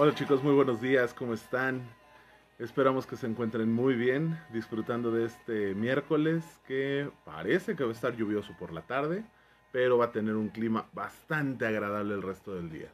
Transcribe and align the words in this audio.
Hola 0.00 0.14
chicos, 0.14 0.44
muy 0.44 0.54
buenos 0.54 0.80
días, 0.80 1.12
¿cómo 1.12 1.34
están? 1.34 1.82
Esperamos 2.60 3.04
que 3.04 3.16
se 3.16 3.26
encuentren 3.26 3.72
muy 3.72 3.96
bien, 3.96 4.38
disfrutando 4.52 5.10
de 5.10 5.24
este 5.24 5.74
miércoles 5.74 6.44
que 6.68 7.10
parece 7.24 7.74
que 7.74 7.82
va 7.82 7.90
a 7.90 7.94
estar 7.94 8.16
lluvioso 8.16 8.54
por 8.60 8.72
la 8.72 8.82
tarde, 8.82 9.24
pero 9.72 9.98
va 9.98 10.04
a 10.04 10.12
tener 10.12 10.36
un 10.36 10.50
clima 10.50 10.86
bastante 10.92 11.66
agradable 11.66 12.14
el 12.14 12.22
resto 12.22 12.54
del 12.54 12.70
día. 12.70 12.92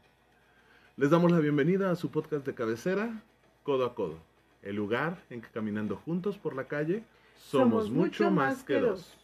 Les 0.97 1.11
damos 1.11 1.31
la 1.31 1.41
bienvenida 1.41 1.91
a 1.91 1.97
su 1.97 2.11
podcast 2.11 2.47
de 2.47 2.55
cabecera, 2.55 3.23
Codo 3.65 3.85
a 3.85 3.95
Codo, 3.95 4.17
el 4.63 4.77
lugar 4.77 5.23
en 5.29 5.43
que 5.43 5.49
caminando 5.49 5.97
juntos 5.97 6.39
por 6.39 6.57
la 6.57 6.69
calle 6.69 7.05
somos, 7.37 7.91
mucho 7.91 8.31
más 8.31 8.65
que 8.65 8.81
dos. 8.81 9.15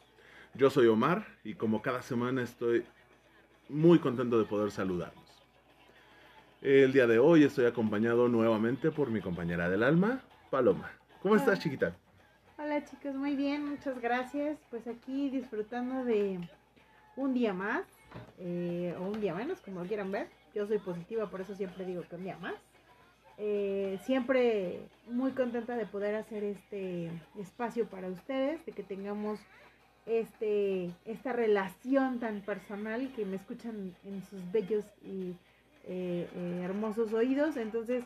Yo 0.53 0.69
soy 0.69 0.87
Omar 0.87 1.27
y 1.45 1.55
como 1.55 1.81
cada 1.81 2.03
semana 2.03 2.43
estoy 2.43 2.85
muy 3.71 3.99
contento 4.01 4.39
de 4.39 4.45
poder 4.45 4.71
saludarlos. 4.71 5.20
El 6.63 6.93
día 6.93 7.07
de 7.07 7.19
hoy 7.19 7.45
estoy 7.45 7.65
acompañado 7.65 8.29
nuevamente 8.29 8.91
por 8.91 9.11
mi 9.11 9.23
compañera 9.23 9.71
del 9.71 9.83
alma, 9.83 10.21
Paloma. 10.51 10.93
¿Cómo 11.23 11.33
Hola. 11.33 11.43
estás, 11.43 11.59
chiquita? 11.59 11.97
Hola 12.59 12.85
chicos, 12.85 13.15
muy 13.15 13.35
bien, 13.35 13.67
muchas 13.67 13.99
gracias. 13.99 14.59
Pues 14.69 14.87
aquí 14.87 15.31
disfrutando 15.31 16.05
de 16.05 16.39
un 17.17 17.33
día 17.33 17.55
más, 17.55 17.85
eh, 18.39 18.95
o 19.01 19.05
un 19.05 19.23
día 19.23 19.35
menos, 19.35 19.59
como 19.63 19.83
quieran 19.85 20.13
ver. 20.13 20.27
Yo 20.55 20.67
soy 20.67 20.77
positiva, 20.77 21.31
por 21.31 21.41
eso 21.41 21.55
siempre 21.55 21.87
digo 21.87 22.03
que 22.03 22.17
un 22.17 22.25
día 22.25 22.37
más. 22.37 22.57
Eh, 23.39 23.99
siempre 24.05 24.81
muy 25.07 25.33
contenta 25.33 25.77
de 25.77 25.87
poder 25.87 26.15
hacer 26.15 26.45
este 26.45 27.11
espacio 27.39 27.87
para 27.87 28.09
ustedes, 28.09 28.67
de 28.67 28.73
que 28.73 28.83
tengamos 28.83 29.41
este 30.05 30.91
esta 31.07 31.33
relación 31.33 32.21
tan 32.21 32.43
personal 32.43 33.11
que 33.17 33.25
me 33.25 33.37
escuchan 33.37 33.95
en 34.05 34.23
sus 34.25 34.53
bellos 34.53 34.85
y 35.03 35.35
eh, 35.91 36.29
eh, 36.33 36.63
hermosos 36.65 37.13
oídos. 37.13 37.57
Entonces, 37.57 38.05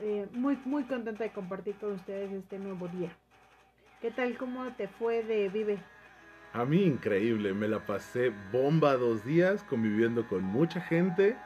eh, 0.00 0.26
muy, 0.32 0.58
muy 0.64 0.82
contenta 0.82 1.22
de 1.22 1.30
compartir 1.30 1.76
con 1.76 1.92
ustedes 1.92 2.32
este 2.32 2.58
nuevo 2.58 2.88
día. 2.88 3.10
¿Qué 4.00 4.10
tal? 4.10 4.36
¿Cómo 4.36 4.66
te 4.72 4.88
fue 4.88 5.22
de 5.22 5.48
Vive? 5.48 5.78
A 6.52 6.64
mí 6.64 6.82
increíble, 6.82 7.54
me 7.54 7.68
la 7.68 7.86
pasé 7.86 8.32
bomba 8.52 8.96
dos 8.96 9.24
días 9.24 9.62
conviviendo 9.64 10.26
con 10.26 10.42
mucha 10.42 10.80
gente, 10.80 11.36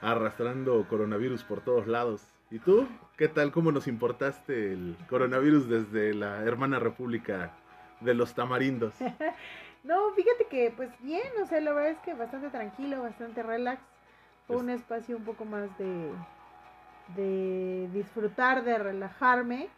arrastrando 0.00 0.86
coronavirus 0.88 1.42
por 1.42 1.60
todos 1.60 1.88
lados. 1.88 2.22
¿Y 2.52 2.60
tú? 2.60 2.86
¿Qué 3.16 3.26
tal? 3.26 3.50
¿Cómo 3.50 3.72
nos 3.72 3.88
importaste 3.88 4.72
el 4.72 4.96
coronavirus 5.08 5.68
desde 5.68 6.14
la 6.14 6.44
hermana 6.44 6.78
república 6.78 7.52
de 8.00 8.14
los 8.14 8.34
tamarindos? 8.34 8.94
No, 9.82 10.12
fíjate 10.12 10.44
que 10.44 10.70
pues 10.76 10.90
bien, 11.00 11.26
o 11.42 11.46
sea, 11.46 11.58
la 11.58 11.72
verdad 11.72 11.92
es 11.92 11.98
que 12.00 12.12
bastante 12.12 12.50
tranquilo, 12.50 13.00
bastante 13.00 13.42
relax. 13.42 13.80
Un 14.56 14.70
espacio 14.70 15.16
un 15.16 15.24
poco 15.24 15.44
más 15.44 15.68
de, 15.78 16.10
de 17.16 17.88
disfrutar, 17.92 18.64
de 18.64 18.78
relajarme. 18.78 19.68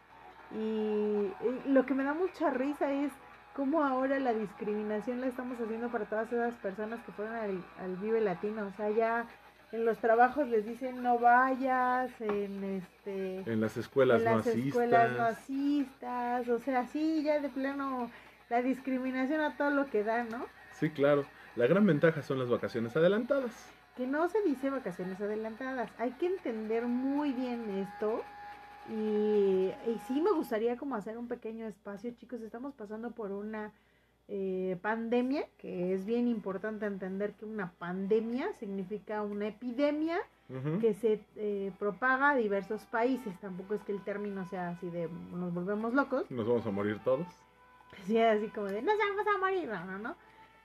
Y, 0.55 0.59
y 0.59 1.33
lo 1.67 1.87
que 1.87 1.95
me 1.95 2.05
da 2.05 2.15
mucha 2.15 2.51
risa 2.51 2.93
es 2.93 3.12
cómo 3.55 3.84
ahora 3.84 4.19
la 4.19 4.33
discriminación 4.34 5.21
la 5.21 5.27
estamos 5.28 5.59
haciendo 5.61 5.88
para 5.88 6.05
todas 6.05 6.31
esas 6.32 6.55
personas 6.56 7.00
que 7.05 7.12
fueron 7.12 7.34
al, 7.34 7.65
al 7.81 7.97
Vive 7.97 8.21
Latino. 8.21 8.66
O 8.66 8.77
sea, 8.77 8.91
ya 8.91 9.27
en 9.72 9.87
los 9.87 9.97
trabajos 9.99 10.49
les 10.49 10.66
dicen 10.66 11.03
no 11.03 11.19
vayas, 11.19 12.11
en 12.21 12.65
este 12.65 13.50
En 13.50 13.61
las 13.62 13.77
escuelas 13.78 14.19
en 14.19 14.25
las 14.27 14.37
masistas. 14.37 14.66
escuelas 14.66 15.19
masistas, 15.19 16.49
o 16.49 16.59
sea, 16.59 16.87
sí, 16.88 17.22
ya 17.22 17.41
de 17.41 17.49
plano 17.49 18.11
la 18.50 18.61
discriminación 18.61 19.41
a 19.41 19.56
todo 19.56 19.71
lo 19.71 19.87
que 19.87 20.05
da, 20.05 20.25
¿no? 20.25 20.44
Sí, 20.72 20.91
claro. 20.91 21.25
La 21.56 21.66
gran 21.66 21.87
ventaja 21.87 22.21
son 22.22 22.38
las 22.38 22.50
vacaciones 22.50 22.94
adelantadas. 22.97 23.53
Que 23.97 24.06
no 24.06 24.28
se 24.28 24.42
dice 24.42 24.70
vacaciones 24.70 25.20
adelantadas, 25.20 25.91
hay 25.98 26.12
que 26.12 26.26
entender 26.26 26.86
muy 26.86 27.32
bien 27.32 27.69
esto 27.70 28.22
y, 28.88 29.70
y 29.86 30.00
sí 30.06 30.20
me 30.20 30.32
gustaría 30.32 30.76
como 30.76 30.97
hacer 30.97 31.19
un 31.19 31.28
pequeño 31.28 31.66
espacio, 31.66 32.10
chicos, 32.12 32.41
estamos 32.41 32.75
pasando 32.75 33.10
por 33.10 33.32
una 33.32 33.72
eh, 34.28 34.78
pandemia, 34.81 35.47
que 35.58 35.92
es 35.92 36.06
bien 36.06 36.26
importante 36.26 36.86
entender 36.86 37.34
que 37.34 37.44
una 37.44 37.72
pandemia 37.72 38.52
significa 38.54 39.22
una 39.22 39.48
epidemia 39.48 40.19
que 40.81 40.92
se 40.92 41.19
eh, 41.36 41.72
propaga 41.78 42.31
a 42.31 42.34
diversos 42.34 42.84
países, 42.84 43.38
tampoco 43.41 43.72
es 43.72 43.82
que 43.84 43.92
el 43.92 44.02
término 44.04 44.47
sea 44.48 44.69
así 44.69 44.91
de 44.91 45.08
nos 45.32 45.54
volvemos 45.54 45.94
locos, 45.94 46.31
Nos 46.31 46.47
vamos 46.47 46.66
a 46.66 46.70
morir 46.70 47.00
todos. 47.02 47.26
Sí, 48.04 48.19
así 48.19 48.48
como 48.48 48.66
de, 48.66 48.82
nos 48.82 48.97
vamos 48.98 49.26
a 49.34 49.38
morir, 49.38 49.69
no, 49.69 49.84
no, 49.84 49.98
no. 49.98 50.16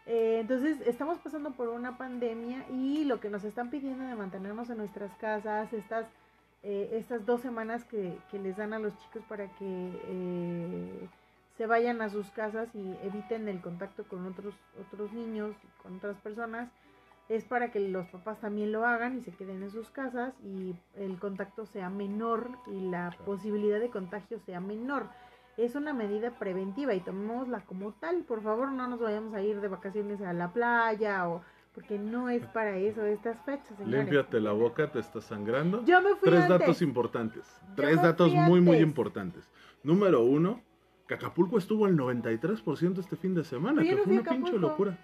Eh, 0.07 0.39
entonces, 0.39 0.79
estamos 0.87 1.19
pasando 1.19 1.51
por 1.51 1.67
una 1.67 1.97
pandemia 1.97 2.65
y 2.69 3.03
lo 3.03 3.19
que 3.19 3.29
nos 3.29 3.43
están 3.43 3.69
pidiendo 3.69 4.05
de 4.05 4.15
mantenernos 4.15 4.69
en 4.69 4.77
nuestras 4.77 5.13
casas, 5.17 5.73
estas, 5.73 6.07
eh, 6.63 6.91
estas 6.93 7.25
dos 7.25 7.41
semanas 7.41 7.83
que, 7.83 8.17
que 8.31 8.39
les 8.39 8.55
dan 8.55 8.71
a 8.71 8.79
los 8.79 8.97
chicos 8.99 9.23
para 9.27 9.47
que 9.55 9.91
eh, 10.05 11.09
se 11.57 11.65
vayan 11.65 12.01
a 12.01 12.09
sus 12.09 12.31
casas 12.31 12.73
y 12.73 12.95
eviten 13.03 13.49
el 13.49 13.59
contacto 13.59 14.05
con 14.05 14.25
otros, 14.25 14.55
otros 14.79 15.11
niños, 15.11 15.53
con 15.83 15.97
otras 15.97 16.15
personas, 16.21 16.69
es 17.27 17.43
para 17.43 17.71
que 17.71 17.81
los 17.81 18.07
papás 18.07 18.39
también 18.39 18.71
lo 18.71 18.85
hagan 18.85 19.17
y 19.17 19.21
se 19.21 19.31
queden 19.31 19.61
en 19.61 19.71
sus 19.71 19.89
casas 19.89 20.33
y 20.41 20.73
el 20.95 21.19
contacto 21.19 21.65
sea 21.65 21.89
menor 21.89 22.49
y 22.67 22.79
la 22.89 23.13
posibilidad 23.25 23.81
de 23.81 23.89
contagio 23.89 24.39
sea 24.45 24.61
menor 24.61 25.09
es 25.57 25.75
una 25.75 25.91
medida 25.93 26.31
preventiva 26.31 26.93
y 26.93 26.99
tomémosla 27.01 27.61
como 27.61 27.91
tal. 27.93 28.23
Por 28.23 28.41
favor, 28.43 28.71
no 28.71 28.87
nos 28.87 28.99
vayamos 28.99 29.33
a 29.33 29.41
ir 29.41 29.59
de 29.59 29.67
vacaciones 29.67 30.21
a 30.21 30.31
la 30.33 30.53
playa 30.53 31.27
o 31.27 31.41
porque 31.73 31.99
no 31.99 32.29
es 32.29 32.43
para 32.47 32.77
eso 32.77 33.03
estas 33.05 33.39
fechas, 33.43 33.75
señores. 33.77 33.99
Límpiate 34.05 34.39
la 34.39 34.51
boca, 34.51 34.91
te 34.91 34.99
está 34.99 35.21
sangrando. 35.21 35.83
Yo 35.85 36.01
me 36.01 36.09
fui 36.15 36.29
Tres 36.29 36.41
antes. 36.43 36.59
datos 36.59 36.81
importantes. 36.81 37.61
Yo 37.69 37.75
Tres 37.75 38.01
datos 38.01 38.33
muy, 38.33 38.61
muy 38.61 38.77
antes. 38.77 38.87
importantes. 38.87 39.51
Número 39.83 40.23
uno, 40.23 40.61
que 41.07 41.13
Acapulco 41.13 41.57
estuvo 41.57 41.85
al 41.85 41.95
93% 41.95 42.99
este 42.99 43.15
fin 43.15 43.35
de 43.35 43.43
semana, 43.43 43.83
que 43.83 43.95
no 43.95 44.03
fue 44.03 44.13
una 44.13 44.23
pinche 44.23 44.57
locura. 44.57 44.97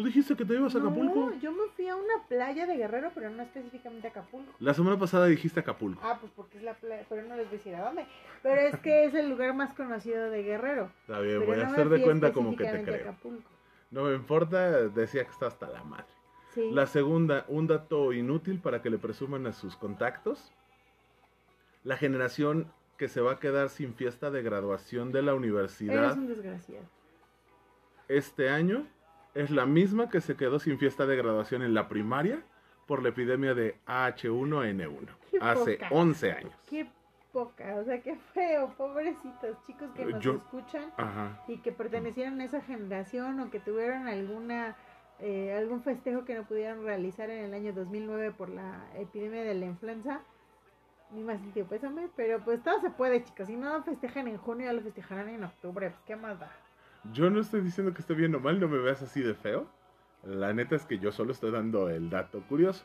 ¿Tú 0.00 0.06
dijiste 0.06 0.34
que 0.34 0.46
te 0.46 0.54
ibas 0.54 0.74
a 0.74 0.78
Acapulco? 0.78 1.30
No, 1.30 1.38
yo 1.40 1.52
me 1.52 1.68
fui 1.76 1.86
a 1.86 1.94
una 1.94 2.26
playa 2.26 2.66
de 2.66 2.74
Guerrero, 2.74 3.10
pero 3.14 3.28
no 3.28 3.42
específicamente 3.42 4.06
a 4.06 4.10
Acapulco. 4.10 4.50
La 4.58 4.72
semana 4.72 4.98
pasada 4.98 5.26
dijiste 5.26 5.60
Acapulco. 5.60 6.00
Ah, 6.02 6.16
pues 6.18 6.32
porque 6.34 6.56
es 6.56 6.64
la 6.64 6.72
playa, 6.72 7.04
pero 7.06 7.22
no 7.24 7.36
les 7.36 7.44
voy 7.44 7.54
a 7.54 7.58
decir 7.58 7.74
a 7.74 7.84
dónde. 7.84 8.06
Pero 8.42 8.62
es 8.62 8.76
que 8.78 9.04
es 9.04 9.14
el 9.14 9.28
lugar 9.28 9.52
más 9.54 9.74
conocido 9.74 10.30
de 10.30 10.42
Guerrero. 10.42 10.90
Está 11.02 11.20
bien, 11.20 11.44
voy 11.44 11.60
a 11.60 11.64
no 11.64 11.72
hacer 11.72 11.90
de 11.90 12.02
cuenta 12.02 12.32
como 12.32 12.56
que 12.56 12.64
te 12.64 12.82
creo. 12.82 13.10
Acapulco. 13.10 13.50
No 13.90 14.04
me 14.04 14.14
importa, 14.14 14.88
decía 14.88 15.22
que 15.24 15.30
está 15.32 15.48
hasta 15.48 15.68
la 15.68 15.84
madre. 15.84 16.06
Sí. 16.54 16.70
La 16.72 16.86
segunda, 16.86 17.44
un 17.48 17.66
dato 17.66 18.14
inútil 18.14 18.58
para 18.58 18.80
que 18.80 18.88
le 18.88 18.96
presuman 18.96 19.46
a 19.46 19.52
sus 19.52 19.76
contactos. 19.76 20.50
La 21.84 21.98
generación 21.98 22.72
que 22.96 23.08
se 23.08 23.20
va 23.20 23.32
a 23.32 23.38
quedar 23.38 23.68
sin 23.68 23.92
fiesta 23.92 24.30
de 24.30 24.40
graduación 24.42 25.12
de 25.12 25.20
la 25.20 25.34
universidad 25.34 26.04
Eres 26.04 26.16
un 26.16 26.26
desgraciado. 26.26 26.84
este 28.08 28.48
año 28.48 28.86
es 29.34 29.50
la 29.50 29.66
misma 29.66 30.08
que 30.10 30.20
se 30.20 30.36
quedó 30.36 30.58
sin 30.58 30.78
fiesta 30.78 31.06
de 31.06 31.16
graduación 31.16 31.62
en 31.62 31.74
la 31.74 31.88
primaria 31.88 32.42
por 32.86 33.02
la 33.02 33.10
epidemia 33.10 33.54
de 33.54 33.76
H1N1 33.86 35.08
Qué 35.30 35.38
hace 35.40 35.74
poca. 35.74 35.88
11 35.90 36.32
años. 36.32 36.52
Qué 36.68 36.88
poca, 37.32 37.76
o 37.76 37.84
sea, 37.84 38.00
qué 38.02 38.16
feo, 38.34 38.74
pobrecitos 38.76 39.56
chicos 39.66 39.88
que 39.94 40.04
nos 40.04 40.20
Yo- 40.22 40.34
escuchan 40.34 40.92
Ajá. 40.96 41.42
y 41.46 41.58
que 41.58 41.70
pertenecieron 41.70 42.40
a 42.40 42.44
esa 42.44 42.60
generación 42.60 43.38
o 43.40 43.50
que 43.50 43.60
tuvieron 43.60 44.08
alguna 44.08 44.76
eh, 45.22 45.54
algún 45.54 45.82
festejo 45.82 46.24
que 46.24 46.34
no 46.34 46.44
pudieron 46.44 46.82
realizar 46.82 47.28
en 47.28 47.44
el 47.44 47.52
año 47.54 47.74
2009 47.74 48.32
por 48.32 48.48
la 48.48 48.86
epidemia 48.94 49.42
de 49.42 49.52
la 49.54 49.66
influenza. 49.66 50.22
Ni 51.12 51.22
más 51.22 51.38
sentido 51.40 51.66
pésame, 51.66 52.08
pero 52.16 52.40
pues 52.42 52.62
todo 52.62 52.80
se 52.80 52.88
puede, 52.88 53.22
chicos. 53.22 53.46
Si 53.48 53.54
no 53.56 53.82
festejan 53.82 54.28
en 54.28 54.38
junio, 54.38 54.66
ya 54.66 54.72
lo 54.72 54.80
festejarán 54.80 55.28
en 55.28 55.44
octubre. 55.44 55.90
Pues 55.90 56.00
qué 56.06 56.16
más 56.16 56.40
da. 56.40 56.50
Yo 57.12 57.30
no 57.30 57.40
estoy 57.40 57.62
diciendo 57.62 57.94
que 57.94 58.00
esté 58.00 58.14
bien 58.14 58.34
o 58.34 58.40
mal, 58.40 58.60
no 58.60 58.68
me 58.68 58.78
veas 58.78 59.02
así 59.02 59.20
de 59.20 59.34
feo. 59.34 59.66
La 60.24 60.52
neta 60.52 60.76
es 60.76 60.84
que 60.84 60.98
yo 60.98 61.12
solo 61.12 61.32
estoy 61.32 61.50
dando 61.50 61.88
el 61.88 62.10
dato 62.10 62.42
curioso. 62.42 62.84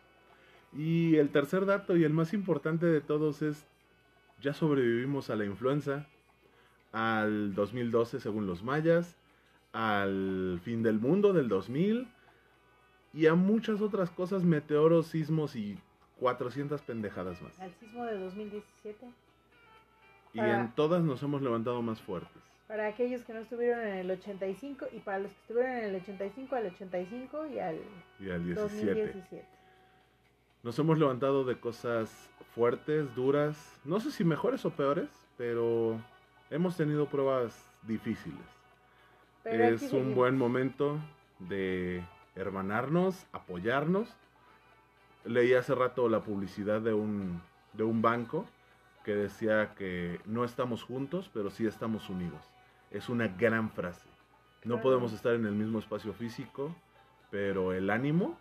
Y 0.74 1.16
el 1.18 1.30
tercer 1.30 1.66
dato 1.66 1.96
y 1.96 2.04
el 2.04 2.14
más 2.14 2.34
importante 2.34 2.86
de 2.86 3.02
todos 3.02 3.42
es, 3.42 3.66
ya 4.42 4.54
sobrevivimos 4.54 5.30
a 5.30 5.36
la 5.36 5.46
influenza, 5.46 6.08
al 6.92 7.54
2012 7.54 8.20
según 8.20 8.48
los 8.48 8.64
mayas, 8.64 9.16
al 9.74 10.60
fin 10.64 10.82
del 10.84 11.00
mundo 11.00 11.34
del 11.34 11.50
2000 11.50 12.08
y 13.14 13.28
a 13.28 13.36
muchas 13.36 13.82
otras 13.82 14.10
cosas, 14.10 14.44
meteoros, 14.44 15.08
sismos 15.08 15.56
y 15.56 15.78
400 16.20 16.82
pendejadas 16.82 17.42
más. 17.42 17.60
Al 17.60 17.74
sismo 17.76 18.06
de 18.06 18.18
2017. 18.18 19.08
Y 20.34 20.40
en 20.40 20.74
todas 20.76 21.02
nos 21.04 21.24
hemos 21.24 21.42
levantado 21.42 21.82
más 21.82 22.02
fuertes. 22.02 22.55
Para 22.68 22.88
aquellos 22.88 23.24
que 23.24 23.34
no 23.34 23.42
estuvieron 23.42 23.86
en 23.86 23.98
el 23.98 24.12
85 24.12 24.88
y 24.92 25.00
para 25.00 25.20
los 25.20 25.32
que 25.32 25.40
estuvieron 25.42 25.72
en 25.72 25.84
el 25.84 25.96
85 25.96 26.56
al 26.56 26.66
85 26.68 27.48
y 27.48 27.60
al 27.60 27.80
Y 28.20 28.30
al 28.32 28.44
17. 28.44 28.86
2017. 28.86 29.46
Nos 30.64 30.80
hemos 30.80 30.98
levantado 30.98 31.44
de 31.44 31.60
cosas 31.60 32.32
fuertes, 32.56 33.14
duras, 33.14 33.80
no 33.84 34.00
sé 34.00 34.10
si 34.10 34.24
mejores 34.24 34.66
o 34.66 34.72
peores, 34.72 35.10
pero 35.38 36.02
hemos 36.50 36.76
tenido 36.76 37.06
pruebas 37.06 37.70
difíciles. 37.84 38.42
Pero 39.44 39.66
es 39.66 39.84
un 39.84 39.90
seguimos. 39.90 40.16
buen 40.16 40.38
momento 40.38 40.98
de 41.38 42.04
hermanarnos, 42.36 43.28
apoyarnos. 43.32 44.10
Leí 45.24 45.54
hace 45.54 45.76
rato 45.76 46.10
la 46.10 46.22
publicidad 46.22 46.82
de 46.82 46.94
un 46.94 47.42
de 47.74 47.84
un 47.84 48.02
banco 48.02 48.46
que 49.04 49.16
decía 49.16 49.76
que 49.76 50.20
no 50.26 50.44
estamos 50.44 50.84
juntos, 50.84 51.30
pero 51.34 51.52
sí 51.52 51.68
estamos 51.68 52.10
unidos. 52.10 52.55
Es 52.95 53.09
una 53.09 53.27
gran 53.27 53.69
frase. 53.71 54.07
No 54.63 54.75
Claro. 54.75 54.83
podemos 54.83 55.12
estar 55.12 55.36
en 55.36 55.45
el 55.45 55.51
mismo 55.51 55.80
espacio 55.80 56.13
físico, 56.13 56.74
pero 57.30 57.74
el 57.74 57.89
ánimo 57.89 58.38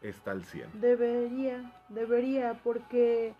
está 0.00 0.32
al 0.32 0.44
100. 0.44 0.80
Debería, 0.80 1.72
debería, 1.88 2.60
porque 2.64 3.32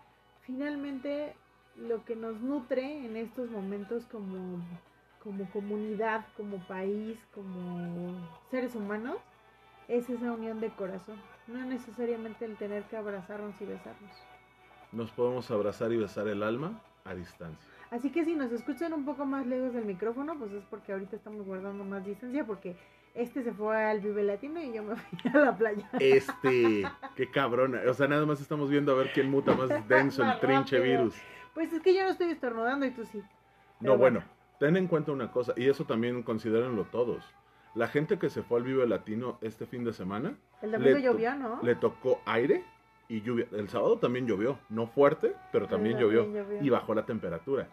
finalmente 0.43 1.35
lo 1.75 2.05
que 2.05 2.15
nos 2.15 2.39
nutre 2.39 3.05
en 3.05 3.17
estos 3.17 3.49
momentos 3.49 4.05
como, 4.05 4.63
como 5.21 5.49
comunidad, 5.51 6.25
como 6.37 6.59
país, 6.65 7.19
como 7.35 8.15
seres 8.49 8.73
humanos, 8.73 9.17
es 9.89 10.09
esa 10.09 10.31
unión 10.31 10.61
de 10.61 10.69
corazón. 10.69 11.17
No 11.47 11.59
necesariamente 11.65 12.45
el 12.45 12.55
tener 12.55 12.83
que 12.83 12.95
abrazarnos 12.95 13.53
y 13.59 13.65
besarnos. 13.65 14.15
Nos 14.93 15.11
podemos 15.11 15.51
abrazar 15.51 15.91
y 15.91 15.97
besar 15.97 16.29
el 16.29 16.41
alma 16.41 16.79
a 17.03 17.13
distancia. 17.13 17.72
Así 17.93 18.09
que 18.09 18.25
si 18.25 18.33
nos 18.33 18.51
escuchan 18.51 18.91
un 18.91 19.05
poco 19.05 19.23
más 19.23 19.45
lejos 19.45 19.71
del 19.71 19.85
micrófono, 19.85 20.35
pues 20.39 20.51
es 20.51 20.63
porque 20.65 20.93
ahorita 20.93 21.15
estamos 21.15 21.45
guardando 21.45 21.83
más 21.83 22.03
distancia, 22.03 22.43
porque 22.43 22.75
este 23.13 23.43
se 23.43 23.53
fue 23.53 23.77
al 23.85 23.99
Vive 23.99 24.23
Latino 24.23 24.59
y 24.59 24.73
yo 24.73 24.81
me 24.81 24.95
fui 25.21 25.31
a 25.31 25.37
la 25.37 25.55
playa. 25.55 25.87
Este, 25.99 26.83
qué 27.15 27.29
cabrona. 27.29 27.81
O 27.87 27.93
sea, 27.93 28.07
nada 28.07 28.25
más 28.25 28.41
estamos 28.41 28.71
viendo 28.71 28.91
a 28.93 28.95
ver 28.95 29.11
quién 29.13 29.29
muta 29.29 29.55
más 29.55 29.69
denso 29.87 30.23
el 30.23 30.39
trinche 30.39 30.79
virus. 30.79 31.15
Pues 31.53 31.71
es 31.71 31.81
que 31.83 31.93
yo 31.93 32.01
no 32.01 32.09
estoy 32.09 32.31
estornudando 32.31 32.83
y 32.87 32.89
tú 32.91 33.05
sí. 33.05 33.21
No, 33.79 33.95
bueno, 33.95 34.21
bueno. 34.21 34.23
ten 34.59 34.75
en 34.75 34.87
cuenta 34.87 35.11
una 35.11 35.31
cosa, 35.31 35.53
y 35.55 35.69
eso 35.69 35.85
también 35.85 36.23
considérenlo 36.23 36.85
todos. 36.85 37.23
La 37.75 37.87
gente 37.87 38.17
que 38.17 38.31
se 38.31 38.41
fue 38.41 38.57
al 38.57 38.63
Vive 38.63 38.87
Latino 38.87 39.37
este 39.41 39.67
fin 39.67 39.83
de 39.83 39.93
semana, 39.93 40.35
El 40.63 40.71
domingo 40.71 40.97
llovió, 40.97 41.35
¿no? 41.35 41.59
le 41.61 41.75
tocó 41.75 42.21
aire 42.25 42.63
y 43.07 43.21
lluvia. 43.21 43.45
El 43.51 43.69
sábado 43.69 43.99
también 43.99 44.25
llovió, 44.25 44.57
no 44.69 44.87
fuerte, 44.87 45.35
pero 45.51 45.67
también 45.67 45.97
Pero 45.97 46.07
llovió, 46.07 46.23
también 46.23 46.45
llovió. 46.45 46.63
y 46.63 46.69
bajó 46.69 46.95
la 46.95 47.05
temperatura. 47.05 47.67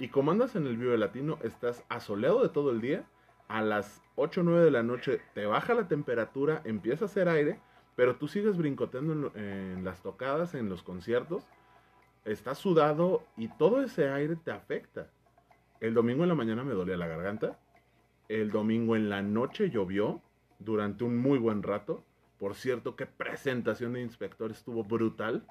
Y 0.00 0.08
como 0.08 0.30
andas 0.30 0.56
en 0.56 0.66
el 0.66 0.78
Vive 0.78 0.96
Latino, 0.96 1.38
estás 1.42 1.84
asoleado 1.90 2.42
de 2.42 2.48
todo 2.48 2.70
el 2.70 2.80
día, 2.80 3.04
a 3.48 3.60
las 3.60 4.00
8 4.14 4.40
o 4.40 4.44
9 4.44 4.64
de 4.64 4.70
la 4.70 4.82
noche 4.82 5.20
te 5.34 5.44
baja 5.44 5.74
la 5.74 5.88
temperatura, 5.88 6.62
empieza 6.64 7.04
a 7.04 7.08
hacer 7.08 7.28
aire, 7.28 7.60
pero 7.96 8.16
tú 8.16 8.26
sigues 8.26 8.56
brincoteando 8.56 9.30
en, 9.34 9.44
en 9.44 9.84
las 9.84 10.02
tocadas, 10.02 10.54
en 10.54 10.70
los 10.70 10.82
conciertos, 10.82 11.44
estás 12.24 12.56
sudado 12.56 13.24
y 13.36 13.48
todo 13.48 13.82
ese 13.82 14.08
aire 14.08 14.36
te 14.36 14.50
afecta. 14.50 15.10
El 15.80 15.92
domingo 15.92 16.22
en 16.22 16.30
la 16.30 16.34
mañana 16.34 16.64
me 16.64 16.72
dolía 16.72 16.96
la 16.96 17.06
garganta, 17.06 17.58
el 18.30 18.50
domingo 18.50 18.96
en 18.96 19.10
la 19.10 19.20
noche 19.20 19.68
llovió 19.68 20.22
durante 20.60 21.04
un 21.04 21.18
muy 21.18 21.38
buen 21.38 21.62
rato. 21.62 22.02
Por 22.38 22.54
cierto, 22.54 22.96
qué 22.96 23.04
presentación 23.04 23.92
de 23.92 24.00
inspector 24.00 24.50
estuvo 24.50 24.82
brutal. 24.82 25.44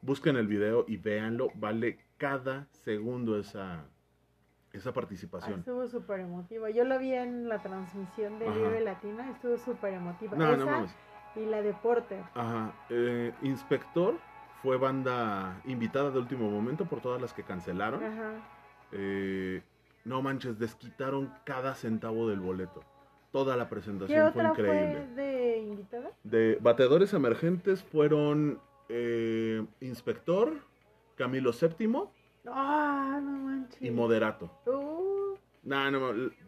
Busquen 0.00 0.36
el 0.36 0.46
video 0.46 0.86
y 0.88 0.96
véanlo, 0.96 1.50
vale 1.54 1.98
cada 2.20 2.66
segundo 2.84 3.38
esa, 3.38 3.86
esa 4.74 4.90
Ah, 4.90 4.92
participación. 4.92 5.60
estuvo 5.60 5.88
súper 5.88 6.20
emotiva. 6.20 6.68
Yo 6.68 6.84
la 6.84 6.98
vi 6.98 7.14
en 7.14 7.48
la 7.48 7.62
transmisión 7.62 8.38
de 8.38 8.46
Ajá. 8.46 8.58
Vive 8.58 8.80
Latino, 8.82 9.22
estuvo 9.22 9.56
súper 9.56 9.94
emotiva. 9.94 10.36
No, 10.36 10.44
no 10.48 10.52
Esa 10.62 10.64
mames. 10.66 10.94
y 11.34 11.46
la 11.46 11.62
de 11.62 11.72
Porter. 11.72 12.22
Ajá. 12.34 12.72
eh, 12.90 13.32
Inspector 13.42 14.18
fue 14.62 14.76
banda 14.76 15.62
invitada 15.64 16.10
de 16.10 16.18
último 16.18 16.50
momento 16.50 16.84
por 16.84 17.00
todas 17.00 17.22
las 17.22 17.32
que 17.32 17.42
cancelaron. 17.42 18.04
Ajá. 18.04 18.32
Eh, 18.92 19.62
no 20.04 20.20
manches, 20.20 20.58
desquitaron 20.58 21.32
cada 21.44 21.74
centavo 21.74 22.28
del 22.28 22.40
boleto. 22.40 22.84
Toda 23.32 23.56
la 23.56 23.64
¿Qué 23.64 23.70
presentación 23.76 24.32
fue 24.32 24.42
otra 24.42 24.50
increíble. 24.50 25.06
fue 25.14 25.22
de 25.22 25.58
invitada? 25.58 26.10
De 26.24 26.58
batedores 26.60 27.14
emergentes 27.14 27.82
fueron 27.82 28.60
eh, 28.90 29.64
Inspector, 29.80 30.52
Camilo 31.20 31.52
VII 31.52 32.08
Ah, 32.46 33.20
no 33.22 33.30
manches. 33.30 33.82
y 33.82 33.90
Moderato. 33.90 34.50
Uh, 34.64 35.36
Nah, 35.62 35.90
no, 35.90 36.00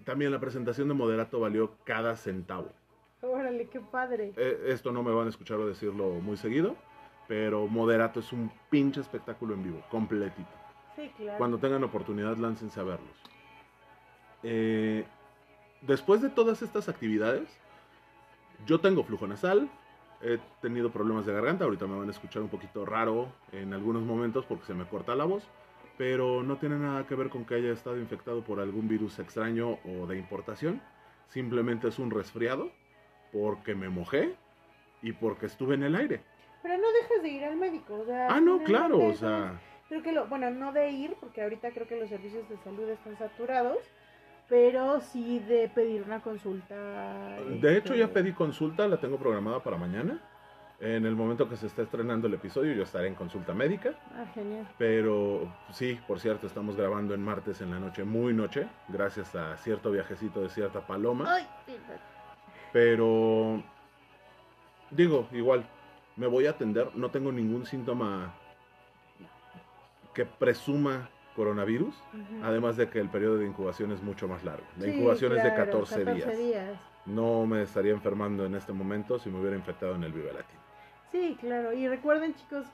también 0.07 0.31
la 0.33 0.41
presentación 0.41 0.89
de 0.89 0.95
Moderato 0.95 1.39
valió 1.39 1.73
cada 1.85 2.17
centavo. 2.17 2.71
órale, 3.21 3.67
qué 3.69 3.81
padre. 3.81 4.33
Eh, 4.35 4.63
esto 4.69 4.91
no 4.91 5.03
me 5.03 5.13
van 5.13 5.27
a 5.27 5.29
escuchar 5.29 5.59
o 5.59 5.67
decirlo 5.67 6.13
muy 6.23 6.39
seguido, 6.39 6.75
pero 7.29 7.67
Moderato 7.67 8.21
es 8.21 8.33
un 8.33 8.51
pinche 8.71 9.03
espectáculo 9.03 9.53
en 9.53 9.63
vivo, 9.63 9.83
completito. 9.91 10.49
Sí, 10.97 11.13
claro. 11.19 11.37
Cuando 11.37 11.59
tengan 11.59 11.85
oportunidad, 11.85 12.39
láncense 12.39 12.81
a 12.81 12.85
verlos. 12.85 13.17
Eh, 14.43 15.05
después 15.83 16.23
de 16.23 16.31
todas 16.31 16.63
estas 16.63 16.89
actividades, 16.89 17.47
yo 18.65 18.81
tengo 18.81 19.05
flujo 19.05 19.27
nasal, 19.27 19.69
he 20.23 20.39
tenido 20.61 20.91
problemas 20.91 21.27
de 21.27 21.33
garganta, 21.33 21.65
ahorita 21.65 21.87
me 21.87 21.99
van 21.99 22.09
a 22.09 22.13
escuchar 22.13 22.43
un 22.43 22.49
poquito 22.49 22.85
raro 22.87 23.29
en 23.53 23.73
algunos 23.75 24.03
momentos 24.03 24.45
porque 24.47 24.65
se 24.67 24.75
me 24.75 24.85
corta 24.85 25.15
la 25.15 25.25
voz, 25.25 25.49
pero 25.99 26.43
no 26.43 26.57
tiene 26.57 26.79
nada 26.79 27.07
que 27.07 27.15
ver 27.15 27.29
con 27.29 27.45
que 27.45 27.57
haya 27.57 27.73
estado 27.73 27.99
infectado 27.99 28.43
por 28.43 28.61
algún 28.61 28.89
virus 28.89 29.19
extraño 29.19 29.79
o 29.85 30.07
de 30.07 30.17
importación, 30.19 30.81
simplemente 31.29 31.89
es 31.89 31.99
un 31.99 32.11
resfriado 32.11 32.71
porque 33.33 33.75
me 33.75 33.89
mojé 33.89 34.35
y 35.03 35.13
porque 35.13 35.47
estuve 35.47 35.75
en 35.75 35.83
el 35.83 35.97
aire. 35.97 36.21
Pero 36.63 36.79
no 36.79 36.93
dejes 36.93 37.23
de 37.23 37.29
ir 37.29 37.45
al 37.45 37.57
médico. 37.57 37.95
O 37.95 38.05
sea, 38.05 38.29
Ah, 38.31 38.41
no, 38.41 38.63
claro, 38.63 38.99
o 38.99 39.13
sea, 39.15 39.61
Creo 39.89 40.03
que 40.03 40.13
lo, 40.13 40.27
bueno, 40.27 40.49
no 40.49 40.73
de 40.73 40.91
ir, 40.91 41.15
porque 41.21 41.43
ahorita 41.43 41.71
creo 41.73 41.87
que 41.87 42.01
los 42.01 42.09
servicios 42.09 42.49
de 42.49 42.57
salud 42.59 42.89
están 42.89 43.19
saturados, 43.19 43.79
pero 44.53 45.01
sí 45.01 45.39
de 45.39 45.67
pedir 45.71 46.03
una 46.03 46.21
consulta. 46.21 46.77
De 47.59 47.79
hecho, 47.79 47.95
ya 47.95 48.05
este, 48.05 48.21
pedí 48.21 48.33
consulta, 48.35 48.87
la 48.87 49.01
tengo 49.01 49.17
programada 49.17 49.63
para 49.63 49.79
mañana. 49.79 50.21
En 50.79 51.07
el 51.07 51.17
momento 51.17 51.49
que 51.49 51.57
se 51.57 51.69
está 51.69 51.81
estrenando 51.81 52.27
el 52.27 52.35
episodio, 52.35 52.75
yo 52.75 52.83
estaré 52.83 53.09
en 53.09 53.15
consulta 53.15 53.55
médica. 53.55 53.95
Ah, 54.15 54.27
genial. 54.35 54.69
Pero 54.77 55.51
sí, 55.71 55.99
por 56.07 56.21
cierto, 56.21 56.47
estamos 56.47 56.77
grabando 56.77 57.15
en 57.15 57.23
martes 57.23 57.63
en 57.63 57.71
la 57.71 57.79
noche, 57.79 58.05
muy 58.05 58.35
noche, 58.35 58.69
gracias 58.89 59.35
a 59.35 59.57
cierto 59.57 59.91
viajecito 59.91 60.43
de 60.43 60.51
cierta 60.51 60.87
paloma. 60.87 61.35
Ay, 61.35 61.49
Pero, 62.75 63.63
digo, 64.91 65.29
igual, 65.33 65.65
me 66.17 66.27
voy 66.27 66.45
a 66.45 66.51
atender, 66.51 66.95
no 66.95 67.11
tengo 67.11 67.33
ningún 67.33 67.65
síntoma 67.65 68.35
que 70.13 70.27
presuma 70.27 71.09
coronavirus, 71.37 71.95
además 72.43 72.77
de 72.77 72.89
que 72.89 73.01
el 73.01 73.09
periodo 73.09 73.39
de 73.39 73.47
incubación 73.47 73.93
es 73.93 74.03
mucho 74.03 74.29
más 74.29 74.45
largo. 74.45 74.65
La 74.79 74.85
Sí, 74.85 74.91
incubación 74.93 75.33
es 75.37 75.43
de 75.43 75.55
claro, 75.55 75.65
14, 75.85 76.05
días. 76.15 76.39
días. 76.39 76.79
No 77.07 77.47
me 77.47 77.63
estaría 77.63 77.93
enfermando 77.93 78.45
en 78.47 78.55
este 78.55 78.73
momento 78.73 79.19
si 79.19 79.31
me 79.31 79.41
hubiera 79.41 79.57
infectado 79.57 79.95
en 79.95 80.05
el 80.05 80.13
Vive 80.13 80.33
Latino. 80.33 80.61
Sí, 81.11 81.37
claro. 81.41 81.73
Y 81.73 81.89
recuerden, 81.89 82.35
chicos, 82.35 82.67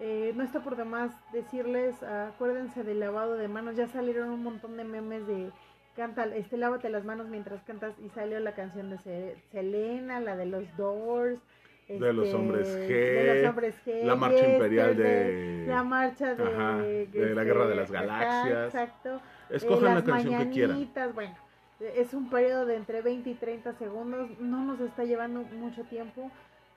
eh, 0.00 0.32
no 0.34 0.42
está 0.42 0.60
por 0.60 0.76
demás 0.76 1.12
decirles, 1.32 2.02
acuérdense 2.02 2.82
del 2.82 3.00
lavado 3.00 3.34
de 3.34 3.48
manos. 3.48 3.76
Ya 3.76 3.86
salieron 3.86 4.30
un 4.30 4.42
montón 4.42 4.76
de 4.76 4.84
memes 4.84 5.26
de 5.26 5.50
canta, 5.94 6.24
este, 6.34 6.56
lávate 6.58 6.90
las 6.90 7.04
manos 7.04 7.28
mientras 7.28 7.62
cantas 7.62 7.94
y 7.98 8.08
salió 8.10 8.38
la 8.40 8.54
canción 8.54 8.90
de 8.90 9.36
Selena, 9.50 10.20
la 10.20 10.36
de 10.36 10.46
los 10.46 10.64
Doors. 10.76 11.40
De 11.88 12.12
los 12.12 12.26
este, 12.26 12.36
hombres 12.36 12.78
G, 12.78 12.88
de 12.88 13.42
los 13.42 13.50
hombres 13.50 13.74
G, 13.86 14.02
La 14.02 14.16
marcha 14.16 14.52
imperial 14.54 14.88
Yesterday, 14.96 15.56
de... 15.60 15.66
la 15.68 15.84
marcha 15.84 16.34
de, 16.34 16.42
Ajá, 16.44 16.76
de 16.78 17.34
la 17.34 17.44
Guerra 17.44 17.66
de 17.68 17.74
las 17.76 17.90
Galaxias. 17.90 18.64
exacto. 18.74 19.20
Escojan 19.50 19.92
Eh, 19.92 19.94
la 19.94 20.04
canción 20.04 20.38
que 20.44 20.50
quieran. 20.50 20.88
Bueno, 21.14 21.36
es 21.80 22.12
un 22.12 22.28
periodo 22.28 22.66
de 22.66 22.74
entre 22.76 23.02
20 23.02 23.30
y 23.30 23.34
30 23.34 23.74
segundos, 23.74 24.28
no 24.40 24.64
nos 24.64 24.80
está 24.80 25.04
llevando 25.04 25.42
mucho 25.42 25.84
tiempo. 25.84 26.30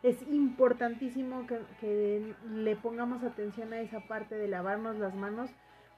Es 0.03 0.21
importantísimo 0.29 1.47
que, 1.47 1.59
que 1.81 2.33
le 2.53 2.75
pongamos 2.75 3.23
atención 3.23 3.73
a 3.73 3.81
esa 3.81 4.01
parte 4.01 4.35
de 4.35 4.47
lavarnos 4.47 4.95
las 4.97 5.15
manos, 5.15 5.49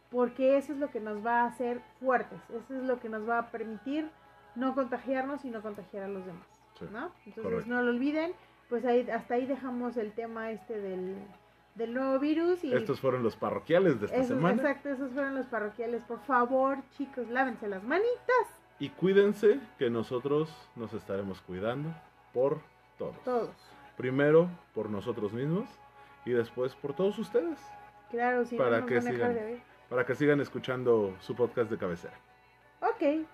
porque 0.10 0.58
eso 0.58 0.72
es 0.74 0.80
lo 0.80 0.89
que 0.89 1.00
nos 1.01 1.25
va 1.25 1.41
a 1.41 1.48
hacer 1.48 1.82
fuertes, 2.00 2.39
eso 2.50 2.75
es 2.75 2.84
lo 2.84 3.00
que 3.00 3.10
nos 3.10 3.27
va 3.27 3.39
a 3.39 3.51
permitir 3.51 4.10
no 4.56 4.74
contagiarnos 4.74 5.44
y 5.46 5.50
no 5.50 5.62
contagiar 5.62 6.03
a 6.03 6.08
los 6.08 6.25
demás, 6.25 6.48
Sí, 6.80 6.86
¿no? 6.91 7.12
Entonces 7.25 7.44
correcto. 7.44 7.70
no 7.74 7.82
lo 7.84 7.91
olviden, 7.91 8.34
pues 8.72 8.86
ahí, 8.86 9.08
hasta 9.12 9.34
ahí 9.36 9.46
dejamos 9.46 9.98
el 9.98 10.13
tema 10.13 10.50
este 10.50 10.80
del, 10.80 11.16
del 11.75 11.94
nuevo 11.94 12.18
virus 12.20 12.63
y 12.63 12.74
Estos 12.74 13.00
fueron 13.01 13.22
los 13.22 13.36
parroquiales 13.36 14.00
de 14.00 14.06
esta 14.08 14.18
esos- 14.18 14.30
semana. 14.30 14.56
Exacto, 14.62 14.90
esos 14.90 15.12
fueron 15.12 15.36
los 15.36 15.46
parroquiales. 15.48 16.04
Por 16.06 16.20
favor, 16.22 16.78
chicos, 16.98 17.28
lávense 17.28 17.68
las 17.68 17.84
manitas. 17.84 18.48
Y 18.80 18.90
cuídense 18.90 19.60
que 19.78 19.90
nosotros 19.90 20.50
nos 20.75 20.94
estaremos 20.94 21.42
cuidando 21.42 21.94
por 22.34 22.62
todos. 22.98 23.22
Todos. 23.24 23.50
Primero 23.98 24.48
por 24.74 24.90
nosotros 24.90 25.34
mismos 25.34 25.68
y 26.25 26.32
después 26.32 26.74
por 26.75 26.94
todos 26.96 27.20
ustedes. 27.20 27.60
Claro, 28.10 28.46
si 28.46 28.58
Para 28.58 28.80
no 28.80 28.86
que 28.88 29.01
sigan. 29.01 29.62
Para 29.90 30.06
que 30.06 30.16
sigan 30.16 30.40
escuchando 30.40 31.13
su 31.20 31.36
podcast 31.36 31.70
de 31.70 31.78
cabecera. 31.78 32.13
Ok. 32.82 33.28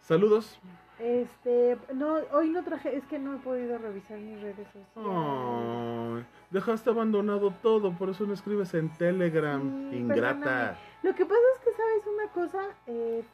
Saludos. 0.00 0.58
Este, 1.02 1.76
no, 1.94 2.14
hoy 2.32 2.50
no 2.50 2.62
traje, 2.62 2.96
es 2.96 3.04
que 3.06 3.18
no 3.18 3.34
he 3.34 3.38
podido 3.38 3.76
revisar 3.78 4.18
mis 4.18 4.40
redes 4.40 4.66
sociales. 4.68 4.86
Ay, 4.96 6.24
dejaste 6.50 6.90
abandonado 6.90 7.50
todo, 7.60 7.92
por 7.92 8.08
eso 8.10 8.24
no 8.24 8.34
escribes 8.34 8.72
en 8.74 8.88
Telegram. 8.90 9.60
Sí, 9.90 9.96
Ingrata. 9.96 10.38
perdóname. 10.38 10.78
Lo 11.02 11.14
que 11.16 11.26
pasa 11.26 11.40
es 11.56 11.64
que, 11.64 11.70
¿sabes 11.72 12.06
una 12.06 12.28
cosa? 12.32 12.68
Eh, 12.86 13.24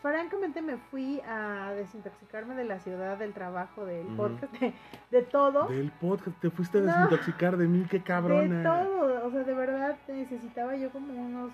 francamente 0.00 0.62
me 0.62 0.76
fui 0.76 1.20
a 1.26 1.72
desintoxicarme 1.74 2.54
de 2.54 2.64
la 2.64 2.78
ciudad, 2.78 3.18
del 3.18 3.32
trabajo, 3.32 3.84
del 3.84 4.06
podcast, 4.16 4.52
de, 4.60 4.72
de 5.10 5.22
todo. 5.22 5.66
Del 5.66 5.90
podcast, 5.90 6.38
te 6.40 6.50
fuiste 6.50 6.78
a 6.78 6.82
No. 6.82 6.86
desintoxicar 6.92 7.56
de 7.56 7.66
mí, 7.66 7.84
qué 7.90 8.00
cabrona. 8.00 8.58
De 8.58 8.62
todo. 8.62 9.26
O 9.26 9.30
sea, 9.32 9.42
de 9.42 9.54
verdad 9.54 9.96
necesitaba 10.06 10.76
yo 10.76 10.90
como 10.90 11.12
unos 11.14 11.50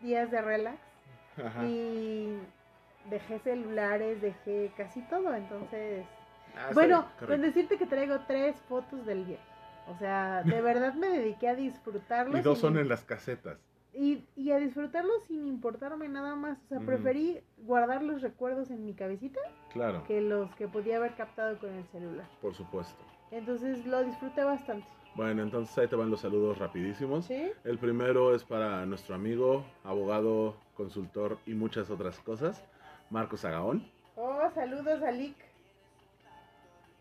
días 0.00 0.30
de 0.30 0.40
relax. 0.40 0.78
Ajá. 1.44 1.64
Y 1.66 2.38
dejé 3.08 3.38
celulares, 3.40 4.20
dejé 4.20 4.72
casi 4.76 5.00
todo. 5.02 5.34
Entonces, 5.34 6.04
Ah, 6.56 6.70
bueno, 6.74 7.06
con 7.28 7.40
decirte 7.42 7.78
que 7.78 7.86
traigo 7.86 8.18
tres 8.26 8.56
fotos 8.68 9.06
del 9.06 9.24
día. 9.24 9.38
O 9.86 9.96
sea, 9.98 10.42
de 10.42 10.60
verdad 10.62 10.94
me 10.94 11.08
dediqué 11.08 11.48
a 11.48 11.54
disfrutarlo. 11.54 12.36
Y 12.36 12.40
dos 12.42 12.58
son 12.58 12.76
en 12.76 12.88
las 12.88 13.04
casetas. 13.04 13.58
y, 13.94 14.24
y 14.36 14.50
a 14.50 14.58
disfrutarlo 14.58 15.12
sin 15.28 15.46
importarme 15.46 16.08
nada 16.08 16.34
más. 16.34 16.58
O 16.64 16.68
sea, 16.68 16.80
preferí 16.80 17.40
guardar 17.58 18.02
los 18.02 18.20
recuerdos 18.20 18.70
en 18.70 18.84
mi 18.84 18.94
cabecita 18.94 19.40
Claro, 19.72 20.02
que 20.08 20.20
los 20.20 20.52
que 20.56 20.66
podía 20.66 20.96
haber 20.96 21.14
captado 21.14 21.56
con 21.58 21.70
el 21.70 21.84
celular. 21.86 22.26
por 22.42 22.52
supuesto. 22.54 23.00
Entonces 23.30 23.86
lo 23.86 24.02
disfruté 24.02 24.42
bastante. 24.42 24.86
Bueno, 25.14 25.42
entonces 25.42 25.76
ahí 25.78 25.86
te 25.88 25.94
van 25.96 26.10
los 26.10 26.20
saludos 26.20 26.58
rapidísimos. 26.58 27.26
¿Sí? 27.26 27.50
El 27.64 27.78
primero 27.78 28.34
es 28.34 28.42
para 28.44 28.84
nuestro 28.86 29.14
amigo, 29.14 29.64
abogado, 29.84 30.56
consultor 30.74 31.38
y 31.46 31.54
muchas 31.54 31.90
otras 31.90 32.18
cosas, 32.20 32.64
Marcos 33.10 33.44
Agaón. 33.44 33.86
Oh, 34.16 34.48
saludos 34.54 35.02
a 35.02 35.10
Lick. 35.10 35.36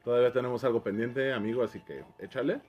Todavía 0.04 0.32
tenemos 0.32 0.64
algo 0.64 0.82
pendiente, 0.82 1.34
amigo, 1.34 1.64
así 1.64 1.80
que 1.82 2.04
échale. 2.20 2.62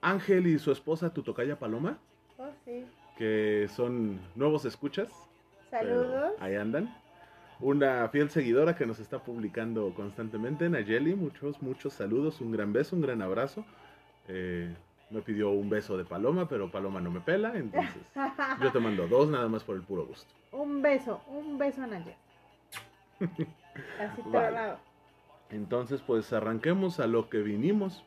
Ángel 0.00 0.46
y 0.48 0.58
su 0.58 0.72
esposa, 0.72 1.12
tu 1.14 1.22
tocaya 1.22 1.58
Paloma, 1.58 1.98
Oh, 2.38 2.48
sí. 2.64 2.84
que 3.16 3.68
son 3.74 4.20
nuevos 4.34 4.64
escuchas. 4.64 5.08
Saludos. 5.70 6.32
Ahí 6.40 6.56
andan. 6.56 6.94
Una 7.60 8.08
fiel 8.08 8.28
seguidora 8.28 8.74
que 8.74 8.84
nos 8.86 8.98
está 8.98 9.20
publicando 9.20 9.94
constantemente, 9.94 10.68
Nayeli. 10.68 11.14
Muchos, 11.14 11.62
muchos 11.62 11.92
saludos. 11.92 12.40
Un 12.40 12.50
gran 12.50 12.72
beso, 12.72 12.96
un 12.96 13.02
gran 13.02 13.22
abrazo. 13.22 13.64
Eh, 14.26 14.74
me 15.10 15.20
pidió 15.22 15.50
un 15.50 15.70
beso 15.70 15.96
de 15.96 16.04
Paloma, 16.04 16.48
pero 16.48 16.70
Paloma 16.70 17.00
no 17.00 17.10
me 17.10 17.20
pela, 17.20 17.54
entonces 17.54 17.94
yo 18.62 18.72
te 18.72 18.78
mando 18.80 19.06
dos 19.06 19.28
nada 19.28 19.46
más 19.48 19.62
por 19.62 19.76
el 19.76 19.82
puro 19.82 20.06
gusto. 20.06 20.32
un 20.52 20.80
beso, 20.82 21.20
un 21.28 21.58
beso 21.58 21.82
a 21.82 21.86
Naya. 21.86 22.16
Así 24.00 24.22
Vale. 24.26 24.74
Entonces, 25.50 26.00
pues 26.02 26.32
arranquemos 26.32 26.98
a 27.00 27.06
lo 27.06 27.28
que 27.28 27.38
vinimos. 27.38 28.04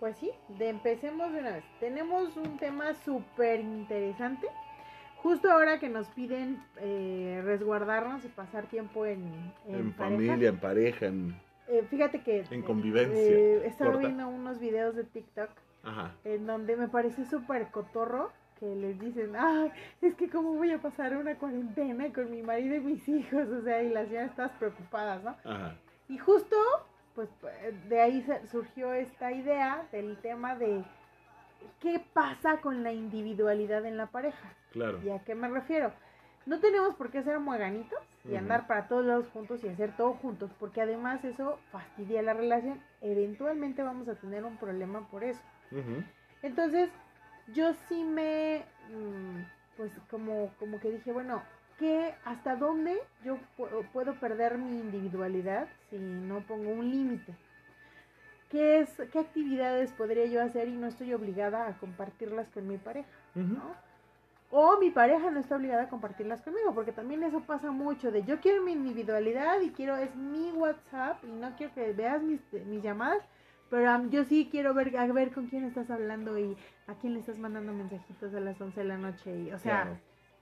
Pues 0.00 0.16
sí, 0.18 0.30
de 0.58 0.68
empecemos 0.68 1.32
de 1.32 1.40
una 1.40 1.50
vez. 1.52 1.64
Tenemos 1.80 2.36
un 2.36 2.58
tema 2.58 2.94
súper 2.94 3.60
interesante. 3.60 4.46
Justo 5.22 5.50
ahora 5.50 5.80
que 5.80 5.88
nos 5.88 6.06
piden 6.10 6.62
eh, 6.76 7.40
resguardarnos 7.44 8.24
y 8.24 8.28
pasar 8.28 8.66
tiempo 8.66 9.04
en, 9.06 9.24
en 9.66 9.74
En, 9.74 9.92
pareja. 9.92 10.16
familia, 10.16 10.48
en 10.50 10.58
pareja, 10.60 11.06
en... 11.06 11.40
Eh, 11.66 11.84
fíjate 11.90 12.22
que 12.22 12.44
En 12.50 12.62
convivencia, 12.62 13.20
eh, 13.20 13.66
estaba 13.66 13.92
corta. 13.92 14.06
viendo 14.06 14.28
unos 14.28 14.58
videos 14.60 14.94
de 14.94 15.04
TikTok 15.04 15.50
Ajá. 15.82 16.14
en 16.24 16.46
donde 16.46 16.76
me 16.76 16.88
parece 16.88 17.24
súper 17.24 17.70
cotorro 17.70 18.30
que 18.58 18.66
les 18.74 18.98
dicen, 18.98 19.34
ah, 19.36 19.68
es 20.00 20.14
que 20.14 20.28
cómo 20.28 20.54
voy 20.54 20.72
a 20.72 20.78
pasar 20.78 21.16
una 21.16 21.36
cuarentena 21.36 22.12
con 22.12 22.30
mi 22.30 22.42
marido 22.42 22.76
y 22.76 22.80
mis 22.80 23.08
hijos, 23.08 23.48
o 23.48 23.62
sea, 23.62 23.82
y 23.82 23.90
las 23.90 24.08
señoras 24.08 24.34
todas 24.34 24.52
preocupadas, 24.52 25.22
¿no? 25.22 25.36
Ajá. 25.44 25.76
Y 26.08 26.18
justo, 26.18 26.56
pues 27.14 27.28
de 27.88 28.00
ahí 28.00 28.26
surgió 28.50 28.92
esta 28.94 29.32
idea 29.32 29.86
del 29.92 30.16
tema 30.18 30.56
de 30.56 30.84
qué 31.80 32.00
pasa 32.12 32.60
con 32.60 32.82
la 32.82 32.92
individualidad 32.92 33.84
en 33.84 33.96
la 33.96 34.06
pareja. 34.06 34.52
Claro. 34.72 35.00
¿Y 35.02 35.10
a 35.10 35.18
qué 35.24 35.34
me 35.34 35.48
refiero? 35.48 35.92
No 36.46 36.60
tenemos 36.60 36.94
por 36.94 37.10
qué 37.10 37.22
ser 37.22 37.40
mueganitos 37.40 37.98
y 38.24 38.28
Ujú. 38.28 38.38
andar 38.38 38.66
para 38.66 38.88
todos 38.88 39.04
lados 39.04 39.28
juntos 39.28 39.62
y 39.62 39.68
hacer 39.68 39.94
todo 39.96 40.14
juntos, 40.14 40.50
porque 40.58 40.80
además 40.80 41.22
eso 41.24 41.58
fastidia 41.70 42.22
la 42.22 42.32
relación. 42.32 42.80
Eventualmente 43.02 43.82
vamos 43.82 44.08
a 44.08 44.14
tener 44.14 44.44
un 44.44 44.56
problema 44.56 45.06
por 45.10 45.24
eso. 45.24 45.42
Ujú. 45.70 46.02
Entonces, 46.42 46.88
yo 47.54 47.72
sí 47.88 48.04
me, 48.04 48.64
mm, 48.92 49.42
pues 49.76 49.92
como, 50.10 50.50
como 50.58 50.80
que 50.80 50.90
dije, 50.90 51.12
bueno, 51.12 51.42
¿qué, 51.78 52.14
¿hasta 52.24 52.56
dónde 52.56 52.98
yo 53.24 53.38
pu- 53.56 53.86
puedo 53.92 54.14
perder 54.20 54.58
mi 54.58 54.78
individualidad 54.80 55.68
si 55.90 55.96
no 55.98 56.40
pongo 56.46 56.70
un 56.72 56.90
límite? 56.90 57.34
¿Qué, 58.50 58.80
es, 58.80 58.90
¿Qué 59.12 59.18
actividades 59.18 59.92
podría 59.92 60.24
yo 60.26 60.42
hacer 60.42 60.68
y 60.68 60.76
no 60.76 60.86
estoy 60.86 61.12
obligada 61.12 61.68
a 61.68 61.78
compartirlas 61.78 62.48
con 62.48 62.66
mi 62.66 62.78
pareja? 62.78 63.08
¿no? 63.56 63.74
O 64.50 64.78
mi 64.80 64.90
pareja 64.90 65.30
no 65.30 65.40
está 65.40 65.56
obligada 65.56 65.84
a 65.84 65.88
compartirlas 65.90 66.40
conmigo, 66.42 66.74
porque 66.74 66.92
también 66.92 67.22
eso 67.22 67.40
pasa 67.42 67.70
mucho, 67.70 68.10
de 68.10 68.22
yo 68.24 68.40
quiero 68.40 68.62
mi 68.62 68.72
individualidad 68.72 69.60
y 69.60 69.70
quiero, 69.70 69.96
es 69.96 70.14
mi 70.16 70.52
WhatsApp 70.52 71.22
y 71.24 71.32
no 71.32 71.54
quiero 71.56 71.74
que 71.74 71.92
veas 71.92 72.22
mis, 72.22 72.40
mis 72.66 72.82
llamadas, 72.82 73.22
pero 73.70 73.90
am, 73.90 74.10
yo 74.10 74.24
sí 74.24 74.48
quiero 74.50 74.74
ver, 74.74 74.96
a 74.96 75.06
ver 75.12 75.30
con 75.32 75.46
quién 75.48 75.64
estás 75.64 75.90
hablando 75.90 76.38
y 76.38 76.56
a 76.86 76.94
quién 76.94 77.14
le 77.14 77.20
estás 77.20 77.38
mandando 77.38 77.72
mensajitos 77.72 78.34
a 78.34 78.40
las 78.40 78.60
11 78.60 78.80
de 78.80 78.86
la 78.86 78.98
noche, 78.98 79.34
y, 79.36 79.50
o 79.52 79.58
sea, 79.58 79.82
Claro. 79.82 79.98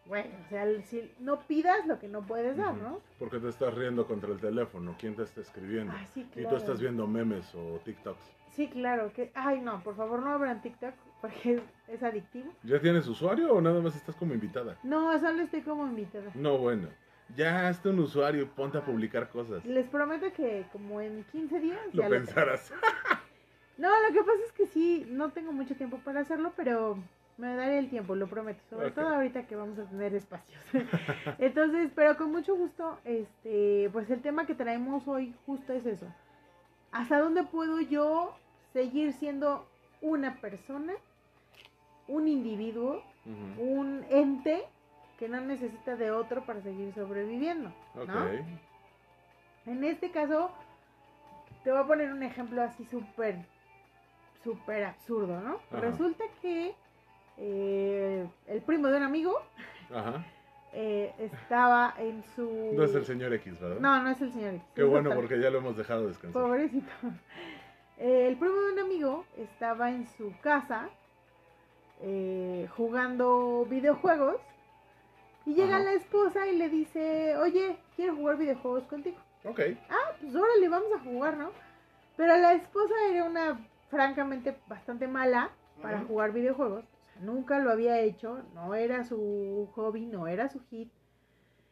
bueno, 0.06 0.30
o 0.44 0.48
sea, 0.48 0.82
si 0.82 1.12
no 1.18 1.40
pidas 1.40 1.86
lo 1.86 1.98
que 1.98 2.08
no 2.08 2.22
puedes 2.22 2.56
dar. 2.56 2.74
¿no? 2.74 3.00
Porque 3.18 3.38
te 3.38 3.48
estás 3.48 3.74
riendo 3.74 4.06
contra 4.06 4.30
el 4.30 4.38
teléfono. 4.38 4.94
¿Quién 4.98 5.16
te 5.16 5.22
está 5.24 5.40
escribiendo? 5.40 5.92
Ah, 5.96 6.06
sí, 6.14 6.20
Y 6.20 6.24
claro. 6.34 6.48
tú 6.50 6.56
estás 6.56 6.80
viendo 6.80 7.06
memes 7.06 7.52
o 7.54 7.80
TikToks. 7.84 8.32
Sí, 8.52 8.68
claro, 8.68 9.12
que, 9.12 9.32
ay 9.34 9.60
no, 9.60 9.82
por 9.82 9.96
favor 9.96 10.20
no 10.22 10.30
abran 10.30 10.62
TikTok 10.62 10.94
porque 11.20 11.54
es, 11.56 11.62
es 11.88 12.02
adictivo. 12.02 12.50
¿Ya 12.62 12.80
tienes 12.80 13.06
usuario 13.08 13.52
o 13.52 13.60
nada 13.60 13.80
más 13.80 13.96
estás 13.96 14.14
como 14.16 14.32
invitada? 14.32 14.78
No, 14.82 15.18
solo 15.18 15.42
estoy 15.42 15.62
como 15.62 15.86
invitada. 15.86 16.30
No, 16.34 16.56
bueno. 16.58 16.88
Ya 17.34 17.66
hazte 17.66 17.88
un 17.88 17.98
usuario 17.98 18.42
y 18.42 18.44
ponte 18.46 18.78
a 18.78 18.84
publicar 18.84 19.28
cosas. 19.30 19.64
Les 19.64 19.88
prometo 19.88 20.32
que 20.32 20.64
como 20.70 21.00
en 21.00 21.24
15 21.24 21.58
días 21.58 21.80
Lo 21.92 22.02
ya 22.02 22.08
lo 22.08 22.14
pensarás. 22.14 22.72
No, 23.78 23.88
lo 24.06 24.12
que 24.12 24.20
pasa 24.20 24.38
es 24.46 24.52
que 24.52 24.66
sí, 24.66 25.06
no 25.10 25.30
tengo 25.30 25.52
mucho 25.52 25.74
tiempo 25.76 25.98
para 25.98 26.20
hacerlo, 26.20 26.52
pero 26.56 26.98
me 27.36 27.54
daré 27.54 27.78
el 27.78 27.90
tiempo, 27.90 28.14
lo 28.14 28.26
prometo. 28.26 28.60
Sobre 28.70 28.90
todo 28.90 29.08
ahorita 29.08 29.46
que 29.46 29.56
vamos 29.56 29.78
a 29.78 29.84
tener 29.84 30.14
espacios. 30.14 30.58
Entonces, 31.38 31.90
pero 31.94 32.16
con 32.16 32.32
mucho 32.32 32.56
gusto, 32.56 32.98
este, 33.04 33.90
pues 33.92 34.10
el 34.10 34.22
tema 34.22 34.46
que 34.46 34.54
traemos 34.54 35.06
hoy 35.06 35.34
justo 35.44 35.72
es 35.74 35.84
eso. 35.84 36.06
¿Hasta 36.92 37.18
dónde 37.18 37.42
puedo 37.42 37.80
yo 37.80 38.34
seguir 38.72 39.12
siendo 39.12 39.68
una 40.00 40.40
persona, 40.40 40.94
un 42.08 42.28
individuo, 42.28 43.02
un 43.58 44.06
ente 44.08 44.64
que 45.18 45.28
no 45.28 45.40
necesita 45.40 45.96
de 45.96 46.10
otro 46.10 46.46
para 46.46 46.62
seguir 46.62 46.94
sobreviviendo? 46.94 47.70
¿no? 47.94 48.28
En 49.66 49.84
este 49.84 50.10
caso, 50.10 50.50
te 51.64 51.70
voy 51.70 51.80
a 51.80 51.86
poner 51.86 52.12
un 52.12 52.22
ejemplo 52.22 52.62
así 52.62 52.84
súper, 52.86 53.44
súper 54.42 54.84
absurdo, 54.84 55.40
¿no? 55.40 55.60
Ajá. 55.70 55.80
Resulta 55.80 56.24
que 56.40 56.74
eh, 57.38 58.26
el 58.46 58.62
primo 58.62 58.88
de 58.88 58.96
un 58.96 59.02
amigo 59.02 59.40
Ajá. 59.94 60.24
eh, 60.72 61.12
estaba 61.18 61.94
en 61.98 62.22
su... 62.34 62.72
No 62.74 62.84
es 62.84 62.94
el 62.94 63.04
señor 63.04 63.32
X, 63.34 63.60
¿verdad? 63.60 63.80
No, 63.80 64.02
no 64.02 64.10
es 64.10 64.20
el 64.20 64.32
señor 64.32 64.54
X, 64.54 64.66
Qué 64.74 64.82
bueno 64.84 65.10
porque 65.14 65.40
ya 65.40 65.50
lo 65.50 65.58
hemos 65.58 65.76
dejado 65.76 66.06
descansar. 66.06 66.42
Pobrecito. 66.42 66.90
Eh, 67.98 68.28
el 68.28 68.36
primo 68.36 68.54
de 68.60 68.72
un 68.74 68.78
amigo 68.80 69.24
estaba 69.38 69.90
en 69.90 70.06
su 70.06 70.30
casa 70.42 70.90
eh, 72.02 72.68
jugando 72.76 73.64
videojuegos 73.70 74.36
y 75.46 75.54
llega 75.54 75.76
Ajá. 75.76 75.84
la 75.84 75.92
esposa 75.94 76.46
y 76.46 76.56
le 76.58 76.68
dice, 76.68 77.36
oye, 77.38 77.78
quiero 77.94 78.14
jugar 78.16 78.36
videojuegos 78.36 78.84
contigo. 78.84 79.16
Ok. 79.44 79.60
ah, 79.88 80.12
pues 80.20 80.34
órale, 80.34 80.68
vamos 80.68 80.88
a 80.94 80.98
jugar, 80.98 81.36
¿no? 81.38 81.50
Pero 82.16 82.36
la 82.36 82.52
esposa 82.54 82.94
era 83.10 83.24
una, 83.24 83.60
francamente, 83.88 84.56
bastante 84.68 85.08
mala 85.08 85.50
para 85.82 86.00
jugar 86.00 86.32
videojuegos. 86.32 86.84
O 86.84 87.12
sea, 87.12 87.22
nunca 87.22 87.58
lo 87.58 87.70
había 87.70 88.00
hecho, 88.00 88.42
no 88.54 88.74
era 88.74 89.04
su 89.04 89.68
hobby, 89.74 90.06
no 90.06 90.26
era 90.26 90.48
su 90.48 90.60
hit. 90.70 90.90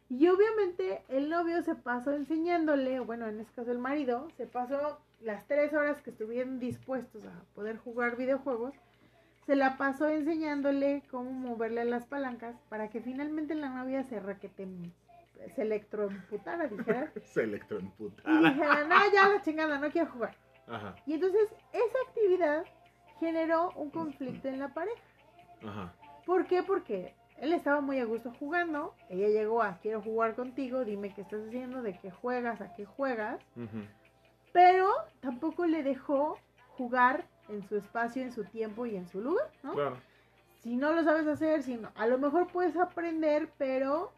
Y 0.08 0.28
obviamente 0.28 1.02
el 1.08 1.28
novio 1.30 1.62
se 1.62 1.74
pasó 1.74 2.12
enseñándole, 2.12 3.00
o 3.00 3.04
bueno, 3.04 3.26
en 3.26 3.40
este 3.40 3.54
caso 3.54 3.72
el 3.72 3.78
marido, 3.78 4.28
se 4.36 4.46
pasó 4.46 5.00
las 5.20 5.46
tres 5.46 5.72
horas 5.72 6.02
que 6.02 6.10
estuvieron 6.10 6.60
dispuestos 6.60 7.24
a 7.24 7.42
poder 7.54 7.78
jugar 7.78 8.16
videojuegos, 8.16 8.74
se 9.46 9.56
la 9.56 9.76
pasó 9.76 10.08
enseñándole 10.08 11.02
cómo 11.10 11.30
moverle 11.32 11.84
las 11.84 12.06
palancas 12.06 12.54
para 12.68 12.88
que 12.88 13.00
finalmente 13.00 13.54
la 13.54 13.70
novia 13.70 14.02
se 14.04 14.20
requete, 14.20 14.68
se 15.54 15.62
electromputara, 15.62 16.68
dijera. 16.68 17.10
Se 17.24 17.40
Y 17.40 17.44
electroemputada. 17.44 18.50
dijeron, 18.50 18.88
no, 18.88 18.96
ya 19.12 19.28
la 19.28 19.42
chingada, 19.42 19.78
no 19.78 19.90
quiero 19.90 20.10
jugar. 20.10 20.34
Ajá. 20.68 20.94
Y 21.06 21.14
entonces 21.14 21.54
esa 21.72 21.98
actividad 22.08 22.64
generó 23.20 23.70
un 23.72 23.90
conflicto 23.90 24.48
en 24.48 24.58
la 24.58 24.68
pareja. 24.68 25.02
Ajá. 25.66 25.92
¿Por 26.26 26.46
qué? 26.46 26.62
Porque 26.62 27.14
él 27.38 27.52
estaba 27.52 27.80
muy 27.80 27.98
a 27.98 28.04
gusto 28.04 28.32
jugando, 28.38 28.94
ella 29.08 29.28
llegó 29.28 29.62
a 29.62 29.78
quiero 29.78 30.00
jugar 30.00 30.34
contigo, 30.34 30.84
dime 30.84 31.12
qué 31.14 31.22
estás 31.22 31.46
haciendo, 31.46 31.82
de 31.82 31.98
qué 31.98 32.10
juegas, 32.10 32.60
a 32.60 32.74
qué 32.74 32.84
juegas, 32.84 33.40
pero 34.52 34.90
tampoco 35.20 35.66
le 35.66 35.82
dejó 35.82 36.38
jugar 36.76 37.26
en 37.48 37.66
su 37.68 37.76
espacio, 37.76 38.22
en 38.22 38.32
su 38.32 38.44
tiempo 38.44 38.86
y 38.86 38.96
en 38.96 39.06
su 39.08 39.20
lugar, 39.20 39.50
¿no? 39.62 39.72
Claro. 39.74 39.96
Si 40.60 40.76
no 40.76 40.92
lo 40.92 41.02
sabes 41.02 41.26
hacer, 41.26 41.62
si 41.62 41.76
no, 41.76 41.90
a 41.94 42.06
lo 42.06 42.18
mejor 42.18 42.46
puedes 42.46 42.76
aprender, 42.76 43.50
pero 43.58 44.12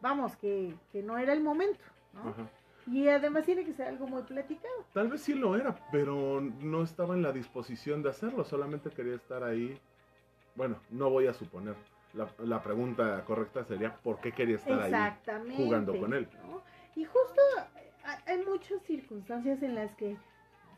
vamos, 0.00 0.36
que, 0.36 0.76
que 0.92 1.02
no 1.02 1.18
era 1.18 1.32
el 1.32 1.42
momento, 1.42 1.84
¿no? 2.12 2.30
Ajá. 2.30 2.48
Y 2.86 3.08
además 3.08 3.44
tiene 3.44 3.64
que 3.64 3.72
ser 3.72 3.88
algo 3.88 4.06
muy 4.06 4.22
platicado. 4.22 4.74
Tal 4.92 5.08
vez 5.08 5.20
sí 5.22 5.34
lo 5.34 5.54
era, 5.56 5.76
pero 5.92 6.40
no 6.40 6.82
estaba 6.82 7.14
en 7.14 7.22
la 7.22 7.32
disposición 7.32 8.02
de 8.02 8.10
hacerlo, 8.10 8.44
solamente 8.44 8.90
quería 8.90 9.14
estar 9.14 9.42
ahí. 9.44 9.78
Bueno, 10.56 10.76
no 10.90 11.10
voy 11.10 11.26
a 11.26 11.32
suponer. 11.34 11.74
La, 12.14 12.28
la 12.38 12.60
pregunta 12.62 13.24
correcta 13.24 13.64
sería 13.64 13.94
por 13.96 14.20
qué 14.20 14.32
quería 14.32 14.56
estar 14.56 14.80
ahí 14.82 14.90
jugando 15.56 15.92
con 15.98 16.12
él. 16.14 16.28
¿no? 16.48 16.62
Y 16.96 17.04
justo 17.04 17.40
hay- 18.04 18.18
hay 18.38 18.44
muchas 18.44 18.82
circunstancias 18.82 19.62
en 19.62 19.76
las 19.76 19.94
que 19.94 20.16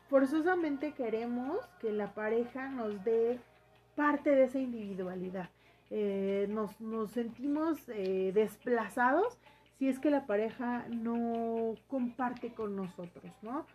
forzosamente 0.09 0.91
queremos 0.93 1.65
que 1.79 1.91
la 1.91 2.13
pareja 2.13 2.69
nos 2.69 3.03
dé 3.03 3.39
parte 3.95 4.29
de 4.31 4.43
esa 4.43 4.59
individualidad. 4.59 5.49
Eh, 5.89 6.47
nos, 6.49 6.79
nos 6.81 7.11
sentimos 7.11 7.87
eh, 7.89 8.31
desplazados 8.33 9.37
si 9.83 9.89
es 9.89 9.99
que 9.99 10.09
la 10.09 10.25
pareja 10.25 10.85
no 10.87 11.75
comparte 11.89 12.53
con 12.53 12.73
nosotros, 12.73 13.25
¿no? 13.41 13.65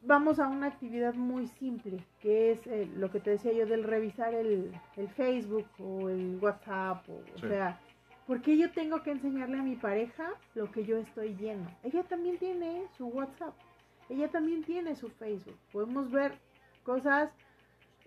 Vamos 0.00 0.38
a 0.38 0.48
una 0.48 0.68
actividad 0.68 1.12
muy 1.12 1.46
simple, 1.46 1.98
que 2.22 2.52
es 2.52 2.66
eh, 2.66 2.88
lo 2.96 3.10
que 3.10 3.20
te 3.20 3.32
decía 3.32 3.52
yo 3.52 3.66
del 3.66 3.84
revisar 3.84 4.32
el, 4.32 4.72
el 4.96 5.08
Facebook 5.10 5.66
o 5.78 6.08
el 6.08 6.38
WhatsApp, 6.40 7.06
o, 7.06 7.12
o 7.12 7.38
Sí. 7.38 7.48
sea, 7.48 7.78
¿por 8.26 8.40
qué 8.40 8.56
yo 8.56 8.70
tengo 8.70 9.02
que 9.02 9.10
enseñarle 9.10 9.58
a 9.58 9.62
mi 9.62 9.76
pareja 9.76 10.30
lo 10.54 10.72
que 10.72 10.86
yo 10.86 10.96
estoy 10.96 11.34
viendo? 11.34 11.68
Ella 11.82 12.02
también 12.04 12.38
tiene 12.38 12.84
su 12.96 13.08
WhatsApp, 13.08 13.54
ella 14.08 14.28
también 14.28 14.64
tiene 14.64 14.96
su 14.96 15.10
Facebook, 15.10 15.58
podemos 15.70 16.10
ver 16.10 16.32
cosas 16.82 17.30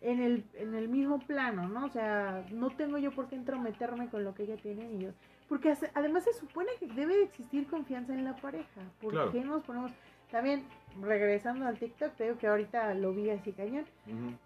en 0.02 0.20
el, 0.20 0.44
en 0.56 0.74
el 0.74 0.90
mismo 0.90 1.20
plano, 1.20 1.68
¿no? 1.68 1.86
O 1.86 1.90
sea, 1.90 2.44
no 2.52 2.72
tengo 2.72 2.98
yo 2.98 3.12
por 3.12 3.28
qué 3.28 3.36
entrometerme 3.36 4.10
con 4.10 4.24
lo 4.24 4.34
que 4.34 4.44
ella 4.44 4.58
tiene 4.58 4.92
y 4.94 5.00
yo. 5.04 5.12
Porque 5.50 5.74
además 5.96 6.24
se 6.24 6.34
supone 6.34 6.70
que 6.80 6.88
debe 6.88 7.18
de 7.18 7.24
existir 7.24 7.68
confianza 7.68 8.14
en 8.14 8.24
la 8.24 8.36
pareja. 8.36 8.82
¿Por 9.02 9.12
Claro. 9.12 9.32
qué 9.32 9.42
nos 9.44 9.64
ponemos? 9.64 9.92
También, 10.32 10.64
regresando 11.02 11.66
al 11.66 11.80
TikTok, 11.80 12.14
te 12.16 12.26
digo 12.26 12.38
que 12.38 12.46
ahorita 12.48 12.94
lo 12.94 13.14
vi 13.14 13.32
así 13.32 13.52
cañón. 13.52 13.86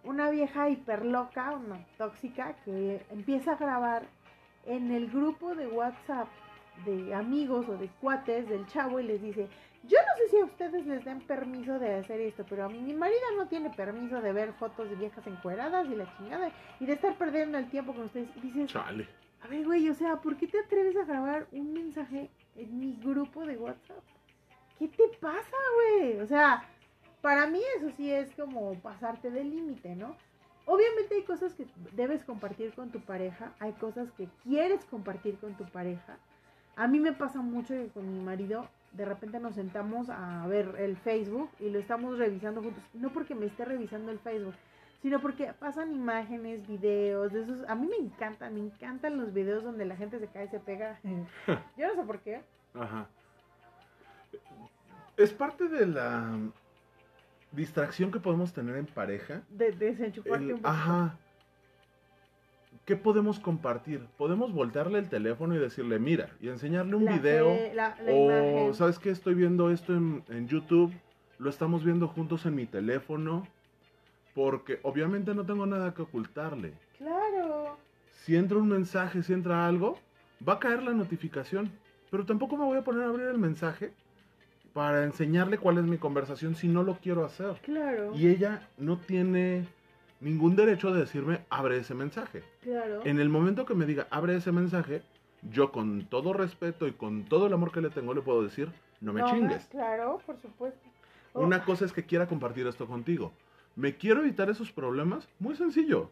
Una 0.06 0.30
vieja 0.30 0.70
hiper 0.70 1.04
loca, 1.06 1.52
una 1.52 1.86
tóxica, 1.98 2.56
que 2.64 3.06
empieza 3.12 3.52
a 3.52 3.56
grabar 3.58 4.04
en 4.66 4.92
el 4.92 5.10
grupo 5.12 5.56
de 5.56 5.68
WhatsApp 5.68 6.30
de 6.86 7.14
amigos 7.14 7.68
o 7.68 7.78
de 7.78 7.90
cuates 8.00 8.48
del 8.48 8.66
chavo 8.68 9.00
y 9.02 9.04
les 9.04 9.22
dice, 9.22 9.50
yo 9.84 9.98
no 10.00 10.18
sé 10.18 10.30
si 10.30 10.38
a 10.40 10.46
ustedes 10.46 10.86
les 10.86 11.04
den 11.04 11.20
permiso 11.20 11.78
de 11.80 11.96
hacer 11.96 12.22
esto, 12.22 12.46
pero 12.50 12.64
a 12.64 12.70
mí 12.70 12.80
mi 12.80 12.94
marido 12.94 13.20
no 13.38 13.48
tiene 13.48 13.70
permiso 13.70 14.22
de 14.22 14.32
ver 14.32 14.54
fotos 14.54 14.90
de 14.90 14.96
viejas 14.96 15.28
encueradas 15.28 15.86
y 15.90 15.96
la 15.96 16.06
chingada 16.18 16.50
y 16.80 16.86
de 16.86 16.94
estar 16.94 17.14
perdiendo 17.18 17.58
el 17.58 17.70
tiempo 17.70 17.94
con 17.94 18.06
ustedes. 18.06 18.30
Y 18.38 18.40
dices, 18.40 18.72
Chale. 18.72 19.06
A 19.44 19.48
ver, 19.48 19.66
güey, 19.66 19.90
o 19.90 19.94
sea, 19.94 20.22
¿por 20.22 20.38
qué 20.38 20.48
te 20.48 20.60
atreves 20.60 20.96
a 20.96 21.04
grabar 21.04 21.48
un 21.52 21.74
mensaje 21.74 22.30
en 22.56 22.80
mi 22.80 22.96
grupo 23.04 23.46
de 23.46 23.58
WhatsApp? 23.58 24.04
¿Qué 24.80 24.88
te 24.88 25.08
pasa, 25.20 25.58
güey? 25.76 26.20
O 26.20 26.26
sea, 26.26 26.64
para 27.22 27.48
mí 27.48 27.60
eso 27.78 27.90
sí 27.98 28.12
es 28.12 28.34
como 28.36 28.74
pasarte 28.76 29.32
del 29.32 29.50
límite, 29.50 29.96
¿no? 29.96 30.16
Obviamente 30.66 31.16
hay 31.16 31.24
cosas 31.24 31.54
que 31.56 31.68
debes 31.92 32.24
compartir 32.24 32.74
con 32.74 32.90
tu 32.90 33.02
pareja, 33.02 33.54
hay 33.60 33.74
cosas 33.74 34.12
que 34.14 34.30
quieres 34.44 34.86
compartir 34.86 35.38
con 35.38 35.56
tu 35.56 35.66
pareja. 35.66 36.18
A 36.78 36.88
mí 36.88 37.00
me 37.00 37.12
pasa 37.12 37.42
mucho 37.42 37.74
que 37.74 37.90
con 37.90 38.12
mi 38.12 38.24
marido 38.24 38.70
de 38.94 39.06
repente 39.06 39.40
nos 39.40 39.56
sentamos 39.56 40.10
a 40.10 40.48
ver 40.48 40.76
el 40.80 40.96
Facebook 40.98 41.50
y 41.60 41.70
lo 41.70 41.80
estamos 41.80 42.18
revisando 42.18 42.62
juntos, 42.62 42.84
no 42.94 43.12
porque 43.12 43.36
me 43.36 43.48
esté 43.48 43.66
revisando 43.66 44.12
el 44.12 44.20
Facebook, 44.20 44.56
sino 45.04 45.20
porque 45.22 45.54
pasan 45.60 45.92
imágenes, 45.94 46.66
videos, 46.68 47.32
de 47.32 47.44
esos, 47.44 47.70
a 47.70 47.76
mí 47.76 47.88
me 47.88 47.98
encantan, 47.98 48.54
me 48.56 48.62
encantan 48.62 49.18
los 49.18 49.32
videos 49.34 49.64
donde 49.64 49.86
la 49.86 49.96
gente 49.96 50.18
se 50.18 50.28
cae 50.28 50.46
y 50.46 50.48
se 50.48 50.60
pega. 50.60 51.00
Yo 51.78 51.88
no 51.88 51.94
sé 51.96 52.04
por 52.08 52.20
qué. 52.22 52.42
Ajá. 52.74 53.08
Es 55.18 55.32
parte 55.32 55.68
de 55.68 55.86
la 55.86 56.32
distracción 57.52 58.12
que 58.12 58.20
podemos 58.20 58.54
tener 58.54 58.78
en 58.78 58.86
pareja. 58.88 59.44
De, 59.50 59.72
desenchufarte 59.72 60.38
El- 60.46 60.54
un 60.54 60.62
poquito. 60.62 60.68
ajá. 60.70 61.18
¿Qué 62.86 62.96
podemos 62.98 63.40
compartir? 63.40 64.06
Podemos 64.18 64.52
voltearle 64.52 65.00
el 65.00 65.08
teléfono 65.08 65.56
y 65.56 65.60
decirle, 65.60 66.00
mira, 66.00 66.30
y 66.42 66.50
enseñarle 66.50 66.96
un 66.96 67.06
La 67.06 67.12
video. 67.14 67.54
fe- 67.56 67.72
la, 67.74 67.96
la 68.02 68.12
o, 68.12 68.26
imagen. 68.26 68.74
¿sabes 68.74 69.00
qué? 69.00 69.10
Estoy 69.12 69.36
viendo 69.36 69.70
esto 69.70 69.94
en, 69.94 70.24
en 70.28 70.48
YouTube. 70.48 70.92
Lo 71.38 71.50
estamos 71.50 71.84
viendo 71.86 72.08
juntos 72.10 72.46
en 72.46 72.56
mi 72.56 72.66
teléfono. 72.66 73.48
Porque 74.34 74.80
obviamente 74.84 75.34
no 75.34 75.46
tengo 75.46 75.66
nada 75.66 75.94
que 75.94 76.02
ocultarle. 76.02 76.74
Claro. 76.98 77.78
Si 78.24 78.36
entra 78.36 78.58
un 78.58 78.70
mensaje, 78.70 79.22
si 79.22 79.34
entra 79.34 79.68
algo, 79.68 80.00
va 80.48 80.54
a 80.54 80.60
caer 80.60 80.84
la 80.84 80.94
notificación. 80.94 81.72
Pero 82.10 82.26
tampoco 82.26 82.58
me 82.58 82.66
voy 82.66 82.78
a 82.78 82.84
poner 82.84 83.04
a 83.04 83.10
abrir 83.10 83.28
el 83.28 83.38
mensaje 83.38 83.94
para 84.74 85.04
enseñarle 85.04 85.58
cuál 85.58 85.78
es 85.78 85.84
mi 85.84 85.98
conversación 85.98 86.56
si 86.56 86.68
no 86.68 86.84
lo 86.84 86.96
quiero 86.98 87.26
hacer. 87.26 87.60
Claro. 87.64 88.12
Y 88.16 88.28
ella 88.28 88.68
no 88.78 88.98
tiene 88.98 89.68
ningún 90.20 90.56
derecho 90.56 90.92
de 90.92 91.02
decirme, 91.02 91.42
abre 91.50 91.78
ese 91.78 91.94
mensaje. 91.94 92.44
Claro. 92.62 93.02
En 93.06 93.20
el 93.20 93.30
momento 93.30 93.66
que 93.66 93.76
me 93.76 93.86
diga, 93.86 94.08
abre 94.10 94.36
ese 94.36 94.52
mensaje, 94.52 95.04
yo 95.52 95.72
con 95.72 96.06
todo 96.06 96.34
respeto 96.34 96.88
y 96.88 96.94
con 96.94 97.26
todo 97.26 97.48
el 97.48 97.54
amor 97.54 97.72
que 97.72 97.82
le 97.82 97.90
tengo 97.90 98.14
le 98.14 98.22
puedo 98.22 98.44
decir, 98.44 98.72
no 99.02 99.14
me 99.14 99.22
No, 99.22 99.30
chingues. 99.30 99.66
Claro, 99.66 100.20
por 100.26 100.40
supuesto. 100.40 100.80
Oh, 101.34 101.42
Una 101.42 101.64
cosa 101.66 101.86
es 101.86 101.94
que 101.94 102.06
quiera 102.06 102.28
compartir 102.28 102.66
esto 102.68 102.88
contigo. 102.88 103.32
¿Me 103.76 103.96
quiero 103.96 104.22
evitar 104.22 104.50
esos 104.50 104.72
problemas? 104.72 105.28
Muy 105.40 105.56
sencillo. 105.56 106.10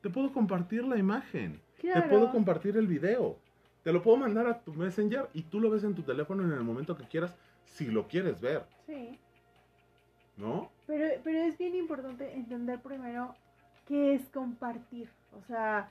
Te 0.00 0.10
puedo 0.10 0.32
compartir 0.32 0.84
la 0.84 0.96
imagen. 0.98 1.60
claro. 1.80 2.02
Te 2.02 2.08
puedo 2.08 2.30
compartir 2.30 2.76
el 2.76 2.86
video. 2.86 3.36
Te 3.82 3.92
lo 3.92 4.02
puedo 4.02 4.16
mandar 4.16 4.46
a 4.46 4.60
tu 4.60 4.72
Messenger 4.72 5.28
y 5.34 5.42
tú 5.42 5.60
lo 5.60 5.68
ves 5.70 5.84
en 5.84 5.94
tu 5.94 6.02
teléfono 6.02 6.42
en 6.42 6.52
el 6.52 6.64
momento 6.64 6.96
que 6.96 7.04
quieras, 7.06 7.34
si 7.66 7.86
lo 7.86 8.06
quieres 8.08 8.40
ver, 8.40 8.64
Sí. 8.86 9.18
¿no? 10.38 10.70
Pero, 10.86 11.20
pero 11.22 11.38
es 11.40 11.56
bien 11.58 11.74
importante 11.74 12.32
entender 12.32 12.80
primero 12.80 13.34
qué 13.86 14.14
es 14.14 14.22
compartir. 14.30 15.08
O 15.38 15.42
sea, 15.46 15.90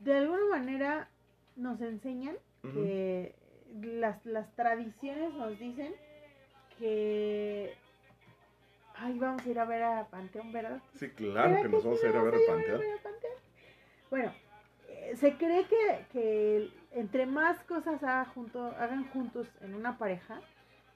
de 0.00 0.14
alguna 0.18 0.44
manera 0.50 1.08
nos 1.56 1.80
enseñan 1.80 2.36
que 2.62 3.34
las, 3.82 4.24
las 4.26 4.54
tradiciones 4.54 5.32
nos 5.34 5.58
dicen 5.58 5.92
que... 6.78 7.74
Ay, 9.04 9.18
vamos 9.18 9.44
a 9.44 9.48
ir 9.48 9.58
a 9.58 9.64
ver 9.64 9.82
a 9.82 10.06
Panteón, 10.06 10.52
¿verdad? 10.52 10.80
Sí, 10.94 11.08
claro 11.10 11.48
¿Verdad 11.50 11.62
que 11.62 11.68
nos 11.68 11.84
vamos 11.84 12.04
a 12.04 12.08
ir 12.08 12.16
a 12.16 12.22
ver 12.22 12.34
sí, 12.34 12.40
panteón. 12.46 12.78
ver 12.78 12.92
al 12.92 12.98
Panteón? 13.00 13.32
Bueno, 14.10 14.32
eh, 14.88 15.16
se 15.16 15.36
cree 15.36 15.64
que, 15.64 16.06
que 16.12 16.70
entre 16.92 17.26
más 17.26 17.58
cosas 17.64 18.02
haga 18.04 18.24
junto, 18.26 18.64
hagan 18.78 19.08
juntos 19.08 19.48
en 19.60 19.74
una 19.74 19.98
pareja, 19.98 20.40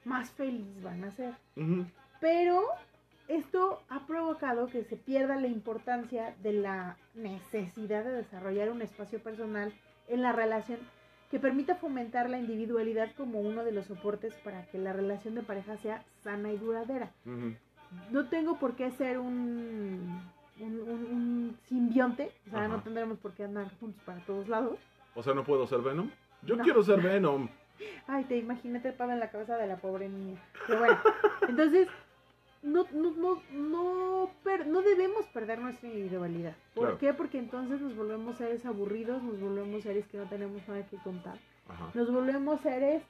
más 0.05 0.31
feliz 0.31 0.83
van 0.83 1.03
a 1.03 1.11
ser. 1.11 1.35
Pero 2.21 2.69
esto 3.27 3.83
ha 3.89 4.07
provocado 4.07 4.69
que 4.69 4.85
se 4.85 4.97
pierda 4.97 5.35
la 5.41 5.49
importancia 5.49 6.37
de 6.43 6.53
la 6.53 6.97
necesidad 7.15 8.05
de 8.05 8.13
desarrollar 8.13 8.71
un 8.71 8.83
espacio 8.83 9.19
personal 9.19 9.73
en 10.07 10.23
la 10.23 10.31
relación 10.31 10.79
que 11.31 11.41
permita 11.41 11.75
fomentar 11.75 12.31
la 12.31 12.39
individualidad 12.39 13.11
como 13.17 13.41
uno 13.41 13.65
de 13.65 13.73
los 13.73 13.87
soportes 13.87 14.33
para 14.45 14.65
que 14.67 14.79
la 14.79 14.93
relación 14.93 15.35
de 15.35 15.43
pareja 15.43 15.77
sea 15.77 16.05
sana 16.23 16.53
y 16.53 16.57
duradera. 16.57 17.11
Ujú. 17.25 17.57
No 18.11 18.27
tengo 18.29 18.59
por 18.59 18.75
qué 18.77 18.91
ser 18.93 19.19
un, 19.19 20.21
un, 20.61 20.73
un- 20.81 21.07
un 21.13 21.57
simbionte, 21.69 22.31
o 22.47 22.51
sea, 22.51 22.69
no 22.69 22.83
tendremos 22.83 23.19
por 23.19 23.33
qué 23.33 23.45
andar 23.45 23.71
juntos 23.81 24.01
para 24.05 24.21
todos 24.21 24.49
lados. 24.49 24.79
O 25.15 25.23
sea, 25.23 25.35
¿no 25.35 25.45
puedo 25.45 25.67
ser 25.67 25.81
Venom? 25.81 26.11
Yo 26.43 26.57
No. 26.57 26.63
quiero 26.65 26.83
ser 26.83 27.01
Venom. 27.01 27.49
Ay, 28.07 28.25
te 28.25 28.39
imagínate 28.39 28.89
el 28.89 28.95
pavo 28.95 29.13
en 29.13 29.21
la 29.21 29.31
cabeza 29.31 29.57
de 29.57 29.67
la 29.67 29.77
pobre 29.77 30.09
niña. 30.09 30.41
Pero 30.67 30.79
bueno, 30.81 30.99
entonces, 31.49 31.89
no, 32.63 32.85
no, 32.93 33.11
no, 33.13 33.43
no, 33.53 34.31
per- 34.43 34.67
no 34.67 34.81
debemos 34.83 35.27
perder 35.27 35.61
nuestra 35.61 35.89
individualidad. 35.89 36.55
¿Por 36.75 36.85
Claro. 36.85 36.99
qué? 36.99 37.13
Porque 37.15 37.39
entonces 37.39 37.81
nos 37.81 37.95
volvemos 37.95 38.37
seres 38.39 38.65
aburridos, 38.67 39.23
nos 39.23 39.39
volvemos 39.41 39.83
seres 39.83 40.07
que 40.09 40.17
no 40.19 40.25
tenemos 40.25 40.67
nada 40.69 40.87
que 40.87 40.97
contar. 40.99 41.37
Ajá. 41.69 41.91
Nos 41.95 42.11
volvemos 42.13 42.61
seres 42.63 43.03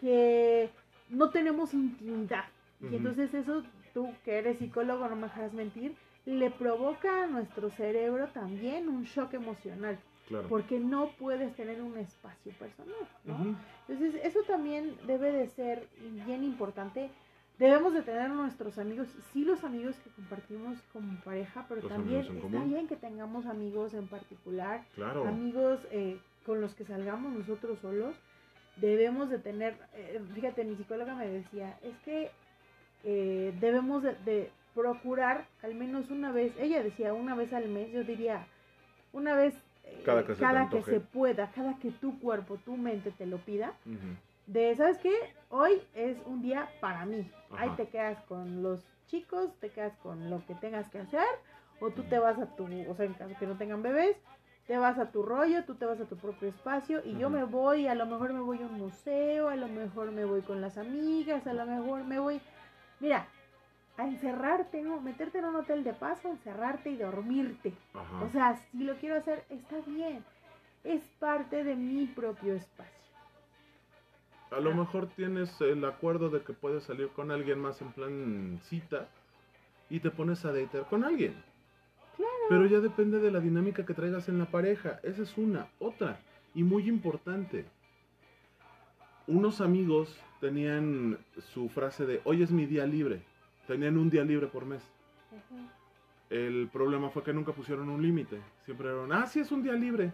que 0.00 0.70
no 1.10 1.30
tenemos 1.30 1.74
intimidad. 1.74 2.44
Y 2.80 2.96
entonces 2.96 3.32
eso, 3.34 3.62
tú 3.94 4.12
que 4.24 4.38
eres 4.38 4.58
psicólogo, 4.58 5.08
no 5.08 5.16
me 5.16 5.22
dejarás 5.28 5.52
mentir, 5.54 5.96
le 6.26 6.50
provoca 6.50 7.24
a 7.24 7.26
nuestro 7.26 7.70
cerebro 7.70 8.28
también 8.28 8.88
un 8.88 9.04
shock 9.04 9.32
emocional. 9.34 9.98
Claro. 10.28 10.48
Porque 10.48 10.80
no 10.80 11.10
puedes 11.18 11.54
tener 11.54 11.82
un 11.82 11.98
espacio 11.98 12.50
personal, 12.58 12.94
¿no? 13.24 13.56
Entonces, 13.86 14.18
eso 14.24 14.40
también 14.46 14.96
debe 15.06 15.30
de 15.32 15.48
ser 15.48 15.86
bien 16.26 16.42
importante. 16.44 17.10
Debemos 17.58 17.92
de 17.92 18.00
tener 18.02 18.30
nuestros 18.30 18.78
amigos, 18.78 19.06
sí 19.34 19.44
los 19.44 19.62
amigos 19.64 19.94
que 20.02 20.08
compartimos 20.10 20.78
como 20.94 21.20
pareja, 21.20 21.66
pero 21.68 21.82
Los 21.82 21.90
también 21.90 22.22
está 22.22 22.40
común. 22.40 22.68
bien 22.70 22.88
que 22.88 22.96
tengamos 22.96 23.44
amigos 23.44 23.92
en 23.92 24.08
particular, 24.08 24.82
Claro. 24.94 25.28
amigos 25.28 25.78
eh, 25.90 26.18
con 26.46 26.60
los 26.62 26.74
que 26.74 26.84
salgamos 26.86 27.30
nosotros 27.32 27.78
solos. 27.80 28.16
Debemos 28.76 29.28
de 29.28 29.38
tener, 29.38 29.76
eh, 29.92 30.20
fíjate, 30.34 30.64
mi 30.64 30.74
psicóloga 30.74 31.14
me 31.14 31.28
decía, 31.28 31.78
es 31.82 31.96
que 31.98 32.30
eh, 33.04 33.54
debemos 33.60 34.02
de, 34.02 34.14
de 34.24 34.50
procurar 34.74 35.46
al 35.62 35.74
menos 35.74 36.10
una 36.10 36.32
vez, 36.32 36.52
ella 36.58 36.82
decía 36.82 37.14
una 37.14 37.34
vez 37.34 37.52
al 37.52 37.68
mes, 37.68 37.92
yo 37.92 38.04
diría 38.04 38.46
una 39.12 39.34
vez 39.34 39.54
eh, 39.84 40.02
Cada 40.38 40.68
que 40.68 40.82
se 40.82 40.90
que 40.90 41.00
pueda, 41.00 41.50
cada 41.52 41.78
que 41.78 41.90
tu 41.90 42.18
cuerpo, 42.18 42.56
tu 42.64 42.76
mente 42.76 43.10
te 43.12 43.26
lo 43.26 43.38
pida, 43.38 43.72
de, 44.46 44.74
¿sabes 44.76 44.98
qué? 44.98 45.14
Hoy 45.50 45.80
es 45.94 46.18
un 46.26 46.42
día 46.42 46.68
para 46.80 47.06
mí. 47.06 47.30
Ahí 47.56 47.70
te 47.76 47.86
quedas 47.88 48.20
con 48.24 48.62
los 48.62 48.84
chicos, 49.06 49.50
te 49.60 49.70
quedas 49.70 49.96
con 50.02 50.28
lo 50.30 50.44
que 50.46 50.54
tengas 50.54 50.88
que 50.88 50.98
hacer, 50.98 51.24
o 51.80 51.90
tú 51.90 52.02
te 52.04 52.18
vas 52.18 52.38
a 52.38 52.46
tu, 52.56 52.64
o 52.64 52.94
sea, 52.94 53.06
en 53.06 53.14
caso 53.14 53.34
que 53.38 53.46
no 53.46 53.56
tengan 53.56 53.82
bebés, 53.82 54.16
te 54.66 54.78
vas 54.78 54.98
a 54.98 55.10
tu 55.10 55.22
rollo, 55.22 55.64
tú 55.64 55.74
te 55.74 55.84
vas 55.84 56.00
a 56.00 56.06
tu 56.06 56.16
propio 56.16 56.48
espacio 56.48 57.02
y 57.04 57.16
yo 57.18 57.28
me 57.28 57.44
voy, 57.44 57.86
a 57.86 57.94
lo 57.94 58.06
mejor 58.06 58.32
me 58.32 58.40
voy 58.40 58.62
a 58.62 58.66
un 58.66 58.78
museo, 58.78 59.48
a 59.48 59.56
lo 59.56 59.68
mejor 59.68 60.10
me 60.10 60.24
voy 60.24 60.40
con 60.40 60.60
las 60.60 60.78
amigas, 60.78 61.46
a 61.46 61.52
lo 61.52 61.66
mejor 61.66 62.04
me 62.04 62.18
voy, 62.18 62.40
mira, 63.04 63.28
a 63.98 64.06
encerrarte, 64.06 64.82
¿no? 64.82 64.98
Meterte 65.00 65.38
en 65.38 65.44
un 65.44 65.56
hotel 65.56 65.84
de 65.84 65.92
paso, 65.92 66.28
encerrarte 66.28 66.90
y 66.90 66.96
dormirte. 66.96 67.74
Ajá. 67.92 68.24
O 68.24 68.30
sea, 68.30 68.56
si 68.56 68.82
lo 68.82 68.96
quiero 68.96 69.16
hacer, 69.16 69.44
está 69.50 69.76
bien. 69.86 70.24
Es 70.84 71.02
parte 71.18 71.64
de 71.64 71.76
mi 71.76 72.06
propio 72.06 72.54
espacio. 72.54 72.92
A 74.50 74.60
lo 74.60 74.74
mejor 74.74 75.08
tienes 75.08 75.60
el 75.60 75.84
acuerdo 75.84 76.30
de 76.30 76.42
que 76.42 76.54
puedes 76.54 76.84
salir 76.84 77.08
con 77.08 77.30
alguien 77.30 77.58
más 77.58 77.80
en 77.82 77.92
plan 77.92 78.58
cita 78.62 79.08
y 79.90 80.00
te 80.00 80.10
pones 80.10 80.44
a 80.46 80.52
datear 80.52 80.86
con 80.86 81.04
alguien. 81.04 81.34
Claro. 82.16 82.32
Pero 82.48 82.66
ya 82.66 82.78
depende 82.78 83.18
de 83.20 83.30
la 83.30 83.40
dinámica 83.40 83.84
que 83.84 83.94
traigas 83.94 84.28
en 84.28 84.38
la 84.38 84.46
pareja. 84.46 85.00
Esa 85.02 85.22
es 85.22 85.36
una. 85.36 85.68
Otra, 85.78 86.20
y 86.54 86.62
muy 86.62 86.88
importante. 86.88 87.66
Unos 89.26 89.60
amigos 89.60 90.18
tenían 90.40 91.18
su 91.52 91.68
frase 91.68 92.04
de 92.04 92.20
hoy 92.24 92.42
es 92.42 92.50
mi 92.50 92.66
día 92.66 92.86
libre. 92.86 93.22
Tenían 93.66 93.96
un 93.96 94.10
día 94.10 94.24
libre 94.24 94.46
por 94.46 94.66
mes. 94.66 94.82
El 96.28 96.68
problema 96.72 97.10
fue 97.10 97.22
que 97.22 97.32
nunca 97.32 97.52
pusieron 97.52 97.88
un 97.88 98.02
límite. 98.02 98.40
Siempre 98.64 98.88
eran, 98.88 99.12
ah, 99.12 99.26
sí 99.26 99.40
es 99.40 99.50
un 99.50 99.62
día 99.62 99.72
libre. 99.72 100.12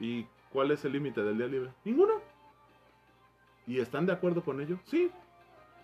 ¿Y 0.00 0.26
cuál 0.50 0.72
es 0.72 0.84
el 0.84 0.92
límite 0.92 1.22
del 1.22 1.38
día 1.38 1.46
libre? 1.46 1.70
Ninguno. 1.84 2.14
¿Y 3.66 3.78
están 3.78 4.06
de 4.06 4.12
acuerdo 4.12 4.42
con 4.42 4.60
ello? 4.60 4.78
Sí. 4.84 5.10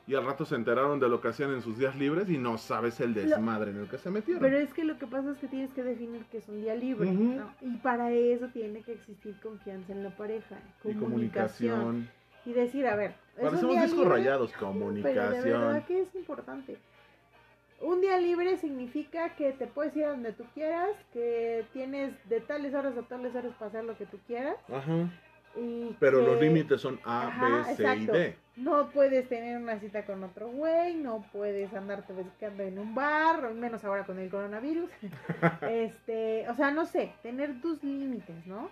Y 0.06 0.16
al 0.16 0.24
rato 0.24 0.44
se 0.44 0.56
enteraron 0.56 0.98
de 0.98 1.08
lo 1.08 1.20
que 1.20 1.28
hacían 1.28 1.52
en 1.52 1.62
sus 1.62 1.78
días 1.78 1.94
libres 1.96 2.28
y 2.28 2.36
no 2.36 2.58
sabes 2.58 3.00
el 3.00 3.14
desmadre 3.14 3.70
en 3.70 3.78
el 3.78 3.88
que 3.88 3.98
se 3.98 4.10
metieron. 4.10 4.42
Pero 4.42 4.58
es 4.58 4.74
que 4.74 4.84
lo 4.84 4.98
que 4.98 5.06
pasa 5.06 5.30
es 5.30 5.38
que 5.38 5.46
tienes 5.46 5.70
que 5.72 5.84
definir 5.84 6.24
que 6.24 6.38
es 6.38 6.48
un 6.48 6.60
día 6.60 6.74
libre. 6.74 7.16
Y 7.60 7.76
para 7.76 8.10
eso 8.10 8.48
tiene 8.48 8.82
que 8.82 8.94
existir 8.94 9.38
confianza 9.40 9.92
en 9.92 10.02
la 10.02 10.16
pareja, 10.16 10.58
y 10.84 10.94
comunicación. 10.94 12.08
Comunicación. 12.44 12.44
Y 12.44 12.52
decir, 12.52 12.86
a 12.86 12.96
ver, 12.96 13.14
es 13.36 13.38
un 13.38 13.44
Parecemos 13.44 13.82
discos 13.82 13.98
libre, 13.98 14.10
rayados, 14.10 14.50
Pero 14.58 14.66
de 14.70 14.74
comunicación. 14.74 15.60
verdad 15.60 15.86
que 15.86 16.00
es 16.00 16.14
importante. 16.14 16.78
Un 17.80 18.00
día 18.00 18.16
libre 18.18 18.56
significa 18.58 19.34
que 19.34 19.52
te 19.52 19.66
puedes 19.66 19.96
ir 19.96 20.04
a 20.04 20.10
donde 20.10 20.32
tú 20.32 20.44
quieras, 20.54 20.90
que 21.12 21.64
tienes 21.72 22.12
de 22.28 22.40
tales 22.40 22.74
horas 22.74 22.96
a 22.96 23.02
tales 23.02 23.34
horas 23.34 23.52
para 23.58 23.68
hacer 23.70 23.84
lo 23.84 23.96
que 23.96 24.06
tú 24.06 24.18
quieras. 24.26 24.56
Ajá. 24.72 25.10
Y 25.56 25.96
Pero 25.98 26.20
que 26.20 26.26
los 26.26 26.40
límites 26.40 26.80
son 26.80 26.98
A, 27.04 27.26
Ajá, 27.26 27.64
B, 27.68 27.74
C 27.74 27.96
y. 27.96 28.06
D. 28.06 28.36
No 28.56 28.90
puedes 28.90 29.28
tener 29.28 29.56
una 29.56 29.78
cita 29.80 30.04
con 30.04 30.22
otro 30.24 30.48
güey, 30.48 30.94
no 30.94 31.24
puedes 31.32 31.72
andarte 31.74 32.12
buscando 32.12 32.62
en 32.62 32.78
un 32.78 32.94
bar, 32.94 33.52
menos 33.54 33.84
ahora 33.84 34.04
con 34.04 34.18
el 34.18 34.30
coronavirus. 34.30 34.90
este, 35.68 36.48
o 36.48 36.54
sea, 36.54 36.70
no 36.70 36.86
sé, 36.86 37.12
tener 37.22 37.60
tus 37.60 37.82
límites, 37.82 38.46
¿no? 38.46 38.70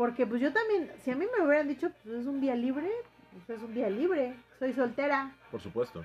Porque 0.00 0.26
pues 0.26 0.40
yo 0.40 0.50
también, 0.50 0.90
si 1.04 1.10
a 1.10 1.14
mí 1.14 1.26
me 1.26 1.44
hubieran 1.44 1.68
dicho, 1.68 1.90
pues 2.02 2.20
es 2.20 2.26
un 2.26 2.40
día 2.40 2.54
libre, 2.54 2.90
pues 3.46 3.58
es 3.58 3.62
un 3.62 3.74
día 3.74 3.90
libre, 3.90 4.34
soy 4.58 4.72
soltera, 4.72 5.30
Por 5.50 5.60
supuesto. 5.60 6.02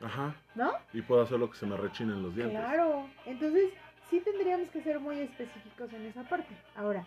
Ajá. 0.00 0.34
¿no? 0.54 0.72
Y 0.94 1.02
puedo 1.02 1.20
hacer 1.20 1.38
lo 1.38 1.50
que 1.50 1.58
se 1.58 1.66
me 1.66 1.76
rechinen 1.76 2.22
los 2.22 2.34
dientes. 2.34 2.58
Claro, 2.58 3.06
entonces 3.26 3.70
sí 4.08 4.20
tendríamos 4.20 4.70
que 4.70 4.80
ser 4.80 4.98
muy 4.98 5.18
específicos 5.18 5.92
en 5.92 6.06
esa 6.06 6.26
parte. 6.26 6.56
Ahora, 6.74 7.04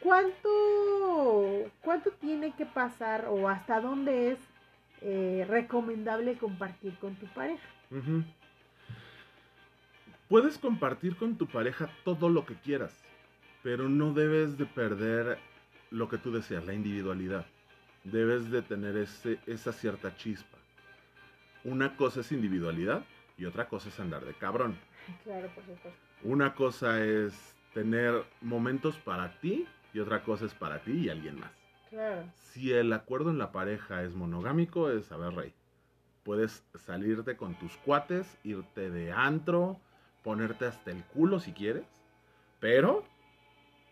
¿cuánto, 0.00 1.70
cuánto 1.82 2.12
tiene 2.12 2.52
que 2.52 2.64
pasar 2.64 3.26
o 3.28 3.46
hasta 3.46 3.78
dónde 3.78 4.30
es 4.32 4.38
eh, 5.02 5.44
recomendable 5.46 6.38
compartir 6.38 6.96
con 6.96 7.14
tu 7.16 7.26
pareja? 7.26 7.68
Puedes 10.30 10.56
compartir 10.56 11.14
con 11.18 11.36
tu 11.36 11.46
pareja 11.46 11.90
todo 12.04 12.30
lo 12.30 12.46
que 12.46 12.54
quieras, 12.54 12.96
pero 13.62 13.88
no 13.88 14.12
debes 14.12 14.56
de 14.58 14.66
perder 14.66 15.38
lo 15.90 16.08
que 16.08 16.18
tú 16.18 16.32
deseas, 16.32 16.64
la 16.64 16.74
individualidad. 16.74 17.46
Debes 18.04 18.50
de 18.50 18.62
tener 18.62 18.96
ese, 18.96 19.38
esa 19.46 19.72
cierta 19.72 20.16
chispa. 20.16 20.58
Una 21.64 21.96
cosa 21.96 22.20
es 22.20 22.32
individualidad 22.32 23.04
y 23.36 23.44
otra 23.44 23.68
cosa 23.68 23.88
es 23.88 24.00
andar 24.00 24.24
de 24.24 24.34
cabrón. 24.34 24.78
Claro, 25.24 25.48
por 25.54 25.64
supuesto. 25.64 25.90
Una 26.22 26.54
cosa 26.54 27.04
es 27.04 27.54
tener 27.74 28.24
momentos 28.40 28.96
para 28.98 29.38
ti 29.40 29.66
y 29.92 29.98
otra 29.98 30.22
cosa 30.22 30.46
es 30.46 30.54
para 30.54 30.82
ti 30.82 30.92
y 30.92 31.08
alguien 31.08 31.38
más. 31.38 31.52
Claro. 31.90 32.24
Si 32.34 32.72
el 32.72 32.92
acuerdo 32.92 33.30
en 33.30 33.38
la 33.38 33.52
pareja 33.52 34.02
es 34.02 34.14
monogámico, 34.14 34.90
es, 34.90 35.10
a 35.12 35.16
ver, 35.16 35.34
rey, 35.34 35.54
puedes 36.22 36.64
salirte 36.74 37.36
con 37.36 37.54
tus 37.58 37.76
cuates, 37.78 38.38
irte 38.44 38.90
de 38.90 39.12
antro, 39.12 39.80
ponerte 40.22 40.66
hasta 40.66 40.90
el 40.90 41.02
culo 41.04 41.40
si 41.40 41.52
quieres, 41.52 41.84
pero 42.60 43.04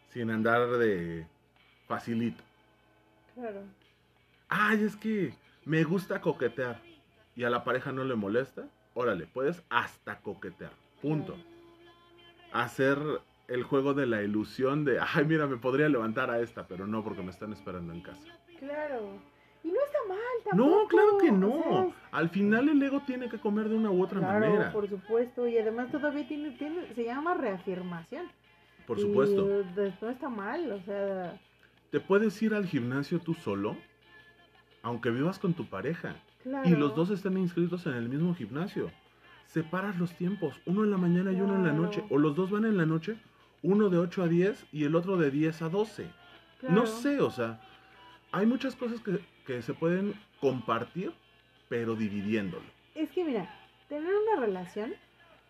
sin 0.09 0.31
andar 0.31 0.69
de 0.79 1.27
facilito. 1.87 2.43
Claro. 3.35 3.63
Ay, 4.49 4.83
es 4.85 4.97
que 4.97 5.35
me 5.65 5.85
gusta 5.85 6.21
coquetear 6.21 6.81
y 7.37 7.45
a 7.45 7.51
la 7.51 7.65
pareja 7.65 7.93
no 7.93 8.05
le 8.05 8.15
molesta, 8.15 8.65
órale, 8.95 9.27
puedes 9.27 9.63
hasta 9.71 10.19
coquetear, 10.21 10.73
punto. 11.03 11.37
Hacer 12.53 12.99
el 13.47 13.63
juego 13.63 13.95
de 13.95 14.07
la 14.07 14.23
ilusión 14.23 14.85
de, 14.85 14.99
ay, 15.01 15.25
mira, 15.25 15.47
me 15.47 15.57
podría 15.57 15.89
levantar 15.89 16.31
a 16.31 16.41
esta, 16.41 16.67
pero 16.67 16.87
no 16.87 17.05
porque 17.05 17.23
me 17.23 17.31
están 17.31 17.53
esperando 17.53 17.93
en 17.93 18.01
casa. 18.01 18.27
Claro. 18.59 19.19
Y 19.65 19.69
no 19.69 19.79
está 19.85 19.99
mal 20.09 20.19
tampoco. 20.45 20.71
No, 20.83 20.89
claro 20.89 21.19
que 21.19 21.31
o 21.31 21.33
no. 21.37 21.63
sea, 21.63 21.87
Al 22.13 22.29
final 22.31 22.69
el 22.69 22.83
ego 22.83 23.01
tiene 23.07 23.29
que 23.29 23.39
comer 23.39 23.69
de 23.69 23.77
una 23.77 23.91
u 23.91 24.03
otra 24.03 24.21
claro, 24.21 24.41
manera. 24.47 24.73
por 24.73 24.89
supuesto. 24.89 25.47
Y 25.49 25.59
además 25.59 25.91
todavía 25.91 26.27
tiene, 26.27 26.53
tiene, 26.53 26.95
se 26.95 27.05
llama 27.05 27.35
reafirmación. 27.35 28.27
Por 28.89 28.99
Y, 28.99 29.03
supuesto. 29.03 29.61
eh, 29.61 29.93
no 30.01 30.09
está 30.11 30.29
mal, 30.29 30.73
o 30.73 30.81
sea, 30.83 31.39
Te 31.91 32.01
puedes 32.01 32.41
ir 32.43 32.55
al 32.55 32.67
gimnasio 32.67 33.19
tú 33.21 33.35
solo, 33.35 33.77
aunque 34.83 35.11
vivas 35.11 35.39
con 35.39 35.53
tu 35.55 35.67
pareja. 35.67 36.17
claro. 36.43 36.67
Y 36.69 36.73
los 36.75 36.95
dos 36.97 37.11
están 37.11 37.37
inscritos 37.39 37.87
en 37.87 37.93
el 37.95 38.09
mismo 38.09 38.35
gimnasio. 38.35 38.91
Separas 39.47 39.99
los 39.99 40.13
tiempos, 40.15 40.59
uno 40.67 40.85
en 40.85 40.91
la 40.91 40.97
mañana 40.99 41.33
y 41.33 41.41
uno 41.41 41.55
en 41.57 41.65
la 41.65 41.73
noche. 41.73 42.03
O 42.11 42.19
los 42.19 42.35
dos 42.35 42.51
van 42.51 42.65
en 42.65 42.77
la 42.79 42.87
noche, 42.87 43.17
uno 43.63 43.89
de 43.91 43.99
8 43.99 44.23
a 44.23 44.29
10 44.29 44.67
y 44.73 44.85
el 44.85 44.95
otro 44.97 45.17
de 45.17 45.31
10 45.31 45.63
a 45.63 45.69
12. 45.69 46.07
No 46.69 46.87
sé, 46.87 47.21
o 47.21 47.31
sea, 47.31 47.61
hay 48.33 48.47
muchas 48.47 48.75
cosas 48.77 49.01
que, 49.01 49.21
que 49.47 49.63
se 49.63 49.73
pueden 49.75 50.15
compartir, 50.41 51.13
pero 51.69 51.95
dividiéndolo. 51.95 52.65
Es 52.95 53.11
que 53.11 53.25
mira, 53.25 53.49
tener 53.89 54.13
una 54.15 54.41
relación 54.47 54.93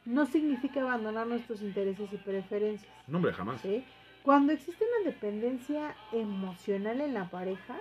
no 0.08 0.24
significa 0.24 0.80
abandonar 0.80 1.26
nuestros 1.26 1.60
intereses 1.60 2.10
y 2.12 2.16
preferencias. 2.16 2.90
No, 3.06 3.18
hombre, 3.18 3.32
jamás. 3.34 3.60
¿sí? 3.60 3.84
Cuando 4.22 4.52
existe 4.52 4.84
una 4.84 5.10
dependencia 5.10 5.94
emocional 6.12 7.00
en 7.02 7.12
la 7.12 7.28
pareja, 7.28 7.76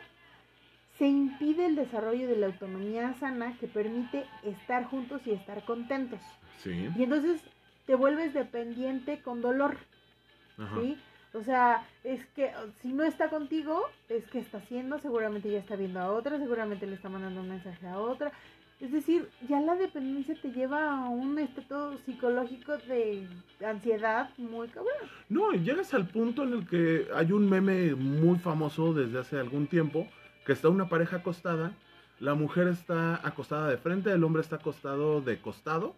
se 0.98 1.08
impide 1.08 1.66
el 1.66 1.76
desarrollo 1.76 2.28
de 2.28 2.36
la 2.36 2.48
autonomía 2.48 3.14
sana 3.14 3.56
que 3.60 3.68
permite 3.68 4.26
estar 4.44 4.86
juntos 4.86 5.22
y 5.26 5.32
estar 5.32 5.64
contentos. 5.64 6.20
Sí. 6.58 6.90
Y 6.98 7.04
entonces 7.04 7.42
te 7.86 7.96
vuelves 7.96 8.34
dependiente 8.34 9.22
con 9.22 9.42
dolor, 9.42 9.78
Ajá. 10.58 10.82
¿sí? 10.82 10.98
O 11.34 11.44
sea, 11.44 11.86
es 12.04 12.26
que 12.28 12.52
si 12.82 12.92
no 12.92 13.04
está 13.04 13.30
contigo, 13.30 13.84
es 14.10 14.26
que 14.26 14.40
está 14.40 14.58
haciendo, 14.58 15.00
seguramente 15.00 15.50
ya 15.50 15.60
está 15.60 15.76
viendo 15.76 16.00
a 16.00 16.12
otra, 16.12 16.40
seguramente 16.40 16.88
le 16.88 16.96
está 16.96 17.10
mandando 17.10 17.42
un 17.42 17.50
mensaje 17.50 17.88
a 17.88 18.00
otra. 18.00 18.32
Es 18.80 18.92
decir, 18.92 19.28
ya 19.50 19.60
la 19.60 19.76
dependencia 19.76 20.36
te 20.40 20.52
lleva 20.52 20.92
a 20.92 21.10
un 21.10 21.40
estado 21.40 21.98
psicológico 22.06 22.78
de 22.78 23.28
ansiedad 23.66 24.30
muy 24.38 24.68
cabrón. 24.68 24.94
No, 25.30 25.52
llegas 25.54 25.96
al 25.96 26.08
punto 26.08 26.44
en 26.44 26.54
el 26.54 26.68
que 26.68 27.08
hay 27.16 27.32
un 27.32 27.50
meme 27.50 27.96
muy 27.96 28.38
famoso 28.38 28.94
desde 28.94 29.18
hace 29.18 29.40
algún 29.40 29.66
tiempo, 29.66 30.08
que 30.46 30.54
está 30.54 30.70
una 30.70 30.90
pareja 30.90 31.18
acostada, 31.18 31.72
la 32.20 32.36
mujer 32.36 32.68
está 32.68 33.16
acostada 33.28 33.68
de 33.68 33.78
frente, 33.78 34.12
el 34.12 34.24
hombre 34.24 34.44
está 34.44 34.58
acostado 34.58 35.22
de 35.22 35.40
costado, 35.40 35.96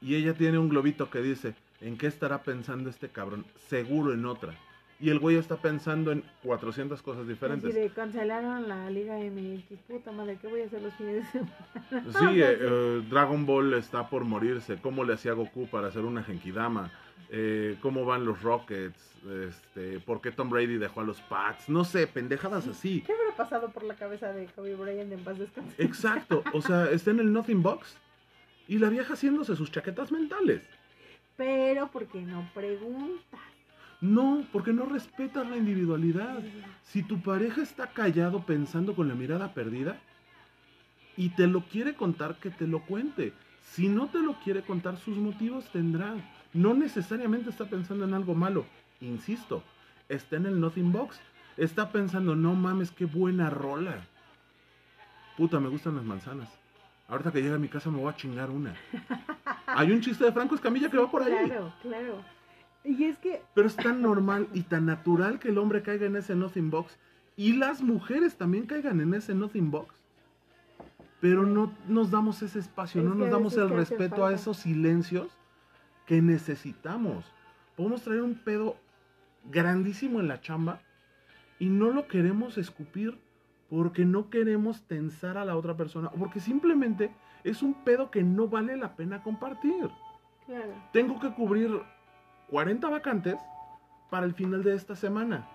y 0.00 0.16
ella 0.16 0.34
tiene 0.34 0.58
un 0.58 0.68
globito 0.68 1.08
que 1.08 1.20
dice, 1.20 1.54
¿en 1.80 1.96
qué 1.96 2.08
estará 2.08 2.42
pensando 2.42 2.90
este 2.90 3.08
cabrón? 3.08 3.46
Seguro 3.68 4.12
en 4.12 4.26
otra. 4.26 4.54
Y 4.98 5.10
el 5.10 5.18
güey 5.18 5.36
está 5.36 5.56
pensando 5.56 6.10
en 6.10 6.24
400 6.42 7.02
cosas 7.02 7.22
Así 7.22 7.28
diferentes. 7.28 7.74
de 7.74 7.90
cancelaron 7.90 8.66
la 8.66 8.88
Liga 8.88 9.16
MX, 9.18 9.78
puta 9.86 10.10
madre, 10.10 10.38
¿qué 10.40 10.48
voy 10.48 10.62
a 10.62 10.66
hacer 10.66 10.80
los 10.80 10.94
fines 10.94 11.16
de 11.16 11.30
semana? 11.30 11.52
Sí, 11.90 12.40
eh, 12.40 12.58
eh, 12.60 13.02
Dragon 13.10 13.44
Ball 13.44 13.74
está 13.74 14.08
por 14.08 14.24
morirse. 14.24 14.76
¿Cómo 14.80 15.04
le 15.04 15.12
hacía 15.14 15.34
Goku 15.34 15.66
para 15.66 15.88
hacer 15.88 16.02
una 16.02 16.22
Genkidama? 16.22 16.90
Eh, 17.28 17.76
¿Cómo 17.82 18.04
van 18.04 18.24
los 18.24 18.42
Rockets? 18.42 19.16
Este, 19.48 20.00
¿Por 20.00 20.20
qué 20.20 20.30
Tom 20.30 20.48
Brady 20.48 20.78
dejó 20.78 21.00
a 21.00 21.04
los 21.04 21.20
Pats? 21.22 21.68
No 21.68 21.84
sé, 21.84 22.06
pendejadas 22.06 22.66
así. 22.66 23.02
¿Qué 23.02 23.12
habrá 23.12 23.36
pasado 23.36 23.68
por 23.70 23.82
la 23.82 23.96
cabeza 23.96 24.32
de 24.32 24.46
Kobe 24.46 24.76
Bryant 24.76 25.12
en 25.12 25.20
paz 25.24 25.38
descanse? 25.38 25.82
Exacto, 25.82 26.42
o 26.52 26.62
sea, 26.62 26.86
está 26.90 27.10
en 27.10 27.20
el 27.20 27.32
Nothing 27.32 27.62
Box 27.62 27.98
y 28.68 28.78
la 28.78 28.88
vieja 28.88 29.14
haciéndose 29.14 29.56
sus 29.56 29.70
chaquetas 29.70 30.10
mentales. 30.10 30.62
Pero 31.36 31.90
porque 31.92 32.20
no 32.22 32.48
preguntas. 32.54 33.40
No, 34.00 34.44
porque 34.52 34.72
no 34.72 34.86
respetas 34.86 35.48
la 35.48 35.56
individualidad. 35.56 36.38
Si 36.82 37.02
tu 37.02 37.20
pareja 37.20 37.62
está 37.62 37.88
callado 37.88 38.44
pensando 38.44 38.94
con 38.94 39.08
la 39.08 39.14
mirada 39.14 39.54
perdida 39.54 39.98
y 41.16 41.30
te 41.30 41.46
lo 41.46 41.62
quiere 41.62 41.94
contar, 41.94 42.36
que 42.36 42.50
te 42.50 42.66
lo 42.66 42.82
cuente. 42.82 43.32
Si 43.62 43.88
no 43.88 44.08
te 44.08 44.20
lo 44.20 44.34
quiere 44.40 44.62
contar, 44.62 44.98
sus 44.98 45.16
motivos 45.16 45.70
tendrá. 45.72 46.14
No 46.52 46.74
necesariamente 46.74 47.50
está 47.50 47.64
pensando 47.64 48.04
en 48.04 48.14
algo 48.14 48.34
malo. 48.34 48.66
Insisto, 49.00 49.62
está 50.08 50.36
en 50.36 50.46
el 50.46 50.60
Nothing 50.60 50.92
Box. 50.92 51.18
Está 51.56 51.90
pensando, 51.90 52.36
no 52.36 52.54
mames, 52.54 52.90
qué 52.90 53.06
buena 53.06 53.50
rola. 53.50 54.06
Puta, 55.36 55.58
me 55.58 55.68
gustan 55.68 55.96
las 55.96 56.04
manzanas. 56.04 56.48
Ahorita 57.08 57.32
que 57.32 57.40
llegue 57.40 57.54
a 57.54 57.58
mi 57.58 57.68
casa 57.68 57.90
me 57.90 57.98
voy 57.98 58.10
a 58.10 58.16
chingar 58.16 58.50
una. 58.50 58.74
Hay 59.66 59.90
un 59.90 60.00
chiste 60.00 60.24
de 60.24 60.32
Franco 60.32 60.54
Escamilla 60.54 60.90
que 60.90 60.98
va 60.98 61.10
por 61.10 61.22
ahí. 61.22 61.46
Claro, 61.46 61.72
claro. 61.82 62.35
Y 62.86 63.04
es 63.04 63.18
que, 63.18 63.42
Pero 63.54 63.66
es 63.66 63.76
tan 63.76 64.00
normal 64.00 64.48
y 64.52 64.62
tan 64.62 64.86
natural 64.86 65.38
que 65.38 65.48
el 65.48 65.58
hombre 65.58 65.82
caiga 65.82 66.06
en 66.06 66.16
ese 66.16 66.36
Nothing 66.36 66.70
Box 66.70 66.96
y 67.36 67.54
las 67.54 67.82
mujeres 67.82 68.36
también 68.36 68.66
caigan 68.66 69.00
en 69.00 69.12
ese 69.12 69.34
Nothing 69.34 69.70
Box. 69.70 69.94
Pero 71.20 71.44
no 71.44 71.72
nos 71.88 72.10
damos 72.10 72.42
ese 72.42 72.60
espacio, 72.60 73.00
Es 73.00 73.08
no 73.08 73.14
nos 73.14 73.30
damos 73.30 73.56
el 73.56 73.70
respeto 73.70 74.24
a 74.24 74.32
esos 74.32 74.58
silencios 74.58 75.36
que 76.06 76.22
necesitamos. 76.22 77.24
Podemos 77.76 78.02
traer 78.02 78.22
un 78.22 78.36
pedo 78.36 78.76
grandísimo 79.50 80.20
en 80.20 80.28
la 80.28 80.40
chamba 80.40 80.80
y 81.58 81.68
no 81.68 81.90
lo 81.90 82.06
queremos 82.06 82.58
escupir 82.58 83.18
porque 83.68 84.04
no 84.04 84.30
queremos 84.30 84.82
tensar 84.82 85.36
a 85.38 85.44
la 85.44 85.56
otra 85.56 85.76
persona 85.76 86.08
o 86.08 86.18
porque 86.18 86.40
simplemente 86.40 87.10
es 87.42 87.62
un 87.62 87.74
pedo 87.84 88.10
que 88.10 88.22
no 88.22 88.48
vale 88.48 88.76
la 88.76 88.94
pena 88.94 89.22
compartir 89.22 89.90
claro. 90.46 90.72
tengo 90.92 91.18
que 91.18 91.32
cubrir 91.32 91.80
40 92.50 92.88
vacantes 92.88 93.36
para 94.10 94.26
el 94.26 94.34
final 94.34 94.62
de 94.62 94.74
esta 94.74 94.94
semana. 94.94 95.46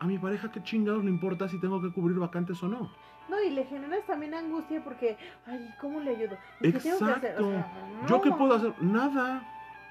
A 0.00 0.06
mi 0.06 0.18
pareja, 0.18 0.50
¿qué 0.50 0.62
chingados 0.62 1.04
le 1.04 1.10
importa 1.10 1.48
si 1.48 1.60
tengo 1.60 1.82
que 1.82 1.92
cubrir 1.92 2.18
vacantes 2.18 2.62
o 2.62 2.68
no? 2.68 2.90
No, 3.28 3.42
y 3.42 3.50
le 3.50 3.64
generas 3.66 4.06
también 4.06 4.32
angustia 4.32 4.82
porque, 4.82 5.18
ay, 5.46 5.74
¿cómo 5.80 6.00
le 6.00 6.16
ayudo? 6.16 6.38
¿Y 6.60 6.72
qué 6.72 6.78
tengo 6.78 6.98
que 6.98 7.04
hacer? 7.04 7.30
Exacto. 7.32 7.46
O 7.46 7.50
sea, 7.50 8.06
¿Yo 8.08 8.20
qué 8.22 8.30
puedo 8.32 8.54
hacer? 8.54 8.72
Nada. 8.80 9.42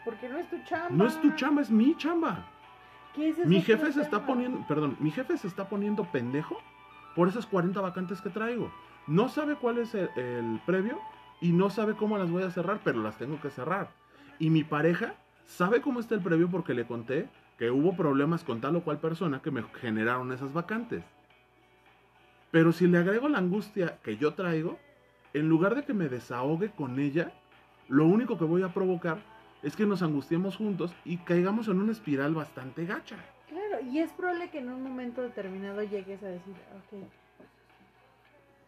Porque 0.05 0.29
no 0.29 0.37
es 0.37 0.49
tu 0.49 0.57
chamba. 0.63 0.89
No 0.89 1.05
es 1.05 1.21
tu 1.21 1.31
chamba, 1.31 1.61
es 1.61 1.69
mi 1.69 1.95
chamba. 1.97 2.47
Que 3.13 3.29
ese 3.29 3.43
es 3.43 3.47
Mi 3.47 3.59
otro 3.59 3.75
jefe 3.75 3.93
se 3.93 4.01
está 4.01 4.25
poniendo, 4.25 4.65
perdón, 4.67 4.95
mi 4.99 5.11
jefe 5.11 5.37
se 5.37 5.47
está 5.47 5.69
poniendo 5.69 6.05
pendejo 6.05 6.57
por 7.15 7.27
esas 7.27 7.45
40 7.45 7.79
vacantes 7.81 8.21
que 8.21 8.29
traigo. 8.29 8.71
No 9.05 9.29
sabe 9.29 9.55
cuál 9.55 9.77
es 9.77 9.93
el, 9.93 10.09
el 10.15 10.61
previo 10.65 10.99
y 11.41 11.51
no 11.51 11.69
sabe 11.69 11.95
cómo 11.95 12.17
las 12.17 12.31
voy 12.31 12.43
a 12.43 12.49
cerrar, 12.49 12.79
pero 12.83 13.01
las 13.03 13.17
tengo 13.17 13.39
que 13.39 13.49
cerrar. 13.49 13.89
Y 14.39 14.49
mi 14.49 14.63
pareja 14.63 15.13
sabe 15.47 15.81
cómo 15.81 15.99
está 15.99 16.13
el 16.13 16.21
previo 16.21 16.49
porque 16.49 16.75
le 16.75 16.85
conté 16.85 17.27
que 17.57 17.71
hubo 17.71 17.95
problemas 17.95 18.43
con 18.43 18.61
tal 18.61 18.75
o 18.75 18.83
cual 18.83 18.99
persona 18.99 19.41
que 19.41 19.49
me 19.49 19.63
generaron 19.81 20.31
esas 20.31 20.53
vacantes. 20.53 21.03
Pero 22.51 22.71
si 22.71 22.87
le 22.87 22.99
agrego 22.99 23.27
la 23.27 23.39
angustia 23.39 23.97
que 24.03 24.17
yo 24.17 24.35
traigo, 24.35 24.77
en 25.33 25.49
lugar 25.49 25.75
de 25.75 25.83
que 25.83 25.93
me 25.93 26.09
desahogue 26.09 26.69
con 26.71 26.99
ella, 26.99 27.31
lo 27.87 28.05
único 28.05 28.37
que 28.37 28.45
voy 28.45 28.61
a 28.61 28.73
provocar 28.73 29.17
es 29.63 29.75
que 29.75 29.85
nos 29.85 30.03
angustiemos 30.03 30.55
juntos 30.55 30.93
y 31.03 31.17
caigamos 31.17 31.67
en 31.67 31.81
una 31.81 31.91
espiral 31.91 32.35
bastante 32.35 32.85
gacha. 32.85 33.17
Claro, 33.47 33.83
y 33.83 33.99
es 33.99 34.11
probable 34.11 34.49
que 34.49 34.59
en 34.59 34.69
un 34.69 34.83
momento 34.83 35.21
determinado 35.21 35.81
llegues 35.81 36.21
a 36.21 36.27
decir, 36.27 36.53
ok, 36.53 37.03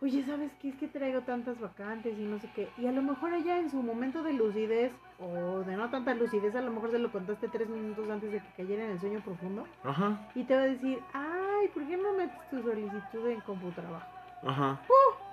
oye, 0.01 0.23
¿sabes 0.25 0.51
qué? 0.61 0.69
Es 0.69 0.75
que 0.75 0.87
traigo 0.87 1.21
tantas 1.21 1.59
vacantes 1.59 2.17
y 2.17 2.23
no 2.23 2.39
sé 2.39 2.49
qué. 2.55 2.69
Y 2.77 2.87
a 2.87 2.91
lo 2.91 3.01
mejor 3.01 3.33
ella 3.33 3.59
en 3.59 3.69
su 3.69 3.81
momento 3.81 4.23
de 4.23 4.33
lucidez, 4.33 4.91
o 5.19 5.59
de 5.59 5.75
no 5.75 5.89
tanta 5.89 6.13
lucidez, 6.13 6.55
a 6.55 6.61
lo 6.61 6.71
mejor 6.71 6.91
se 6.91 6.99
lo 6.99 7.11
contaste 7.11 7.47
tres 7.49 7.67
minutos 7.69 8.09
antes 8.09 8.31
de 8.31 8.39
que 8.39 8.47
cayera 8.57 8.85
en 8.85 8.91
el 8.91 8.99
sueño 8.99 9.19
profundo, 9.21 9.65
Ajá, 9.83 10.17
y 10.35 10.43
te 10.43 10.55
va 10.55 10.61
a 10.61 10.65
decir, 10.67 10.99
ay, 11.13 11.67
¿por 11.73 11.85
qué 11.87 11.97
no 11.97 12.13
metes 12.13 12.49
tu 12.49 12.61
solicitud 12.61 13.27
en 13.27 13.41
CompuTrabajo? 13.41 14.07
ajá. 14.43 14.79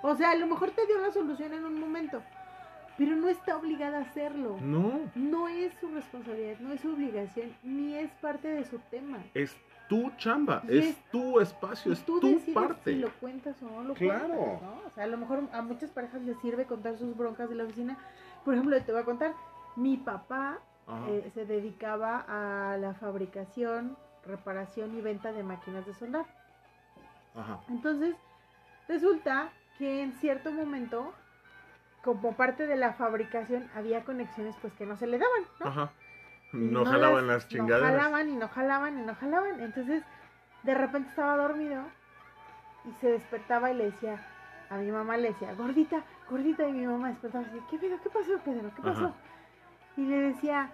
O 0.03 0.15
sea, 0.15 0.31
a 0.31 0.35
lo 0.35 0.47
mejor 0.47 0.71
te 0.71 0.85
dio 0.85 0.97
la 0.99 1.11
solución 1.11 1.53
en 1.53 1.63
un 1.63 1.79
momento, 1.79 2.21
pero 2.97 3.15
no 3.15 3.29
está 3.29 3.55
obligada 3.57 3.99
a 3.99 4.01
hacerlo. 4.01 4.57
No, 4.61 4.99
No 5.15 5.47
es 5.47 5.73
su 5.79 5.87
responsabilidad, 5.89 6.59
no 6.59 6.73
es 6.73 6.81
su 6.81 6.91
obligación, 6.93 7.53
ni 7.63 7.95
es 7.95 8.11
parte 8.21 8.47
de 8.49 8.65
su 8.65 8.79
tema. 8.91 9.19
es 9.33 9.55
tu 9.87 10.11
chamba, 10.17 10.61
Y 10.67 10.77
es, 10.79 10.85
es- 10.85 11.03
tu 11.11 11.39
espacio, 11.39 11.93
es 11.93 12.03
tú 12.05 12.19
tu 12.19 12.39
parte. 12.53 12.91
si 12.93 12.99
lo 12.99 13.09
cuentas 13.19 13.61
o 13.63 13.69
no 13.69 13.83
lo 13.83 13.93
Claro. 13.93 14.27
cuentas, 14.27 14.61
¿no? 14.61 14.81
O 14.85 14.89
sea, 14.93 15.03
a 15.05 15.07
lo 15.07 15.17
mejor 15.17 15.43
a 15.53 15.61
muchas 15.61 15.91
parejas 15.91 16.21
les 16.23 16.37
sirve 16.39 16.65
contar 16.65 16.97
sus 16.97 17.15
broncas 17.15 17.49
de 17.49 17.55
la 17.55 17.63
oficina. 17.63 17.97
Por 18.43 18.53
ejemplo, 18.53 18.81
te 18.83 18.91
voy 18.91 19.01
a 19.01 19.05
contar, 19.05 19.33
mi 19.75 19.97
papá 19.97 20.59
eh, 21.09 21.29
se 21.33 21.45
dedicaba 21.45 22.25
a 22.27 22.77
la 22.77 22.93
fabricación, 22.93 23.97
reparación 24.25 24.97
y 24.97 25.01
venta 25.01 25.31
de 25.33 25.43
máquinas 25.43 25.85
de 25.85 25.93
soldar. 25.93 26.25
Ajá. 27.35 27.59
Entonces, 27.69 28.15
resulta 28.87 29.49
que 29.77 30.01
en 30.01 30.13
cierto 30.13 30.51
momento, 30.51 31.13
como 32.03 32.35
parte 32.35 32.67
de 32.67 32.75
la 32.77 32.93
fabricación, 32.93 33.69
había 33.75 34.03
conexiones 34.05 34.55
pues 34.61 34.73
que 34.73 34.85
no 34.85 34.95
se 34.97 35.07
le 35.07 35.17
daban, 35.19 35.43
¿no? 35.59 35.67
Ajá. 35.67 35.91
No, 36.53 36.85
jalaban 36.85 37.27
las- 37.27 37.35
las 37.35 37.47
chingaderas. 37.47 37.93
No 37.93 37.99
jalaban 38.01 38.29
y 38.29 38.35
no 38.35 38.47
jalaban 38.47 38.99
y 38.99 39.01
no 39.05 39.15
jalaban. 39.15 39.59
Entonces, 39.61 40.03
de 40.63 40.73
repente 40.73 41.09
estaba 41.09 41.35
dormido 41.37 41.83
y 42.85 42.91
se 43.01 43.11
despertaba 43.11 43.71
y 43.71 43.75
le 43.75 43.85
decía, 43.85 44.19
a 44.69 44.77
mi 44.77 44.91
mamá 44.91 45.17
le 45.17 45.29
decía, 45.29 45.53
gordita, 45.53 46.03
gordita, 46.29 46.67
y 46.67 46.73
mi 46.73 46.87
mamá 46.87 47.09
despertaba 47.09 47.43
y 47.43 47.47
decía, 47.47 47.67
¿qué 47.69 47.77
pedo? 47.77 47.97
¿Qué 48.01 48.09
pasó, 48.09 48.39
Pedro? 48.43 48.71
¿Qué 48.75 48.81
pasó? 48.81 49.05
Ajá. 49.05 49.13
Y 49.97 50.05
le 50.05 50.17
decía, 50.21 50.71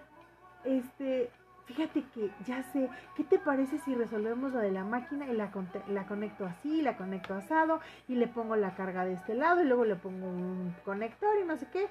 este, 0.63 1.29
fíjate 1.65 2.03
que 2.13 2.29
ya 2.45 2.63
sé, 2.71 2.89
¿qué 3.15 3.23
te 3.23 3.39
parece 3.39 3.79
si 3.79 3.95
resolvemos 3.95 4.51
lo 4.51 4.59
de 4.59 4.71
la 4.71 4.83
máquina 4.83 5.27
y 5.27 5.33
la, 5.33 5.49
la 5.87 6.05
conecto 6.07 6.45
así, 6.45 6.81
la 6.81 6.97
conecto 6.97 7.33
asado 7.33 7.79
y 8.07 8.15
le 8.15 8.27
pongo 8.27 8.55
la 8.55 8.75
carga 8.75 9.05
de 9.05 9.13
este 9.13 9.33
lado 9.33 9.61
y 9.61 9.65
luego 9.65 9.85
le 9.85 9.95
pongo 9.95 10.27
un 10.27 10.75
conector 10.85 11.29
y 11.41 11.45
no 11.45 11.57
sé 11.57 11.67
qué? 11.71 11.87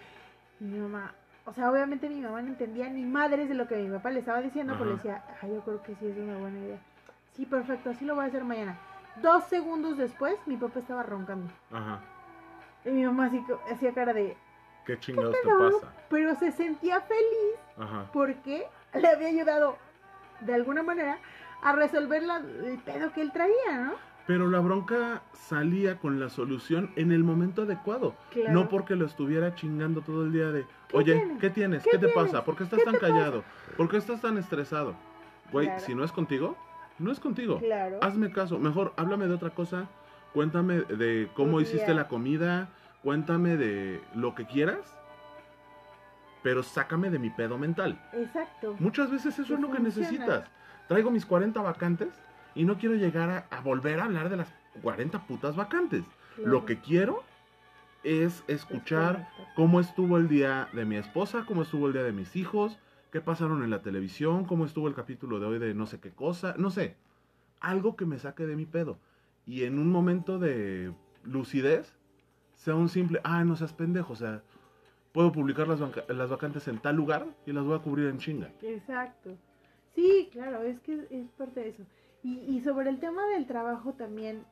Y 0.60 0.64
mi 0.64 0.78
mamá, 0.78 1.14
o 1.44 1.52
sea, 1.52 1.70
obviamente 1.70 2.08
mi 2.08 2.20
mamá 2.20 2.40
no 2.42 2.48
entendía 2.48 2.88
ni 2.88 3.04
madres 3.04 3.48
de 3.48 3.54
lo 3.54 3.66
que 3.66 3.76
mi 3.76 3.90
papá 3.90 4.10
le 4.10 4.20
estaba 4.20 4.40
diciendo, 4.40 4.74
pero 4.78 4.86
le 4.86 4.92
Ajá. 4.94 5.02
decía, 5.02 5.24
ay, 5.42 5.50
yo 5.54 5.60
creo 5.62 5.82
que 5.82 5.94
sí 5.96 6.06
es 6.06 6.16
una 6.16 6.36
buena 6.38 6.58
idea. 6.58 6.78
Sí, 7.34 7.46
perfecto, 7.46 7.90
así 7.90 8.04
lo 8.04 8.14
voy 8.14 8.24
a 8.24 8.28
hacer 8.28 8.44
mañana. 8.44 8.78
Dos 9.16 9.44
segundos 9.44 9.96
después, 9.98 10.36
mi 10.46 10.56
papá 10.56 10.78
estaba 10.80 11.02
roncando. 11.02 11.50
Ajá. 11.72 12.00
Y 12.84 12.90
mi 12.90 13.04
mamá 13.04 13.26
así, 13.26 13.44
hacía 13.70 13.92
cara 13.92 14.12
de, 14.12 14.36
¿Qué 14.86 14.98
chingados 14.98 15.34
te 15.42 15.48
pasa? 15.48 15.92
pero 16.08 16.34
se 16.34 16.50
sentía 16.52 17.00
feliz 17.00 17.56
Ajá. 17.78 18.06
porque 18.12 18.66
le 18.94 19.08
había 19.08 19.28
ayudado 19.28 19.76
de 20.40 20.54
alguna 20.54 20.82
manera 20.82 21.18
a 21.62 21.72
resolver 21.72 22.22
la- 22.24 22.38
el 22.38 22.78
pedo 22.84 23.12
que 23.12 23.20
él 23.22 23.30
traía, 23.32 23.78
¿no? 23.78 23.92
Pero 24.26 24.48
la 24.48 24.60
bronca 24.60 25.22
salía 25.34 25.98
con 25.98 26.20
la 26.20 26.28
solución 26.30 26.90
en 26.96 27.10
el 27.10 27.24
momento 27.24 27.62
adecuado. 27.62 28.14
Claro. 28.30 28.52
No 28.52 28.68
porque 28.68 28.94
lo 28.94 29.04
estuviera 29.06 29.54
chingando 29.56 30.00
todo 30.02 30.24
el 30.24 30.32
día 30.32 30.50
de, 30.52 30.64
¿Qué 30.88 30.96
oye, 30.96 31.14
tienes? 31.14 31.38
¿qué 31.40 31.50
tienes? 31.50 31.82
¿Qué 31.82 31.90
¿Qué, 31.90 31.98
te 31.98 32.06
tienes? 32.06 32.30
pasa? 32.30 32.44
¿Por 32.44 32.56
qué 32.56 32.64
estás 32.64 32.78
¿Qué 32.78 32.84
tan 32.84 32.94
pasa? 32.94 33.06
callado? 33.08 33.44
¿Por 33.76 33.88
qué 33.88 33.96
estás 33.96 34.20
tan 34.20 34.38
estresado? 34.38 34.94
Güey, 35.50 35.66
Claro. 35.66 35.80
si 35.84 35.94
no 35.94 36.04
es 36.04 36.12
contigo, 36.12 36.56
no 36.98 37.10
es 37.10 37.18
contigo. 37.18 37.58
Claro. 37.58 37.98
Hazme 38.00 38.30
caso. 38.30 38.58
Mejor 38.58 38.92
háblame 38.96 39.26
de 39.26 39.34
otra 39.34 39.50
cosa. 39.50 39.88
Cuéntame 40.32 40.82
de 40.82 41.28
cómo 41.34 41.56
Tu 41.58 41.62
hiciste 41.62 41.86
día. 41.86 41.94
la 41.94 42.08
comida. 42.08 42.68
Cuéntame 43.02 43.56
de 43.56 44.00
lo 44.14 44.34
que 44.36 44.46
quieras. 44.46 44.96
Pero 46.42 46.62
sácame 46.62 47.10
de 47.10 47.18
mi 47.18 47.30
pedo 47.30 47.58
mental. 47.58 48.00
Exacto. 48.12 48.76
Muchas 48.78 49.10
veces 49.10 49.38
eso 49.38 49.54
es 49.54 49.60
lo 49.60 49.70
que 49.70 49.80
necesitas. 49.80 50.44
Traigo 50.88 51.10
mis 51.10 51.26
40 51.26 51.60
vacantes 51.60 52.08
y 52.54 52.64
no 52.64 52.78
quiero 52.78 52.94
llegar 52.94 53.30
a, 53.30 53.56
a 53.56 53.60
volver 53.60 54.00
a 54.00 54.04
hablar 54.04 54.28
de 54.28 54.36
las 54.36 54.52
40 54.82 55.26
putas 55.26 55.56
vacantes. 55.56 56.04
Claro. 56.36 56.50
Lo 56.50 56.64
que 56.64 56.80
quiero 56.80 57.22
es 58.04 58.42
escuchar 58.48 59.28
cómo 59.54 59.80
estuvo 59.80 60.16
el 60.16 60.28
día 60.28 60.68
de 60.72 60.84
mi 60.84 60.96
esposa, 60.96 61.44
cómo 61.46 61.62
estuvo 61.62 61.86
el 61.86 61.92
día 61.92 62.02
de 62.02 62.12
mis 62.12 62.34
hijos, 62.36 62.78
qué 63.10 63.20
pasaron 63.20 63.62
en 63.62 63.70
la 63.70 63.82
televisión, 63.82 64.44
cómo 64.44 64.64
estuvo 64.64 64.88
el 64.88 64.94
capítulo 64.94 65.38
de 65.38 65.46
hoy 65.46 65.58
de 65.58 65.74
no 65.74 65.86
sé 65.86 66.00
qué 66.00 66.10
cosa, 66.10 66.54
no 66.58 66.70
sé. 66.70 66.96
Algo 67.60 67.94
que 67.96 68.06
me 68.06 68.18
saque 68.18 68.46
de 68.46 68.56
mi 68.56 68.66
pedo. 68.66 68.98
Y 69.46 69.64
en 69.64 69.78
un 69.78 69.90
momento 69.90 70.38
de 70.38 70.92
lucidez, 71.22 71.96
sea 72.56 72.74
un 72.74 72.88
simple, 72.88 73.20
ah, 73.24 73.44
no 73.44 73.56
seas 73.56 73.72
pendejo, 73.72 74.12
o 74.12 74.16
sea, 74.16 74.42
puedo 75.12 75.30
publicar 75.30 75.68
las, 75.68 75.80
las 76.08 76.30
vacantes 76.30 76.66
en 76.68 76.78
tal 76.78 76.96
lugar 76.96 77.26
y 77.46 77.52
las 77.52 77.64
voy 77.64 77.76
a 77.76 77.82
cubrir 77.82 78.08
en 78.08 78.18
chinga. 78.18 78.50
Exacto. 78.62 79.36
Sí, 79.94 80.28
claro, 80.32 80.62
es 80.62 80.80
que 80.80 81.06
es 81.10 81.28
parte 81.36 81.60
de 81.60 81.68
eso. 81.68 81.82
Y, 82.22 82.38
y 82.38 82.60
sobre 82.62 82.88
el 82.90 83.00
tema 83.00 83.26
del 83.26 83.46
trabajo 83.46 83.92
también, 83.94 84.44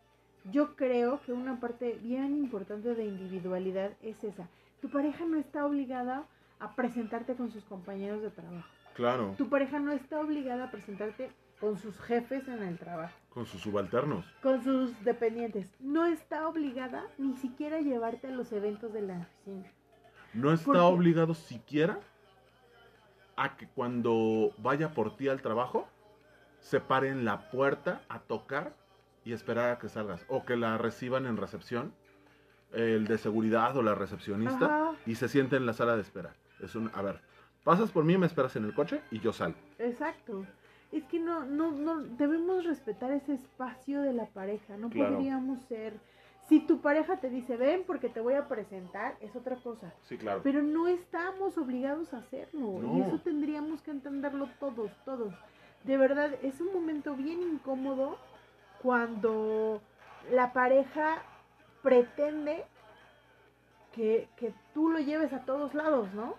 yo 0.50 0.74
creo 0.76 1.20
que 1.22 1.32
una 1.32 1.60
parte 1.60 1.98
bien 2.02 2.36
importante 2.36 2.94
de 2.94 3.04
individualidad 3.04 3.92
es 4.02 4.22
esa. 4.24 4.48
Tu 4.80 4.88
pareja 4.90 5.24
no 5.26 5.36
está 5.38 5.64
obligada 5.66 6.24
a 6.58 6.74
presentarte 6.74 7.34
con 7.34 7.50
sus 7.50 7.64
compañeros 7.64 8.22
de 8.22 8.30
trabajo. 8.30 8.66
Claro. 8.94 9.34
Tu 9.38 9.48
pareja 9.48 9.78
no 9.78 9.92
está 9.92 10.20
obligada 10.20 10.64
a 10.64 10.70
presentarte 10.70 11.30
con 11.60 11.76
sus 11.78 11.98
jefes 12.00 12.48
en 12.48 12.62
el 12.62 12.78
trabajo, 12.78 13.14
Con 13.28 13.44
sus 13.46 13.60
subalternos. 13.60 14.24
con 14.42 14.64
sus 14.64 15.04
dependientes. 15.04 15.70
No 15.78 16.06
está 16.06 16.48
obligada 16.48 17.04
ni 17.18 17.36
siquiera 17.36 17.76
a 17.76 17.80
llevarte 17.80 18.28
a 18.28 18.30
los 18.30 18.50
eventos 18.52 18.92
de 18.94 19.02
la 19.02 19.18
oficina. 19.18 19.70
No 20.32 20.52
está 20.52 20.84
obligado 20.84 21.34
siquiera 21.34 22.00
a 23.36 23.56
que 23.56 23.68
cuando 23.68 24.52
vaya 24.58 24.92
por 24.92 25.16
ti 25.16 25.28
al 25.28 25.42
trabajo 25.42 25.86
se 26.60 26.80
pare 26.80 27.08
en 27.08 27.24
la 27.24 27.50
puerta 27.50 28.02
a 28.08 28.20
tocar 28.20 28.72
y 29.24 29.32
esperar 29.32 29.70
a 29.72 29.78
que 29.78 29.88
salgas. 29.88 30.24
O 30.28 30.44
que 30.44 30.56
la 30.56 30.78
reciban 30.78 31.26
en 31.26 31.36
recepción, 31.36 31.92
el 32.72 33.06
de 33.06 33.18
seguridad 33.18 33.76
o 33.76 33.82
la 33.82 33.94
recepcionista, 33.94 34.66
Ajá. 34.66 34.96
y 35.06 35.14
se 35.16 35.28
siente 35.28 35.56
en 35.56 35.66
la 35.66 35.72
sala 35.72 35.96
de 35.96 36.02
espera. 36.02 36.34
Es 36.60 36.74
un, 36.74 36.90
a 36.94 37.02
ver, 37.02 37.20
pasas 37.64 37.90
por 37.90 38.04
mí, 38.04 38.16
me 38.16 38.26
esperas 38.26 38.54
en 38.56 38.64
el 38.64 38.74
coche 38.74 39.00
y 39.10 39.20
yo 39.20 39.32
salgo. 39.32 39.58
Exacto. 39.78 40.46
Es 40.92 41.04
que 41.04 41.18
no, 41.20 41.44
no, 41.44 41.70
no, 41.70 42.00
debemos 42.02 42.64
respetar 42.64 43.12
ese 43.12 43.34
espacio 43.34 44.02
de 44.02 44.12
la 44.12 44.26
pareja. 44.26 44.76
No 44.76 44.90
Claro. 44.90 45.14
podríamos 45.16 45.62
ser. 45.64 45.94
Si 46.48 46.58
tu 46.66 46.80
pareja 46.80 47.18
te 47.20 47.30
dice, 47.30 47.56
ven 47.56 47.84
porque 47.86 48.08
te 48.08 48.18
voy 48.20 48.34
a 48.34 48.48
presentar, 48.48 49.16
es 49.20 49.36
otra 49.36 49.54
cosa. 49.56 49.92
Sí, 50.02 50.18
claro. 50.18 50.40
Pero 50.42 50.62
no 50.62 50.88
estamos 50.88 51.56
obligados 51.58 52.12
a 52.12 52.18
hacerlo. 52.18 52.80
Y 52.96 53.02
eso 53.02 53.20
tendríamos 53.20 53.82
que 53.82 53.92
entenderlo 53.92 54.48
todos, 54.58 54.90
todos. 55.04 55.32
De 55.84 55.96
verdad, 55.96 56.30
es 56.42 56.60
un 56.60 56.72
momento 56.72 57.14
bien 57.14 57.40
incómodo 57.42 58.18
cuando 58.82 59.80
la 60.30 60.52
pareja 60.52 61.22
pretende 61.82 62.64
que, 63.92 64.28
que 64.36 64.52
tú 64.74 64.90
lo 64.90 64.98
lleves 64.98 65.32
a 65.32 65.40
todos 65.44 65.74
lados, 65.74 66.12
¿no? 66.14 66.34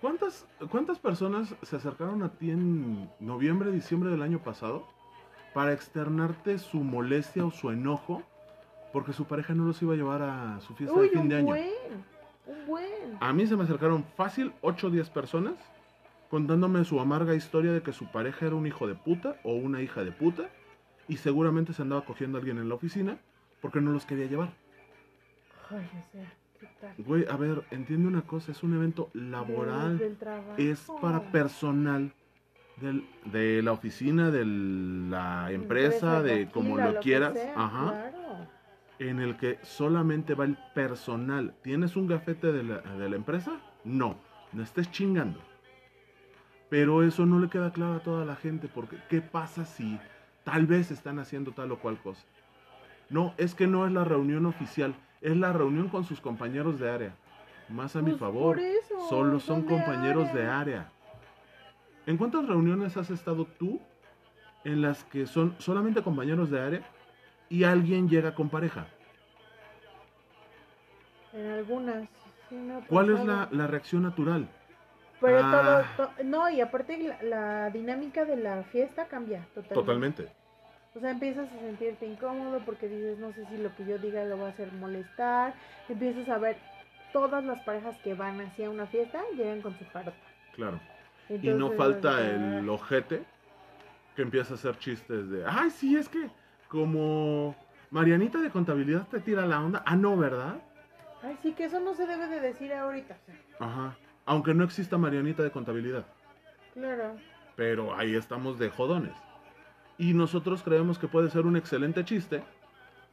¿Cuántas, 0.00 0.46
¿Cuántas 0.70 0.98
personas 0.98 1.54
se 1.62 1.76
acercaron 1.76 2.22
a 2.22 2.28
ti 2.30 2.50
en 2.50 3.10
noviembre, 3.20 3.70
diciembre 3.70 4.10
del 4.10 4.22
año 4.22 4.38
pasado 4.38 4.86
para 5.54 5.72
externarte 5.72 6.58
su 6.58 6.78
molestia 6.78 7.44
o 7.46 7.50
su 7.50 7.70
enojo 7.70 8.22
porque 8.92 9.12
su 9.12 9.24
pareja 9.24 9.54
no 9.54 9.64
los 9.64 9.80
iba 9.82 9.94
a 9.94 9.96
llevar 9.96 10.22
a 10.22 10.60
su 10.60 10.74
fiesta 10.74 10.96
Uy, 10.96 11.06
de 11.08 11.12
fin 11.12 11.20
un 11.22 11.28
de 11.28 11.36
año? 11.36 11.46
buen, 11.46 11.70
un 12.46 12.66
buen. 12.66 13.16
A 13.18 13.32
mí 13.32 13.46
se 13.46 13.56
me 13.56 13.64
acercaron 13.64 14.04
fácil 14.16 14.52
8 14.60 14.86
o 14.86 14.90
10 14.90 15.10
personas 15.10 15.54
contándome 16.30 16.84
su 16.84 17.00
amarga 17.00 17.34
historia 17.34 17.72
de 17.72 17.82
que 17.82 17.92
su 17.92 18.06
pareja 18.10 18.46
era 18.46 18.54
un 18.54 18.66
hijo 18.66 18.86
de 18.86 18.94
puta 18.94 19.36
o 19.44 19.54
una 19.54 19.82
hija 19.82 20.04
de 20.04 20.12
puta 20.12 20.50
y 21.08 21.16
seguramente 21.18 21.72
se 21.72 21.82
andaba 21.82 22.04
cogiendo 22.04 22.38
a 22.38 22.40
alguien 22.40 22.58
en 22.58 22.68
la 22.68 22.74
oficina 22.74 23.18
porque 23.60 23.80
no 23.80 23.92
los 23.92 24.04
quería 24.06 24.26
llevar. 24.26 24.52
Ay, 25.70 25.88
o 25.98 26.12
sea, 26.12 26.32
¿qué 26.60 26.68
tal? 26.80 26.94
Güey, 26.98 27.24
a 27.28 27.36
ver, 27.36 27.64
entiende 27.70 28.08
una 28.08 28.22
cosa, 28.22 28.52
es 28.52 28.62
un 28.62 28.74
evento 28.74 29.10
laboral. 29.14 29.98
Del- 29.98 30.08
del 30.10 30.16
trabajo. 30.18 30.54
es 30.58 30.86
para 31.00 31.20
personal 31.30 32.12
del- 32.80 33.06
de 33.26 33.62
la 33.62 33.72
oficina, 33.72 34.30
de 34.30 34.44
la 34.44 35.50
empresa, 35.52 36.22
de 36.22 36.48
como 36.50 36.76
lo 36.76 36.94
que 36.94 36.98
quieras, 37.00 37.32
sea, 37.34 37.54
ajá, 37.56 38.10
Claro. 38.10 38.46
en 38.98 39.20
el 39.20 39.36
que 39.36 39.58
solamente 39.62 40.34
va 40.34 40.44
el 40.44 40.56
personal. 40.74 41.54
¿Tienes 41.62 41.96
un 41.96 42.06
gafete 42.08 42.50
de 42.52 42.62
la, 42.64 42.78
de 42.80 43.08
la 43.08 43.16
empresa? 43.16 43.60
No, 43.84 44.16
no 44.52 44.62
estés 44.62 44.90
chingando. 44.90 45.38
Pero 46.70 47.02
eso 47.02 47.26
no 47.26 47.38
le 47.38 47.48
queda 47.48 47.72
claro 47.72 47.94
a 47.94 48.00
toda 48.00 48.24
la 48.24 48.36
gente, 48.36 48.68
porque 48.72 48.96
¿qué 49.08 49.20
pasa 49.20 49.64
si 49.64 49.98
tal 50.44 50.66
vez 50.66 50.90
están 50.90 51.18
haciendo 51.18 51.52
tal 51.52 51.72
o 51.72 51.78
cual 51.78 51.98
cosa? 51.98 52.22
No, 53.10 53.34
es 53.36 53.54
que 53.54 53.66
no 53.66 53.86
es 53.86 53.92
la 53.92 54.04
reunión 54.04 54.46
oficial, 54.46 54.94
es 55.20 55.36
la 55.36 55.52
reunión 55.52 55.88
con 55.88 56.04
sus 56.04 56.20
compañeros 56.20 56.80
de 56.80 56.90
área. 56.90 57.14
Más 57.68 57.96
a 57.96 58.02
mi 58.02 58.10
Pues, 58.10 58.20
favor. 58.20 58.58
eso, 58.58 59.08
Solo 59.08 59.40
son 59.40 59.62
de 59.62 59.66
compañeros 59.68 60.32
de 60.34 60.46
área. 60.46 60.90
¿En 62.06 62.16
cuántas 62.16 62.46
reuniones 62.46 62.96
has 62.96 63.10
estado 63.10 63.46
tú 63.46 63.80
en 64.64 64.82
las 64.82 65.04
que 65.04 65.26
son 65.26 65.54
solamente 65.58 66.02
compañeros 66.02 66.50
de 66.50 66.60
área 66.60 66.82
y 67.48 67.64
alguien 67.64 68.08
llega 68.08 68.34
con 68.34 68.48
pareja? 68.48 68.86
En 71.32 71.50
algunas. 71.50 72.08
sí 72.48 72.56
ha 72.70 72.86
¿Cuál 72.86 73.10
es 73.10 73.24
la, 73.24 73.48
la 73.50 73.66
reacción 73.66 74.02
natural? 74.02 74.48
Pero 75.24 75.38
Ah. 75.42 75.84
todo, 75.96 76.06
to- 76.08 76.22
no, 76.24 76.48
y 76.50 76.60
aparte 76.60 76.98
la, 76.98 77.22
la 77.22 77.70
dinámica 77.70 78.24
de 78.24 78.36
la 78.36 78.62
fiesta 78.64 79.06
cambia 79.06 79.40
totalmente. 79.54 79.74
Totalmente. 79.74 80.28
O 80.94 81.00
sea, 81.00 81.10
empiezas 81.10 81.48
a 81.52 81.58
sentirte 81.58 82.06
incómodo 82.06 82.60
porque 82.64 82.88
dices, 82.88 83.18
no 83.18 83.32
sé 83.32 83.44
si 83.46 83.56
lo 83.56 83.74
que 83.74 83.84
yo 83.84 83.98
diga 83.98 84.24
lo 84.24 84.38
va 84.38 84.46
a 84.46 84.50
hacer 84.50 84.70
molestar. 84.72 85.54
Empiezas 85.88 86.28
a 86.28 86.38
ver 86.38 86.56
todas 87.12 87.42
las 87.44 87.60
parejas 87.62 87.96
que 88.04 88.14
van 88.14 88.40
hacia 88.40 88.70
una 88.70 88.86
fiesta 88.86 89.20
llegan 89.36 89.60
con 89.60 89.76
su 89.78 89.84
parta. 89.86 90.12
Claro. 90.54 90.78
Y 91.28 91.48
no 91.48 91.70
falta 91.72 92.16
ah, 92.18 92.20
el 92.58 92.68
ojete 92.68 93.24
que 94.14 94.22
empieza 94.22 94.54
a 94.54 94.56
hacer 94.56 94.78
chistes 94.78 95.28
de, 95.30 95.44
ay, 95.46 95.70
sí, 95.70 95.96
es 95.96 96.08
que 96.08 96.28
como 96.68 97.56
Marianita 97.90 98.38
de 98.38 98.50
contabilidad 98.50 99.06
te 99.08 99.18
tira 99.20 99.46
la 99.46 99.60
onda. 99.60 99.82
Ah, 99.86 99.96
no, 99.96 100.16
¿verdad? 100.16 100.56
Ay, 101.22 101.36
sí, 101.42 101.52
que 101.52 101.64
eso 101.64 101.80
no 101.80 101.94
se 101.94 102.06
debe 102.06 102.26
de 102.28 102.38
decir 102.40 102.72
ahorita. 102.72 103.16
Ajá. 103.58 103.96
Aunque 104.26 104.54
no 104.54 104.64
exista 104.64 104.98
Marianita 104.98 105.42
de 105.42 105.50
contabilidad. 105.50 106.06
claro. 106.72 107.16
Pero 107.56 107.94
ahí 107.94 108.16
estamos 108.16 108.58
de 108.58 108.68
jodones. 108.68 109.12
Y 109.96 110.12
nosotros 110.12 110.62
creemos 110.64 110.98
que 110.98 111.06
puede 111.06 111.30
ser 111.30 111.46
un 111.46 111.56
excelente 111.56 112.04
chiste, 112.04 112.42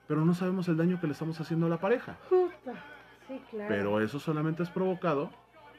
pero 0.08 0.26
no 0.26 0.34
sabemos 0.34 0.68
el 0.68 0.78
daño 0.78 1.00
que 1.00 1.06
le 1.06 1.14
estamos 1.14 1.40
haciendo 1.40 1.68
a 1.68 1.70
la 1.70 1.80
pareja. 1.80 2.18
Puta. 2.28 2.74
Sí, 3.28 3.40
claro. 3.52 3.68
Pero 3.70 4.02
eso 4.02 4.20
solamente 4.20 4.64
es 4.64 4.70
provocado 4.70 5.30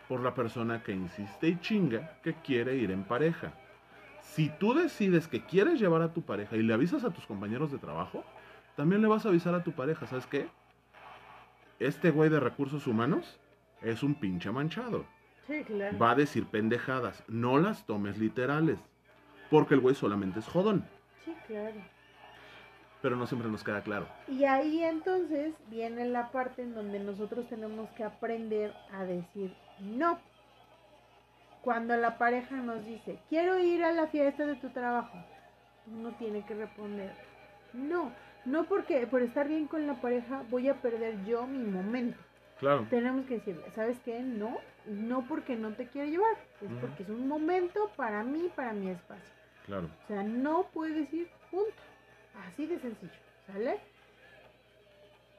por 0.08 0.20
la 0.20 0.34
persona 0.34 0.82
que 0.82 0.92
insiste 0.92 1.48
y 1.48 1.58
chinga 1.58 2.18
que 2.22 2.34
quiere 2.34 2.76
ir 2.76 2.92
en 2.92 3.02
pareja. 3.02 3.52
Si 4.20 4.48
tú 4.48 4.74
decides 4.74 5.26
que 5.26 5.44
quieres 5.44 5.80
llevar 5.80 6.02
a 6.02 6.12
tu 6.12 6.22
pareja 6.22 6.56
y 6.56 6.62
le 6.62 6.72
avisas 6.72 7.04
a 7.04 7.10
tus 7.10 7.26
compañeros 7.26 7.72
de 7.72 7.78
trabajo, 7.78 8.24
también 8.76 9.02
le 9.02 9.08
vas 9.08 9.26
a 9.26 9.28
avisar 9.28 9.54
a 9.54 9.64
tu 9.64 9.72
pareja, 9.72 10.06
¿sabes 10.06 10.26
qué? 10.26 10.48
Este 11.78 12.10
güey 12.10 12.30
de 12.30 12.40
recursos 12.40 12.86
humanos 12.86 13.40
es 13.82 14.02
un 14.02 14.14
pinche 14.14 14.50
manchado. 14.50 15.04
Sí, 15.46 15.64
claro. 15.64 15.98
Va 15.98 16.12
a 16.12 16.14
decir 16.14 16.46
pendejadas, 16.46 17.22
no 17.28 17.58
las 17.58 17.84
tomes 17.86 18.18
literales, 18.18 18.78
porque 19.50 19.74
el 19.74 19.80
güey 19.80 19.94
solamente 19.94 20.38
es 20.38 20.46
jodón, 20.46 20.84
Sí, 21.24 21.34
claro. 21.46 21.76
pero 23.00 23.16
no 23.16 23.26
siempre 23.26 23.48
nos 23.50 23.64
queda 23.64 23.82
claro. 23.82 24.06
Y 24.28 24.44
ahí 24.44 24.82
entonces 24.82 25.54
viene 25.68 26.04
la 26.06 26.30
parte 26.30 26.62
en 26.62 26.74
donde 26.74 26.98
nosotros 27.00 27.48
tenemos 27.48 27.90
que 27.90 28.04
aprender 28.04 28.72
a 28.92 29.04
decir 29.04 29.54
no. 29.80 30.18
Cuando 31.62 31.96
la 31.96 32.18
pareja 32.18 32.56
nos 32.56 32.84
dice, 32.84 33.18
quiero 33.28 33.56
ir 33.58 33.84
a 33.84 33.92
la 33.92 34.08
fiesta 34.08 34.46
de 34.46 34.56
tu 34.56 34.70
trabajo, 34.70 35.16
uno 35.86 36.10
tiene 36.18 36.44
que 36.44 36.54
responder, 36.54 37.12
no, 37.72 38.10
no 38.44 38.64
porque 38.64 39.06
por 39.06 39.22
estar 39.22 39.46
bien 39.46 39.68
con 39.68 39.86
la 39.86 40.00
pareja 40.00 40.42
voy 40.50 40.68
a 40.68 40.74
perder 40.82 41.24
yo 41.24 41.46
mi 41.46 41.58
momento. 41.64 42.18
Claro. 42.58 42.86
Tenemos 42.90 43.26
que 43.26 43.34
decirle, 43.34 43.62
¿sabes 43.74 43.98
qué? 44.04 44.20
No, 44.20 44.58
no 44.86 45.26
porque 45.28 45.56
no 45.56 45.72
te 45.72 45.86
quiero 45.88 46.08
llevar, 46.10 46.36
es 46.60 46.70
porque 46.80 47.02
es 47.04 47.08
un 47.08 47.28
momento 47.28 47.90
para 47.96 48.22
mí, 48.24 48.50
para 48.54 48.72
mi 48.72 48.90
espacio. 48.90 49.32
Claro. 49.66 49.88
O 50.04 50.06
sea, 50.08 50.22
no 50.22 50.64
puedes 50.72 51.12
ir, 51.12 51.28
punto. 51.50 51.72
Así 52.46 52.66
de 52.66 52.78
sencillo, 52.78 53.12
¿sale? 53.46 53.78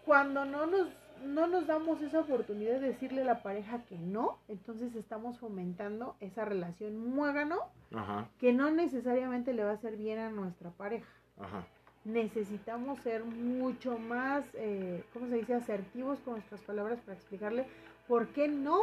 Cuando 0.06 0.46
no 0.46 0.66
nos, 0.66 0.88
no 1.26 1.48
nos 1.48 1.66
damos 1.68 2.02
esa 2.02 2.20
oportunidad 2.20 2.80
de 2.80 2.90
decirle 2.90 3.22
a 3.22 3.26
la 3.26 3.42
pareja 3.44 3.84
que 3.86 3.98
no, 3.98 4.38
entonces 4.48 4.96
estamos 4.96 5.40
fomentando 5.40 6.16
esa 6.20 6.46
relación 6.46 6.98
muégano 6.98 7.60
Ajá, 7.96 8.28
que 8.40 8.54
no 8.54 8.70
necesariamente 8.72 9.54
le 9.54 9.64
va 9.64 9.72
a 9.72 9.76
hacer 9.76 9.96
bien 9.98 10.20
a 10.20 10.30
nuestra 10.30 10.70
pareja. 10.72 11.08
ajá. 11.40 11.66
Necesitamos 12.06 13.00
ser 13.00 13.24
mucho 13.24 13.98
más, 13.98 14.46
eh, 14.56 15.06
¿cómo 15.14 15.28
se 15.28 15.36
dice?, 15.36 15.54
asertivos 15.54 16.20
con 16.20 16.34
nuestras 16.34 16.60
palabras 16.62 17.00
para 17.00 17.14
explicarle 17.18 17.66
por 18.10 18.28
qué 18.34 18.50
no 18.50 18.78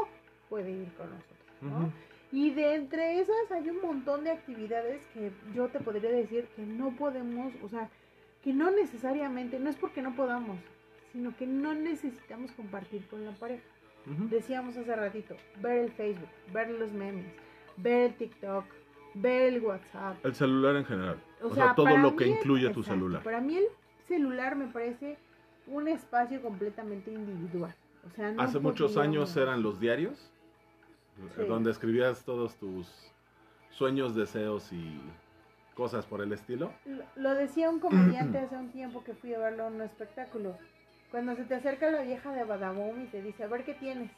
puede 0.51 0.71
ir 0.73 0.93
con 0.95 1.09
nosotros, 1.09 1.39
¿no? 1.63 1.91
Y 2.33 2.51
de 2.51 2.75
entre 2.75 3.21
esas 3.21 3.51
hay 3.51 3.71
un 3.71 3.81
montón 3.81 4.25
de 4.25 4.31
actividades 4.33 5.05
que 5.15 5.33
yo 5.55 5.69
te 5.69 5.81
podría 5.81 6.11
decir 6.11 6.47
que 6.55 6.63
no 6.63 6.91
podemos, 6.97 7.53
o 7.63 7.69
sea, 7.69 7.89
que 8.45 8.53
no 8.53 8.71
necesariamente, 8.71 9.59
no 9.59 9.71
es 9.71 9.77
porque 9.77 10.03
no 10.03 10.15
podamos, 10.15 10.59
sino 11.13 11.35
que 11.37 11.47
no 11.47 11.75
necesitamos 11.75 12.53
compartir 12.53 13.07
con 13.09 13.25
la 13.25 13.33
pareja. 13.33 13.63
Decíamos 14.31 14.77
hace 14.77 14.95
ratito, 14.97 15.37
ver 15.61 15.79
el 15.79 15.93
Facebook, 15.93 16.29
ver 16.53 16.71
los 16.71 16.91
memes, 16.93 17.27
ver 17.77 18.11
el 18.11 18.15
TikTok, 18.15 18.65
ver 19.15 19.53
el 19.55 19.61
WhatsApp. 19.63 20.25
El 20.25 20.35
celular 20.35 20.77
en 20.77 20.85
general. 20.85 21.17
O, 21.43 21.49
O, 21.49 21.55
sea, 21.55 21.65
sea, 21.67 21.75
todo 21.75 21.97
lo 21.97 22.17
que 22.17 22.25
el- 22.25 22.31
incluye 22.31 22.71
tu 22.71 22.81
exacto, 22.81 22.95
celular. 22.95 23.23
Para 23.23 23.41
mí 23.41 23.57
el 23.57 23.65
celular 24.09 24.57
me 24.57 24.67
parece 24.69 25.19
un 25.67 25.87
espacio 25.89 26.41
completamente 26.43 27.13
individual. 27.13 27.75
O 28.07 28.11
sea, 28.11 28.33
no 28.33 28.41
Hace 28.43 28.59
muchos 28.59 28.97
años 28.97 29.37
eran 29.37 29.63
los 29.63 29.79
diarios, 29.79 30.30
Sí. 31.37 31.45
donde 31.47 31.71
escribías 31.71 32.25
todos 32.25 32.57
tus 32.57 33.13
sueños, 33.71 34.15
deseos 34.15 34.73
y 34.73 35.01
cosas 35.75 36.07
por 36.07 36.21
el 36.23 36.33
estilo. 36.33 36.73
Lo- 36.87 37.05
Lo 37.17 37.35
decía 37.35 37.71
un 37.71 37.81
comediante 37.81 38.39
hace 38.39 38.57
un 38.57 38.71
tiempo 38.71 39.05
que 39.05 39.15
fui 39.15 39.35
a 39.35 39.39
verlo 39.39 39.67
en 39.69 39.75
un 39.75 39.83
espectáculo. 39.83 40.57
Cuando 41.11 41.35
se 41.37 41.45
te 41.45 41.55
acerca 41.57 41.91
la 41.91 42.03
vieja 42.03 42.33
de 42.33 42.45
Badaboom 42.45 43.03
y 43.03 43.07
te 43.07 43.23
dice, 43.23 43.45
a 43.45 43.49
ver 43.49 43.65
qué 43.65 43.75
tienes. 43.75 44.11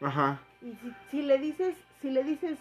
Ajá. 0.00 0.40
Y 0.62 0.72
si, 0.74 0.92
si 1.10 1.22
le 1.22 1.38
dices, 1.38 1.76
si 2.00 2.10
le 2.10 2.22
dices, 2.24 2.58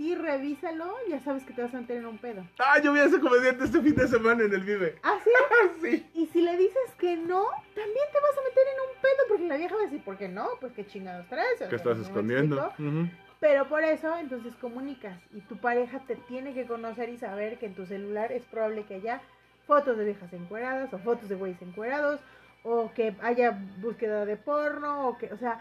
sí, 0.00 0.14
revísalo, 0.14 0.94
ya 1.10 1.20
sabes 1.20 1.44
que 1.44 1.52
te 1.52 1.60
vas 1.60 1.74
a 1.74 1.80
meter 1.82 1.98
en 1.98 2.06
un 2.06 2.16
pedo. 2.16 2.42
Ah, 2.58 2.80
yo 2.82 2.90
vi 2.94 3.00
a 3.00 3.04
ese 3.04 3.20
comediante 3.20 3.64
este 3.64 3.82
fin 3.82 3.94
de 3.94 4.08
semana 4.08 4.44
en 4.44 4.54
el 4.54 4.62
Vive. 4.62 4.96
¿Ah, 5.02 5.18
sí? 5.22 5.30
Ah, 5.62 5.68
sí. 5.82 6.06
Y 6.14 6.26
si 6.28 6.40
le 6.40 6.56
dices 6.56 6.94
que 6.98 7.18
no, 7.18 7.44
también 7.74 8.06
te 8.10 8.18
vas 8.18 8.38
a 8.38 8.48
meter 8.48 8.64
en 8.72 8.80
un 8.88 9.02
pedo 9.02 9.22
porque 9.28 9.46
la 9.46 9.56
vieja 9.58 9.74
va 9.74 9.82
a 9.82 9.84
decir, 9.84 10.02
¿por 10.02 10.16
qué 10.16 10.26
no? 10.28 10.48
Pues 10.58 10.72
qué 10.72 10.86
chingados 10.86 11.26
traes. 11.28 11.60
O 11.60 11.64
¿Qué 11.68 11.68
sea, 11.68 11.76
estás 11.76 11.96
¿no 11.98 12.02
me 12.02 12.08
escondiendo? 12.08 12.72
Pero 13.40 13.68
por 13.68 13.82
eso 13.84 14.16
entonces 14.16 14.54
comunicas 14.56 15.18
y 15.34 15.40
tu 15.42 15.58
pareja 15.58 15.98
te 16.06 16.16
tiene 16.16 16.54
que 16.54 16.64
conocer 16.64 17.10
y 17.10 17.18
saber 17.18 17.58
que 17.58 17.66
en 17.66 17.74
tu 17.74 17.84
celular 17.84 18.32
es 18.32 18.42
probable 18.44 18.84
que 18.84 18.94
haya 18.94 19.20
fotos 19.66 19.98
de 19.98 20.04
viejas 20.06 20.32
encueradas 20.32 20.92
o 20.94 20.98
fotos 20.98 21.28
de 21.28 21.34
güeyes 21.34 21.60
encuerados 21.60 22.20
o 22.62 22.90
que 22.94 23.14
haya 23.22 23.58
búsqueda 23.82 24.24
de 24.24 24.36
porno 24.38 25.08
o 25.08 25.18
que, 25.18 25.30
o 25.30 25.36
sea, 25.36 25.60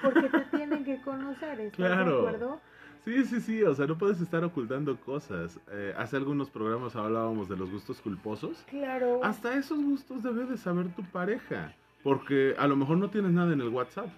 porque 0.00 0.28
te 0.28 0.40
tienen 0.56 0.84
que 0.84 1.00
conocer, 1.02 1.58
¿estás 1.58 1.76
Claro. 1.76 2.04
de 2.22 2.28
acuerdo? 2.28 2.60
Sí, 3.04 3.24
sí, 3.24 3.40
sí, 3.40 3.62
o 3.62 3.74
sea, 3.74 3.86
no 3.86 3.96
puedes 3.96 4.20
estar 4.20 4.44
ocultando 4.44 4.98
cosas. 5.00 5.58
Eh, 5.70 5.94
hace 5.96 6.16
algunos 6.16 6.50
programas 6.50 6.94
hablábamos 6.96 7.48
de 7.48 7.56
los 7.56 7.70
gustos 7.70 8.00
culposos. 8.00 8.64
Claro. 8.68 9.20
Hasta 9.24 9.54
esos 9.56 9.82
gustos 9.82 10.22
debe 10.22 10.44
de 10.44 10.56
saber 10.58 10.94
tu 10.94 11.02
pareja. 11.04 11.74
Porque 12.02 12.54
a 12.58 12.66
lo 12.66 12.76
mejor 12.76 12.98
no 12.98 13.10
tienes 13.10 13.32
nada 13.32 13.52
en 13.52 13.60
el 13.60 13.68
WhatsApp. 13.68 14.08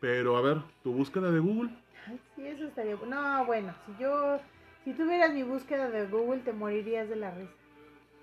Pero 0.00 0.36
a 0.36 0.42
ver, 0.42 0.58
tu 0.82 0.92
búsqueda 0.92 1.30
de 1.30 1.38
Google. 1.40 1.70
Ay, 2.06 2.18
sí, 2.34 2.46
eso 2.46 2.64
estaría 2.64 2.96
No, 3.08 3.44
bueno, 3.46 3.72
si 3.86 4.02
yo, 4.02 4.38
si 4.84 4.92
tuvieras 4.92 5.32
mi 5.32 5.42
búsqueda 5.42 5.88
de 5.90 6.06
Google 6.06 6.40
te 6.40 6.52
morirías 6.52 7.08
de 7.08 7.16
la 7.16 7.30
risa. 7.30 7.52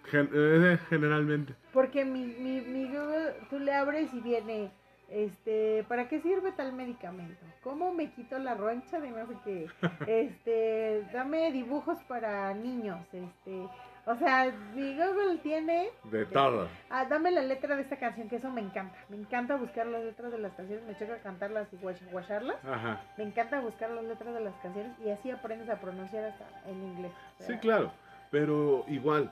gen- 0.06 0.30
eh, 0.34 0.78
generalmente. 0.90 1.56
Porque 1.74 2.06
mi, 2.06 2.26
mi, 2.40 2.62
mi 2.62 2.86
Google, 2.86 3.34
tú 3.50 3.60
le 3.60 3.74
abres 3.74 4.14
y 4.14 4.20
viene, 4.20 4.72
este, 5.10 5.84
¿para 5.88 6.08
qué 6.08 6.22
sirve 6.22 6.52
tal 6.54 6.74
medicamento? 6.74 7.46
¿Cómo 7.64 7.94
me 7.94 8.12
quito 8.12 8.38
la 8.40 8.56
roncha 8.56 9.00
de 9.00 9.10
no 9.12 9.26
sé 9.28 9.34
qué? 9.44 9.68
Este, 10.08 11.08
dame 11.14 11.52
dibujos 11.52 11.98
para 12.08 12.54
niños, 12.54 13.00
este, 13.14 13.68
o 14.06 14.16
sea, 14.16 14.52
mi 14.74 14.96
Google 14.98 15.38
tiene, 15.44 15.90
De 16.06 16.26
todo. 16.26 16.68
ah, 16.90 17.06
dame 17.06 17.32
la 17.32 17.42
letra 17.42 17.76
de 17.76 17.84
esta 17.84 17.98
canción, 17.98 18.28
que 18.30 18.36
eso 18.38 18.50
me 18.50 18.62
encanta, 18.62 18.98
me 19.10 19.16
encanta 19.18 19.56
buscar 19.56 19.86
las 19.88 20.04
letras 20.04 20.32
de 20.32 20.40
las 20.40 20.54
canciones, 20.54 20.86
me 20.86 20.98
choca 20.98 21.18
cantarlas 21.20 21.68
y 21.72 21.78
guach- 21.78 22.12
guacharlas, 22.12 22.58
Ajá. 22.66 23.02
me 23.18 23.24
encanta 23.24 23.60
buscar 23.62 23.90
las 23.92 24.04
letras 24.04 24.34
de 24.34 24.40
las 24.42 24.56
canciones 24.58 24.92
y 25.06 25.10
así 25.10 25.32
aprendes 25.32 25.70
a 25.70 25.80
pronunciar 25.80 26.26
hasta 26.26 26.46
en 26.70 26.84
inglés. 26.84 27.12
o 27.40 27.44
Sí, 27.44 27.54
claro. 27.60 27.92
Pero 28.32 28.84
igual, 28.88 29.32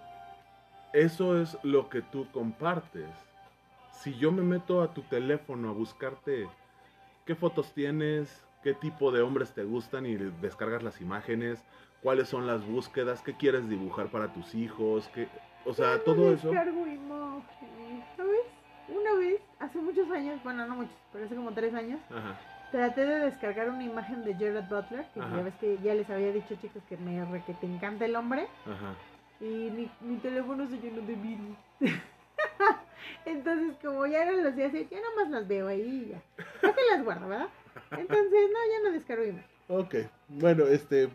eso 0.93 1.41
es 1.41 1.57
lo 1.63 1.89
que 1.89 2.01
tú 2.03 2.27
compartes. 2.31 3.09
Si 4.03 4.13
yo 4.17 4.31
me 4.31 4.41
meto 4.41 4.81
a 4.81 4.93
tu 4.93 5.01
teléfono 5.03 5.69
a 5.69 5.73
buscarte 5.73 6.47
qué 7.25 7.35
fotos 7.35 7.71
tienes, 7.73 8.43
qué 8.63 8.73
tipo 8.73 9.11
de 9.11 9.21
hombres 9.21 9.51
te 9.53 9.63
gustan 9.63 10.07
y 10.07 10.15
descargas 10.15 10.81
las 10.81 10.99
imágenes, 11.01 11.63
cuáles 12.01 12.27
son 12.27 12.47
las 12.47 12.65
búsquedas, 12.65 13.21
qué 13.21 13.33
quieres 13.33 13.69
dibujar 13.69 14.09
para 14.09 14.33
tus 14.33 14.55
hijos, 14.55 15.07
qué, 15.13 15.27
o 15.65 15.73
sea, 15.73 16.03
todo 16.03 16.33
eso. 16.33 16.49
descargo 16.49 16.87
imágenes, 16.87 18.03
¿Sabes? 18.17 18.39
Una 18.87 19.13
vez, 19.19 19.39
hace 19.59 19.77
muchos 19.79 20.09
años, 20.09 20.41
bueno, 20.43 20.65
no 20.65 20.77
muchos, 20.77 20.95
pero 21.13 21.25
hace 21.25 21.35
como 21.35 21.51
tres 21.51 21.73
años, 21.75 21.99
Ajá. 22.09 22.35
traté 22.71 23.05
de 23.05 23.19
descargar 23.19 23.69
una 23.69 23.83
imagen 23.83 24.23
de 24.25 24.33
Gerard 24.33 24.67
Butler, 24.67 25.05
que 25.13 25.19
Ajá. 25.19 25.37
ya 25.37 25.43
ves 25.43 25.53
que 25.61 25.77
ya 25.83 25.93
les 25.93 26.09
había 26.09 26.31
dicho, 26.31 26.55
chicos, 26.55 26.81
que 26.89 26.97
me 26.97 27.23
re- 27.23 27.43
que 27.43 27.53
te 27.53 27.67
encanta 27.67 28.05
el 28.05 28.15
hombre, 28.15 28.47
Ajá. 28.65 28.95
y 29.39 29.69
mi, 29.69 29.89
mi 30.01 30.17
teléfono 30.17 30.67
se 30.67 30.77
llenó 30.79 31.01
de 31.01 31.15
virus. 31.15 31.57
Entonces, 33.25 33.77
como 33.81 34.05
ya 34.07 34.25
no 34.25 34.31
los 34.33 34.53
hacer, 34.53 34.89
ya 34.89 34.97
nada 34.99 35.15
más 35.15 35.29
las 35.29 35.47
veo 35.47 35.67
ahí 35.67 36.11
ya. 36.11 36.21
Que 36.61 36.81
las 36.91 37.03
guardo, 37.03 37.27
¿verdad? 37.27 37.49
Entonces, 37.91 38.49
no, 38.51 38.59
ya 38.71 38.83
no 38.83 38.91
descargo 38.91 39.23
imagen. 39.25 39.49
Ok, 39.67 39.95
bueno, 40.27 40.65
este, 40.65 41.09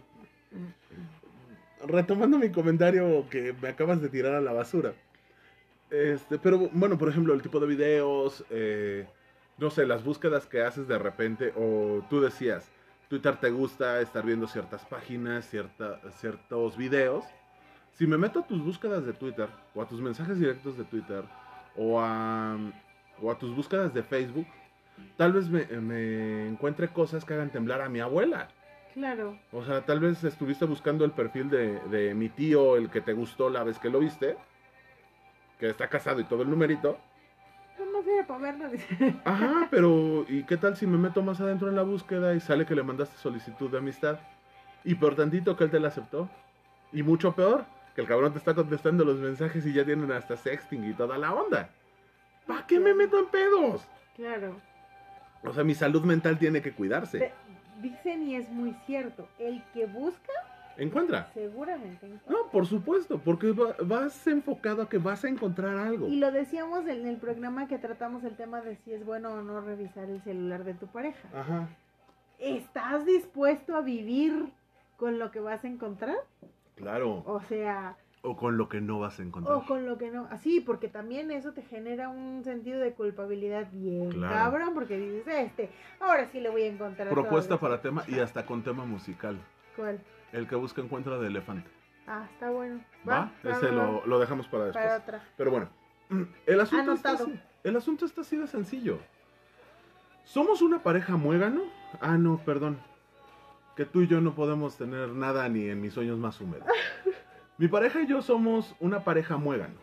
retomando 1.85 2.39
mi 2.39 2.51
comentario 2.51 3.27
que 3.31 3.55
me 3.61 3.69
acabas 3.69 4.01
de 4.01 4.09
tirar 4.09 4.35
a 4.35 4.41
la 4.41 4.53
basura. 4.53 4.95
Este, 5.91 6.39
pero 6.39 6.71
bueno, 6.73 6.99
por 6.99 7.09
ejemplo, 7.09 7.35
el 7.35 7.43
tipo 7.43 7.61
de 7.61 7.67
videos, 7.67 8.45
eh, 8.51 9.07
no 9.59 9.71
sé, 9.71 9.87
las 9.87 10.05
búsquedas 10.05 10.47
que 10.47 10.63
haces 10.63 10.89
de 10.89 10.99
repente, 10.99 11.53
o 11.57 12.05
tú 12.11 12.21
decías, 12.21 12.71
Twitter 13.09 13.37
te 13.37 13.51
gusta 13.51 14.01
estar 14.01 14.25
viendo 14.25 14.49
ciertas 14.49 14.85
páginas, 14.85 15.49
cierta, 15.49 16.01
ciertos 16.13 16.77
videos. 16.77 17.25
Si 17.97 18.07
me 18.07 18.19
meto 18.19 18.41
a 18.41 18.47
tus 18.47 18.63
búsquedas 18.63 19.07
de 19.07 19.15
Twitter, 19.15 19.49
o 19.75 19.81
a 19.81 19.89
tus 19.89 20.03
mensajes 20.03 20.39
directos 20.39 20.77
de 20.77 20.85
Twitter, 20.85 21.25
o 21.77 21.99
a, 21.99 22.59
o 23.23 23.31
a 23.31 23.39
tus 23.39 23.57
búsquedas 23.57 23.95
de 23.95 24.03
Facebook, 24.03 24.47
tal 25.17 25.33
vez 25.33 25.49
me, 25.49 25.65
me 25.81 26.47
encuentre 26.47 26.89
cosas 26.89 27.25
que 27.25 27.33
hagan 27.33 27.49
temblar 27.49 27.81
a 27.81 27.89
mi 27.89 28.01
abuela. 28.01 28.49
Claro. 28.93 29.39
O 29.51 29.65
sea, 29.65 29.81
tal 29.87 30.01
vez 30.01 30.23
estuviste 30.25 30.67
buscando 30.67 31.07
el 31.07 31.13
perfil 31.13 31.49
de, 31.49 31.81
de 31.89 32.15
mi 32.15 32.29
tío, 32.29 32.77
el 32.77 32.91
que 32.91 33.01
te 33.01 33.15
gustó 33.15 33.49
la 33.49 33.65
vez 33.65 33.79
que 33.79 33.89
lo 33.89 33.99
viste, 33.99 34.37
que 35.59 35.71
está 35.71 35.89
casado 35.89 36.21
y 36.21 36.25
todo 36.25 36.43
el 36.43 36.51
numerito. 36.51 36.99
No 37.79 37.93
más 37.93 38.07
era 38.07 38.27
para 38.27 38.41
verlo. 38.41 38.71
Ajá, 39.25 39.69
pero 39.71 40.27
¿y 40.29 40.45
qué 40.45 40.59
tal 40.59 40.77
si 40.77 40.87
me 40.87 40.99
meto 40.99 41.23
más 41.23 41.41
adentro 41.41 41.69
en 41.71 41.77
la 41.77 41.83
búsqueda 41.83 42.35
y 42.35 42.41
sale 42.41 42.67
que 42.67 42.75
le 42.75 42.83
mandaste 42.83 43.17
solicitud 43.17 43.71
de 43.71 43.79
amistad? 43.79 44.19
Y 44.85 44.95
por 44.97 45.15
tantito 45.15 45.57
que 45.57 45.65
él 45.65 45.71
te 45.71 45.81
la 45.81 45.89
aceptó. 45.89 46.29
Y 46.93 47.03
mucho 47.03 47.35
peor, 47.35 47.65
que 47.97 48.03
el 48.03 48.07
cabrón 48.07 48.31
te 48.33 48.39
está 48.39 48.55
contestando 48.55 49.05
los 49.07 49.17
mensajes 49.19 49.65
y 49.67 49.73
ya 49.73 49.83
tienen 49.85 50.13
hasta 50.13 50.37
sexting 50.37 50.85
y 50.85 50.93
toda 50.93 51.17
la 51.17 51.33
onda. 51.35 51.71
¿Para 52.47 52.67
qué 52.67 52.79
me 52.79 52.93
meto 52.95 53.19
en 53.19 53.27
pedos? 53.27 53.89
Claro. 54.15 54.55
O 55.43 55.53
sea, 55.53 55.65
mi 55.65 55.75
salud 55.75 56.05
mental 56.05 56.39
tiene 56.39 56.61
que 56.61 56.73
cuidarse. 56.73 57.19
Te- 57.19 57.33
dicen 57.81 58.23
y 58.29 58.37
es 58.37 58.49
muy 58.51 58.75
cierto, 58.87 59.27
el 59.39 59.63
que 59.75 59.87
busca 59.87 60.33
Encuentra. 60.77 61.31
seguramente 61.35 62.05
encuentra. 62.07 62.31
No, 62.33 62.51
por 62.51 62.67
supuesto, 62.67 63.19
porque 63.19 63.53
va- 63.53 63.77
vas 63.83 64.27
enfocado 64.27 64.83
a 64.83 64.89
que 64.89 64.99
vas 64.99 65.25
a 65.25 65.29
encontrar 65.29 65.77
algo. 65.79 66.07
Y 66.09 66.17
lo 66.17 66.31
decíamos 66.33 66.87
en 66.87 67.07
el 67.07 67.17
programa 67.17 67.67
que 67.67 67.79
tratamos 67.79 68.25
el 68.25 68.37
tema 68.37 68.61
de 68.61 68.77
si 68.77 68.93
es 68.93 69.05
bueno 69.07 69.31
o 69.33 69.43
no 69.43 69.61
revisar 69.63 70.05
el 70.11 70.23
celular 70.23 70.65
de 70.65 70.75
tu 70.75 70.87
pareja. 70.87 71.29
Ajá. 71.35 71.69
¿Estás 72.39 73.07
dispuesto 73.07 73.75
a 73.75 73.81
vivir 73.81 74.51
con 74.99 75.19
lo 75.19 75.31
que 75.31 75.41
vas 75.41 75.65
a 75.65 75.69
encontrar? 75.69 76.17
Claro. 76.77 77.23
O 77.27 77.41
sea, 77.41 77.97
O 78.23 78.37
con 78.37 78.57
lo 78.57 78.69
que 78.69 78.81
no 78.81 78.99
vas 79.01 79.19
a 79.21 79.23
encontrar. 79.23 79.57
o 79.57 79.65
con 79.65 79.87
lo 79.87 79.99
que 79.99 80.11
no. 80.11 80.27
Así, 80.31 80.61
porque 80.61 80.89
también 80.89 81.31
eso 81.31 81.53
te 81.53 81.63
genera 81.63 82.09
un 82.09 82.43
sentido 82.45 82.81
de 82.81 82.93
culpabilidad 82.93 83.69
bien 83.73 84.11
Claro. 84.11 84.35
cabrón, 84.35 84.75
porque 84.75 84.99
dices, 84.99 85.47
este, 85.47 85.71
ahora 86.01 86.27
sí 86.27 86.41
le 86.41 86.49
voy 86.49 86.63
a 86.63 86.67
encontrar. 86.67 87.09
Propuesta 87.09 87.59
para 87.59 87.75
eso". 87.75 87.83
tema 87.83 88.05
y 88.09 88.19
hasta 88.19 88.45
con 88.47 88.63
tema 88.63 88.85
musical. 88.85 89.39
¿Cuál? 89.77 90.01
El 90.33 90.49
que 90.49 90.57
busca 90.57 90.81
encuentra 90.83 91.19
de 91.19 91.29
elefante. 91.29 91.71
Ah, 92.07 92.27
está 92.33 92.51
bueno. 92.51 92.81
¿Va? 93.09 93.33
va, 93.45 93.51
Ese 93.53 93.71
lo, 93.73 94.05
lo 94.07 94.19
dejamos 94.19 94.47
para 94.49 94.67
después. 94.67 94.85
Para 94.85 94.97
otra. 94.99 95.23
Pero 95.37 95.51
bueno, 95.51 95.69
el 96.47 96.61
asunto, 96.61 96.93
está 96.93 97.13
así, 97.13 97.41
el 97.65 97.77
asunto 97.77 98.05
está 98.05 98.21
así 98.23 98.37
de 98.37 98.47
sencillo. 98.47 98.99
¿Somos 100.25 100.63
una 100.63 100.83
pareja 100.83 101.17
muégano? 101.17 101.63
Ah, 102.01 102.17
no, 102.19 102.39
perdón. 102.39 102.79
Que 103.77 103.85
tú 103.85 104.01
y 104.03 104.07
yo 104.07 104.21
no 104.21 104.35
podemos 104.35 104.77
tener 104.77 105.11
nada 105.11 105.49
ni 105.49 105.69
en 105.69 105.81
mis 105.81 105.93
sueños 105.93 106.19
más 106.19 106.41
húmedos. 106.41 106.67
Mi 107.59 107.69
pareja 107.69 108.01
y 108.03 108.07
yo 108.07 108.21
somos 108.23 108.75
una 108.81 109.05
pareja 109.05 109.37
muégano. 109.37 109.79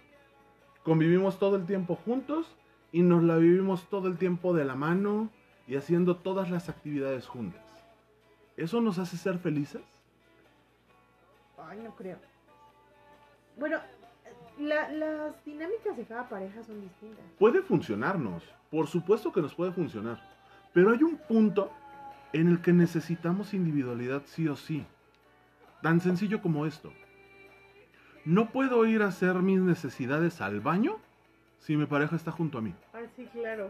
Convivimos 0.84 1.39
todo 1.39 1.56
el 1.56 1.66
tiempo 1.66 1.96
juntos 1.96 2.56
y 2.91 3.02
nos 3.02 3.24
la 3.24 3.38
vivimos 3.38 3.88
todo 3.89 4.08
el 4.08 4.18
tiempo 4.18 4.54
de 4.54 4.66
la 4.66 4.76
mano 4.76 5.30
y 5.68 5.76
haciendo 5.76 6.18
todas 6.18 6.52
las 6.52 6.70
actividades 6.70 7.26
juntas. 7.28 7.62
¿Eso 8.58 8.82
nos 8.82 9.00
hace 9.00 9.18
ser 9.18 9.39
felices? 9.39 9.82
Ay, 11.58 11.80
no 11.80 11.96
creo. 11.96 12.18
Bueno, 13.58 13.80
la- 14.60 14.89
las 14.89 15.46
dinámicas 15.46 15.96
de 15.98 16.04
cada 16.06 16.28
pareja 16.30 16.64
son 16.64 16.82
distintas. 16.82 17.26
puede 17.39 17.62
funcionarnos, 17.62 18.44
por 18.70 18.88
supuesto 18.88 19.32
que 19.32 19.41
nos 19.41 19.56
puede 19.56 19.72
funcionar, 19.72 20.20
pero 20.74 20.91
hay 20.91 21.02
un 21.02 21.18
punto 21.18 21.72
en 22.34 22.48
el 22.48 22.62
que 22.62 22.74
necesitamos 22.74 23.54
individualidad 23.54 24.24
sí 24.26 24.48
o 24.48 24.56
sí. 24.56 24.86
Tan 25.82 26.02
sencillo 26.02 26.42
como 26.42 26.66
esto. 26.66 26.92
No 28.26 28.50
puedo 28.50 28.86
ir 28.86 29.02
a 29.02 29.08
hacer 29.08 29.36
mis 29.36 29.60
necesidades 29.60 30.42
al 30.42 30.62
baño 30.62 30.98
si 31.60 31.78
mi 31.78 31.86
pareja 31.86 32.16
está 32.16 32.32
junto 32.32 32.58
a 32.58 32.62
mí. 32.62 32.74
Ah, 32.94 33.02
sí, 33.16 33.28
claro. 33.32 33.70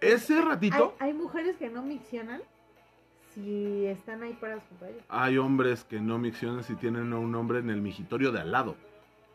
Ese 0.00 0.40
ratito 0.40 0.94
hay 0.98 1.12
mujeres 1.12 1.56
que 1.56 1.68
no 1.68 1.82
miccionan 1.82 2.40
si 3.34 3.84
están 3.86 4.22
ahí 4.22 4.32
paradas 4.34 4.62
junto 4.68 4.84
a 4.84 4.88
ellos. 4.88 5.02
hay 5.08 5.38
hombres 5.38 5.84
que 5.84 6.00
no 6.00 6.18
miccionan 6.18 6.64
si 6.64 6.74
tienen 6.76 7.12
a 7.12 7.18
un 7.18 7.34
hombre 7.34 7.58
en 7.58 7.70
el 7.70 7.80
migitorio 7.80 8.32
de 8.32 8.40
al 8.40 8.52
lado. 8.52 8.76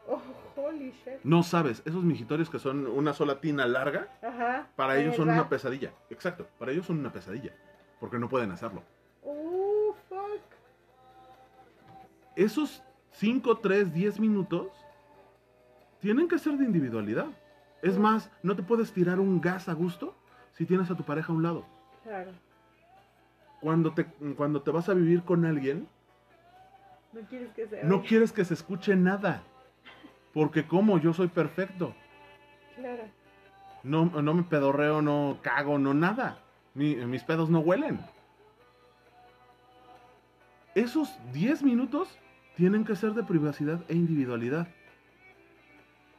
Oh, 0.07 0.21
holy 0.55 0.91
shit. 0.91 1.23
No 1.23 1.43
sabes, 1.43 1.81
esos 1.85 2.03
migitorios 2.03 2.49
que 2.49 2.59
son 2.59 2.87
una 2.87 3.13
sola 3.13 3.39
tina 3.39 3.65
larga, 3.67 4.07
Ajá. 4.21 4.67
para 4.75 4.97
ellos 4.97 5.15
son 5.15 5.27
¿verdad? 5.27 5.41
una 5.41 5.49
pesadilla. 5.49 5.93
Exacto, 6.09 6.47
para 6.57 6.71
ellos 6.71 6.85
son 6.85 6.99
una 6.99 7.11
pesadilla, 7.13 7.53
porque 8.03 8.19
no 8.19 8.27
pueden 8.27 8.51
hacerlo. 8.51 8.83
Oh, 9.23 9.95
fuck. 10.09 10.41
esos 12.35 12.83
5, 13.11 13.59
3, 13.59 13.93
10 13.93 14.19
minutos 14.19 14.67
tienen 16.01 16.27
que 16.27 16.37
ser 16.37 16.57
de 16.57 16.65
individualidad. 16.65 17.27
Es 17.81 17.97
más, 17.97 18.29
no 18.41 18.57
te 18.57 18.61
puedes 18.61 18.91
tirar 18.91 19.21
un 19.21 19.39
gas 19.39 19.69
a 19.69 19.73
gusto 19.73 20.17
si 20.51 20.65
tienes 20.65 20.91
a 20.91 20.97
tu 20.97 21.03
pareja 21.03 21.31
a 21.31 21.35
un 21.37 21.43
lado. 21.43 21.65
Claro. 22.03 22.31
Cuando 23.61 23.93
te, 23.93 24.03
cuando 24.35 24.61
te 24.61 24.71
vas 24.71 24.89
a 24.89 24.93
vivir 24.93 25.23
con 25.23 25.45
alguien, 25.45 25.87
No 27.13 27.21
quieres 27.21 27.53
que 27.53 27.67
sea. 27.69 27.83
no 27.85 28.01
quieres 28.03 28.33
que 28.33 28.43
se 28.43 28.53
escuche 28.53 28.97
nada. 28.97 29.43
Porque 30.33 30.67
como 30.67 30.97
yo 30.97 31.13
soy 31.13 31.29
perfecto. 31.29 31.95
Claro. 32.75 33.03
No, 33.83 34.07
no 34.07 34.33
me 34.33 34.43
pedorreo, 34.43 35.01
no 35.01 35.37
cago, 35.41 35.79
no 35.79 35.93
nada. 35.93 36.39
Mi- 36.73 36.95
mis 36.95 37.23
pedos 37.23 37.49
no 37.49 37.59
huelen. 37.59 37.99
esos 40.75 41.15
10 41.33 41.61
minutos 41.61 42.17
tienen 42.55 42.83
que 42.83 42.95
ser 42.95 43.11
de 43.13 43.21
privacidad 43.23 43.81
e 43.89 43.93
individualidad. 43.93 44.67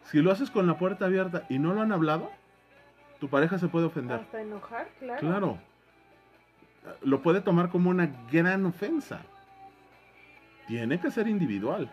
Si 0.04 0.20
lo 0.22 0.30
haces 0.30 0.48
con 0.50 0.66
la 0.68 0.78
puerta 0.78 1.06
abierta 1.06 1.44
y 1.48 1.58
no 1.58 1.74
lo 1.74 1.80
han 1.80 1.90
hablado, 1.90 2.30
tu 3.18 3.28
pareja 3.28 3.58
se 3.58 3.66
puede 3.66 3.86
ofender. 3.86 4.20
Hasta 4.20 4.42
enojar, 4.42 4.88
claro. 5.00 5.20
Claro. 5.20 5.58
Lo 7.02 7.20
puede 7.20 7.40
tomar 7.40 7.68
como 7.70 7.90
una 7.90 8.08
gran 8.30 8.64
ofensa. 8.64 9.22
Tiene 10.68 11.00
que 11.00 11.10
ser 11.10 11.26
individual. 11.26 11.90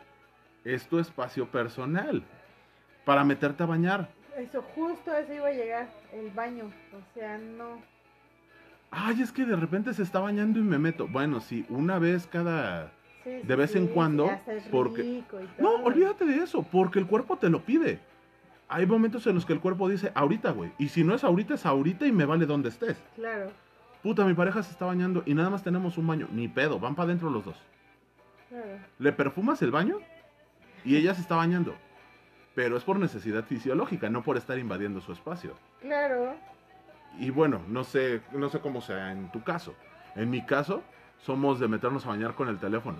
Es 0.63 0.87
tu 0.87 0.99
espacio 0.99 1.47
personal. 1.47 2.23
Para 3.05 3.23
meterte 3.23 3.63
a 3.63 3.65
bañar. 3.65 4.09
Eso, 4.37 4.61
justo 4.75 5.15
eso 5.15 5.33
iba 5.33 5.47
a 5.47 5.51
llegar, 5.51 5.89
el 6.13 6.29
baño. 6.29 6.65
O 6.65 7.13
sea, 7.15 7.39
no. 7.39 7.81
Ay, 8.91 9.21
es 9.21 9.31
que 9.31 9.45
de 9.45 9.55
repente 9.55 9.93
se 9.93 10.03
está 10.03 10.19
bañando 10.19 10.59
y 10.59 10.63
me 10.63 10.77
meto. 10.77 11.07
Bueno, 11.07 11.39
sí, 11.39 11.65
una 11.69 11.97
vez 11.99 12.27
cada... 12.27 12.91
Sí, 13.23 13.29
De 13.43 13.55
vez 13.55 13.75
en 13.75 13.85
sí, 13.87 13.91
cuando, 13.93 14.25
está, 14.31 14.53
es 14.53 14.63
porque- 14.69 15.23
No, 15.59 15.75
olvídate 15.83 16.25
de 16.25 16.37
eso, 16.37 16.63
porque 16.63 16.97
el 16.99 17.05
cuerpo 17.07 17.37
te 17.37 17.49
lo 17.49 17.61
pide. 17.63 17.99
Hay 18.67 18.85
momentos 18.87 19.25
en 19.27 19.35
los 19.35 19.45
que 19.45 19.53
el 19.53 19.59
cuerpo 19.59 19.87
dice, 19.87 20.11
ahorita, 20.15 20.51
güey. 20.51 20.71
Y 20.79 20.89
si 20.89 21.03
no 21.03 21.13
es 21.13 21.23
ahorita, 21.23 21.53
es 21.53 21.65
ahorita 21.65 22.07
y 22.07 22.11
me 22.11 22.25
vale 22.25 22.45
donde 22.45 22.69
estés. 22.69 22.97
Claro, 23.15 23.51
Puta, 24.01 24.25
mi 24.25 24.33
pareja 24.33 24.63
se 24.63 24.71
está 24.71 24.85
bañando 24.87 25.21
y 25.27 25.35
nada 25.35 25.51
más 25.51 25.63
tenemos 25.63 25.95
un 25.99 26.07
baño. 26.07 26.27
Ni 26.31 26.47
pedo, 26.47 26.79
van 26.79 26.95
para 26.95 27.05
adentro 27.05 27.29
los 27.29 27.45
dos. 27.45 27.55
claro. 28.49 28.79
Le 28.97 29.11
perfumas 29.11 29.61
el 29.61 29.69
baño 29.69 29.99
y 30.83 30.95
ella 30.95 31.13
se 31.13 31.21
está 31.21 31.35
bañando. 31.35 31.75
Pero 32.55 32.75
es 32.77 32.83
por 32.83 32.97
necesidad 32.97 33.43
fisiológica, 33.43 34.09
no 34.09 34.23
por 34.23 34.37
estar 34.37 34.57
invadiendo 34.57 34.99
su 35.01 35.11
espacio. 35.13 35.53
Claro. 35.81 36.33
Y 37.19 37.29
bueno, 37.29 37.61
no 37.67 37.83
sé, 37.83 38.21
no 38.31 38.49
sé 38.49 38.59
cómo 38.59 38.81
sea 38.81 39.11
en 39.11 39.31
tu 39.31 39.43
caso. 39.43 39.75
En 40.15 40.29
mi 40.29 40.45
caso, 40.45 40.81
somos 41.19 41.59
de 41.59 41.67
meternos 41.67 42.05
a 42.05 42.09
bañar 42.09 42.33
con 42.35 42.47
el 42.47 42.57
teléfono. 42.57 42.97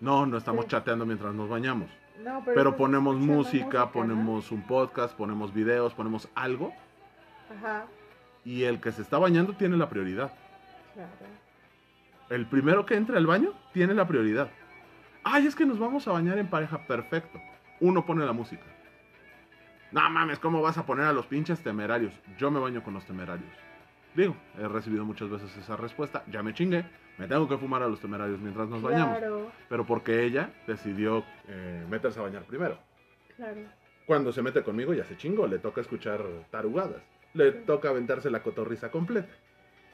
No, 0.00 0.26
no 0.26 0.36
estamos 0.38 0.64
Sí. 0.66 0.70
chateando 0.72 1.04
mientras 1.04 1.34
nos 1.34 1.48
bañamos. 1.48 1.88
No, 2.22 2.42
pero, 2.44 2.76
ponemos 2.76 3.16
música, 3.16 3.78
¿no? 3.80 3.92
ponemos 3.92 4.50
un 4.52 4.62
podcast, 4.62 5.16
ponemos 5.16 5.52
videos, 5.54 5.94
ponemos 5.94 6.28
algo. 6.34 6.72
Ajá, 7.56 7.86
Y 8.44 8.64
el 8.64 8.80
que 8.80 8.92
se 8.92 9.02
está 9.02 9.18
bañando 9.18 9.52
tiene 9.54 9.76
la 9.76 9.88
prioridad. 9.88 10.32
claro. 10.94 11.10
El 12.30 12.46
primero 12.46 12.84
que 12.86 12.94
entra 12.94 13.16
al 13.16 13.26
baño 13.26 13.52
tiene 13.72 13.94
la 13.94 14.06
prioridad. 14.06 14.50
Ay, 15.24 15.46
es 15.46 15.54
que 15.56 15.64
nos 15.64 15.78
vamos 15.78 16.06
a 16.06 16.12
bañar 16.12 16.38
en 16.38 16.48
pareja. 16.48 16.86
Perfecto. 16.86 17.40
Uno 17.80 18.04
pone 18.04 18.24
la 18.26 18.32
música. 18.32 18.64
No 19.90 20.08
mames, 20.10 20.38
¿cómo 20.38 20.60
vas 20.60 20.76
a 20.78 20.84
poner 20.84 21.06
a 21.06 21.12
los 21.12 21.26
pinches 21.26 21.60
temerarios? 21.62 22.12
Yo 22.38 22.50
me 22.50 22.60
baño 22.60 22.82
con 22.82 22.94
los 22.94 23.04
temerarios. 23.06 23.50
Digo, 24.14 24.36
he 24.58 24.68
recibido 24.68 25.04
muchas 25.04 25.30
veces 25.30 25.56
esa 25.56 25.76
respuesta. 25.76 26.24
Ya 26.30 26.42
me 26.42 26.52
chingué. 26.54 26.84
Me 27.18 27.26
tengo 27.26 27.48
que 27.48 27.56
fumar 27.56 27.82
a 27.82 27.88
los 27.88 28.00
temerarios 28.00 28.38
mientras 28.40 28.68
nos 28.68 28.82
bañamos. 28.82 29.18
Claro, 29.18 29.50
Pero 29.68 29.84
porque 29.86 30.22
ella 30.24 30.50
decidió 30.66 31.24
eh, 31.48 31.84
meterse 31.88 32.20
a 32.20 32.22
bañar 32.22 32.42
primero. 32.44 32.78
claro. 33.36 33.60
Cuando 34.06 34.32
se 34.32 34.40
mete 34.40 34.62
conmigo 34.62 34.94
ya 34.94 35.04
se 35.04 35.16
chingó. 35.18 35.46
Le 35.46 35.58
toca 35.58 35.80
escuchar 35.82 36.22
tarugadas. 36.50 37.02
Le 37.34 37.52
Sí. 37.52 37.58
toca 37.66 37.90
aventarse 37.90 38.30
la 38.30 38.42
cotorriza 38.42 38.90
completa. 38.90 39.28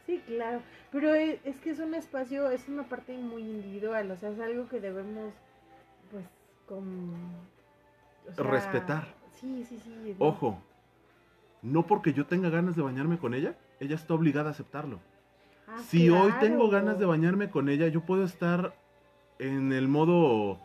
Sí, 0.07 0.23
claro. 0.27 0.61
Pero 0.93 1.15
es, 1.15 1.41
es 1.45 1.59
que 1.59 1.71
es 1.71 1.81
un 1.81 1.95
espacio, 1.95 2.49
es 2.51 2.69
una 2.69 2.85
parte 2.85 3.17
muy 3.17 3.43
individual. 3.43 4.09
O 4.13 4.17
sea, 4.17 4.31
es 4.31 4.39
algo 4.39 4.69
que 4.69 4.79
debemos, 4.81 5.35
pues, 6.13 6.25
con. 6.67 7.13
o 8.29 8.33
sea, 8.35 8.45
Respetar. 8.45 9.09
Sí, 9.45 9.65
sí, 9.69 9.79
sí. 9.79 10.17
Ojo, 10.19 10.59
no 11.61 11.87
porque 11.87 12.15
yo 12.15 12.25
tenga 12.25 12.49
ganas 12.49 12.77
de 12.77 12.83
bañarme 12.83 13.19
con 13.19 13.35
ella, 13.35 13.59
ella 13.79 13.95
está 13.95 14.15
obligada 14.15 14.49
a 14.49 14.53
aceptarlo. 14.53 15.01
Ah, 15.69 15.79
si 15.79 16.09
hoy 16.09 16.33
tengo 16.41 16.71
ganas 16.71 16.99
de 16.99 17.05
bañarme 17.05 17.51
con 17.51 17.69
ella, 17.69 17.89
yo 17.89 18.01
puedo 18.01 18.25
estar 18.25 18.75
en 19.39 19.73
el 19.73 19.87
modo 19.87 20.59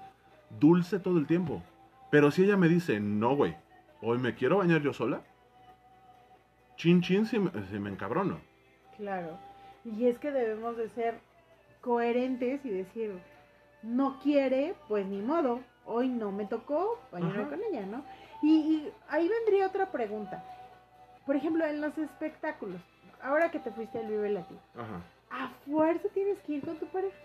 dulce 0.61 0.99
todo 0.99 1.17
el 1.17 1.27
tiempo. 1.27 1.61
Pero 2.09 2.31
si 2.31 2.45
ella 2.45 2.55
me 2.55 2.69
dice, 2.69 3.01
no, 3.01 3.35
güey, 3.35 3.55
hoy 4.01 4.17
me 4.17 4.33
quiero 4.33 4.59
bañar 4.59 4.81
yo 4.81 4.93
sola, 4.93 5.23
chin 6.77 7.01
chin 7.01 7.25
si 7.25 7.37
me, 7.37 7.51
si 7.69 7.79
me 7.79 7.89
encabrono. 7.89 8.39
Claro. 8.95 9.37
Y 9.83 10.05
es 10.05 10.19
que 10.19 10.31
debemos 10.31 10.77
de 10.77 10.87
ser 10.87 11.19
coherentes 11.81 12.65
y 12.65 12.69
decir, 12.69 13.19
no 13.83 14.19
quiere, 14.19 14.75
pues 14.87 15.05
ni 15.05 15.21
modo. 15.21 15.59
Hoy 15.85 16.07
no 16.07 16.31
me 16.31 16.45
tocó 16.45 16.99
bañarme 17.11 17.41
Ajá. 17.41 17.49
con 17.49 17.59
ella, 17.63 17.85
¿no? 17.85 18.03
Y, 18.41 18.47
y 18.57 18.93
ahí 19.09 19.27
vendría 19.27 19.67
otra 19.67 19.91
pregunta. 19.91 20.43
Por 21.25 21.35
ejemplo, 21.35 21.65
en 21.65 21.81
los 21.81 21.97
espectáculos, 21.97 22.81
ahora 23.21 23.51
que 23.51 23.59
te 23.59 23.71
fuiste 23.71 23.99
al 23.99 24.07
Vive 24.07 24.29
Latino, 24.31 24.59
Ajá. 24.75 25.01
¿a 25.29 25.49
fuerza 25.65 26.07
tienes 26.13 26.39
que 26.41 26.53
ir 26.53 26.65
con 26.65 26.77
tu 26.77 26.87
pareja? 26.87 27.15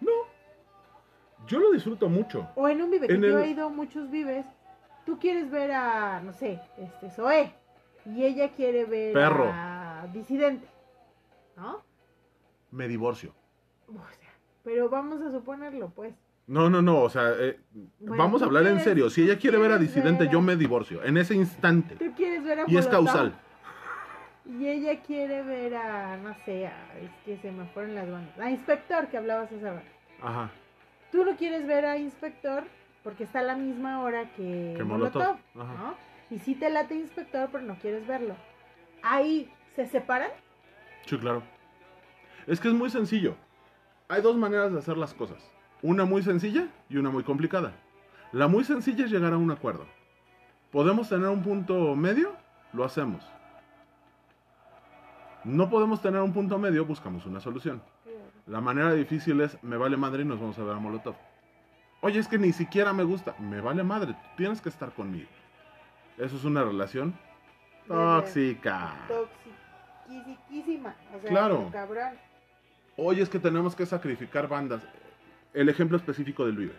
No, 0.00 0.10
yo 1.46 1.58
lo 1.58 1.70
disfruto 1.70 2.08
mucho. 2.08 2.48
O 2.54 2.68
en 2.68 2.82
un 2.82 2.90
Vive, 2.90 3.06
que 3.06 3.14
En 3.14 3.22
yo 3.22 3.38
el- 3.38 3.44
he 3.44 3.48
ido 3.50 3.66
a 3.66 3.70
muchos 3.70 4.10
Vives, 4.10 4.44
tú 5.06 5.18
quieres 5.18 5.50
ver 5.50 5.72
a, 5.72 6.20
no 6.20 6.32
sé, 6.32 6.60
este, 6.78 7.10
Zoé, 7.10 7.52
y 8.04 8.24
ella 8.24 8.50
quiere 8.52 8.84
ver 8.84 9.12
Perro. 9.14 9.48
a 9.52 10.06
Disidente, 10.12 10.66
¿no? 11.56 11.80
Me 12.70 12.88
divorcio. 12.88 13.32
O 13.88 13.92
sea, 13.92 14.30
pero 14.64 14.88
vamos 14.88 15.22
a 15.22 15.30
suponerlo, 15.30 15.90
pues. 15.90 16.14
No, 16.46 16.70
no, 16.70 16.80
no, 16.80 17.00
o 17.02 17.10
sea, 17.10 17.32
eh, 17.38 17.58
Bueno, 17.98 18.22
vamos 18.22 18.40
a 18.42 18.44
hablar 18.44 18.66
en 18.66 18.80
serio. 18.80 19.10
Si 19.10 19.22
ella 19.22 19.36
quiere 19.38 19.58
ver 19.58 19.72
a 19.72 19.78
Disidente, 19.78 20.20
ver 20.24 20.28
a- 20.28 20.32
yo 20.32 20.40
me 20.40 20.54
divorcio. 20.56 21.02
En 21.04 21.16
ese 21.16 21.34
instante. 21.34 21.96
Tú 21.96 22.12
quieres 22.16 22.44
ver 22.44 22.60
a 22.60 22.64
Y 22.68 22.76
es 22.76 22.86
causal. 22.86 23.34
Y 24.44 24.68
ella 24.68 25.00
quiere 25.02 25.42
ver 25.42 25.74
a, 25.74 26.16
no 26.18 26.32
sé, 26.44 26.68
a, 26.68 26.98
es 27.00 27.10
que 27.24 27.36
se 27.38 27.50
me 27.50 27.64
fueron 27.66 27.96
las 27.96 28.08
bandas. 28.08 28.38
A 28.38 28.48
Inspector, 28.50 29.08
que 29.08 29.16
hablabas 29.16 29.50
esa 29.50 29.72
hora. 29.72 29.82
Ajá. 30.22 30.50
Tú 31.10 31.24
no 31.24 31.36
quieres 31.36 31.66
ver 31.66 31.84
a 31.84 31.96
Inspector 31.98 32.62
porque 33.02 33.24
está 33.24 33.40
a 33.40 33.42
la 33.42 33.56
misma 33.56 34.02
hora 34.02 34.30
que, 34.36 34.74
Que 34.76 34.84
Molotov, 34.84 35.22
Molotov, 35.22 35.36
ajá. 35.60 35.82
¿no? 35.82 35.94
Y 36.30 36.38
sí 36.38 36.54
te 36.54 36.70
late 36.70 36.94
Inspector, 36.94 37.48
pero 37.50 37.64
no 37.64 37.76
quieres 37.80 38.06
verlo. 38.06 38.36
Ahí, 39.02 39.52
¿se 39.74 39.86
separan? 39.86 40.30
Sí, 41.06 41.18
claro. 41.18 41.42
Es 42.46 42.60
que 42.60 42.68
es 42.68 42.74
muy 42.74 42.90
sencillo. 42.90 43.34
Hay 44.08 44.22
dos 44.22 44.36
maneras 44.36 44.72
de 44.72 44.78
hacer 44.78 44.96
las 44.96 45.12
cosas. 45.12 45.38
Una 45.82 46.04
muy 46.04 46.22
sencilla 46.22 46.68
y 46.88 46.96
una 46.96 47.10
muy 47.10 47.22
complicada. 47.22 47.72
La 48.32 48.48
muy 48.48 48.64
sencilla 48.64 49.04
es 49.04 49.10
llegar 49.10 49.32
a 49.32 49.36
un 49.36 49.50
acuerdo. 49.50 49.86
¿Podemos 50.72 51.08
tener 51.08 51.28
un 51.28 51.42
punto 51.42 51.94
medio? 51.94 52.34
Lo 52.72 52.84
hacemos. 52.84 53.24
No 55.44 55.70
podemos 55.70 56.02
tener 56.02 56.20
un 56.20 56.32
punto 56.32 56.58
medio, 56.58 56.84
buscamos 56.84 57.24
una 57.26 57.40
solución. 57.40 57.80
La 58.46 58.60
manera 58.60 58.92
difícil 58.92 59.40
es, 59.40 59.62
me 59.62 59.76
vale 59.76 59.96
madre 59.96 60.22
y 60.22 60.26
nos 60.26 60.40
vamos 60.40 60.58
a 60.58 60.64
ver 60.64 60.74
a 60.74 60.78
Molotov. 60.78 61.14
Oye, 62.00 62.18
es 62.18 62.28
que 62.28 62.38
ni 62.38 62.52
siquiera 62.52 62.92
me 62.92 63.04
gusta. 63.04 63.34
Me 63.38 63.60
vale 63.60 63.82
madre, 63.82 64.12
tú 64.14 64.28
tienes 64.36 64.60
que 64.60 64.68
estar 64.68 64.92
conmigo. 64.92 65.28
Eso 66.18 66.36
es 66.36 66.44
una 66.44 66.62
relación 66.64 67.14
tóxica. 67.86 68.92
Toxiquísima. 69.08 70.94
O 71.14 71.20
sea, 71.20 71.28
Claro. 71.30 71.68
cabrón. 71.72 72.10
Oye, 72.96 73.22
es 73.22 73.28
que 73.28 73.38
tenemos 73.38 73.74
que 73.76 73.86
sacrificar 73.86 74.48
bandas. 74.48 74.82
El 75.56 75.70
ejemplo 75.70 75.96
específico 75.96 76.44
del 76.44 76.54
Vive. 76.54 76.74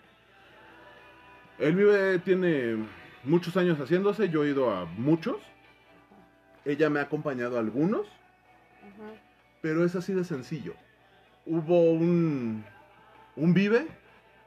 El 1.57 1.75
Vive 1.75 2.19
tiene 2.19 2.77
muchos 3.23 3.57
años 3.57 3.79
haciéndose, 3.79 4.29
yo 4.29 4.43
he 4.43 4.49
ido 4.49 4.69
a 4.69 4.85
muchos. 4.85 5.37
Ella 6.63 6.87
me 6.87 6.99
ha 6.99 7.03
acompañado 7.03 7.57
a 7.57 7.59
algunos, 7.59 8.05
pero 9.61 9.83
es 9.83 9.95
así 9.95 10.13
de 10.13 10.23
sencillo. 10.23 10.75
Hubo 11.47 11.91
un, 11.91 12.63
un 13.35 13.53
Vive 13.55 13.87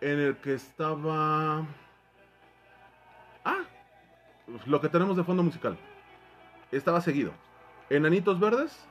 en 0.01 0.21
el 0.21 0.37
que 0.37 0.55
estaba... 0.55 1.67
Ah, 3.45 3.65
lo 4.65 4.81
que 4.81 4.89
tenemos 4.89 5.17
de 5.17 5.25
fondo 5.25 5.43
musical. 5.43 5.77
Estaba 6.71 7.01
seguido. 7.01 7.33
Enanitos 7.89 8.39
Verdes, 8.39 8.87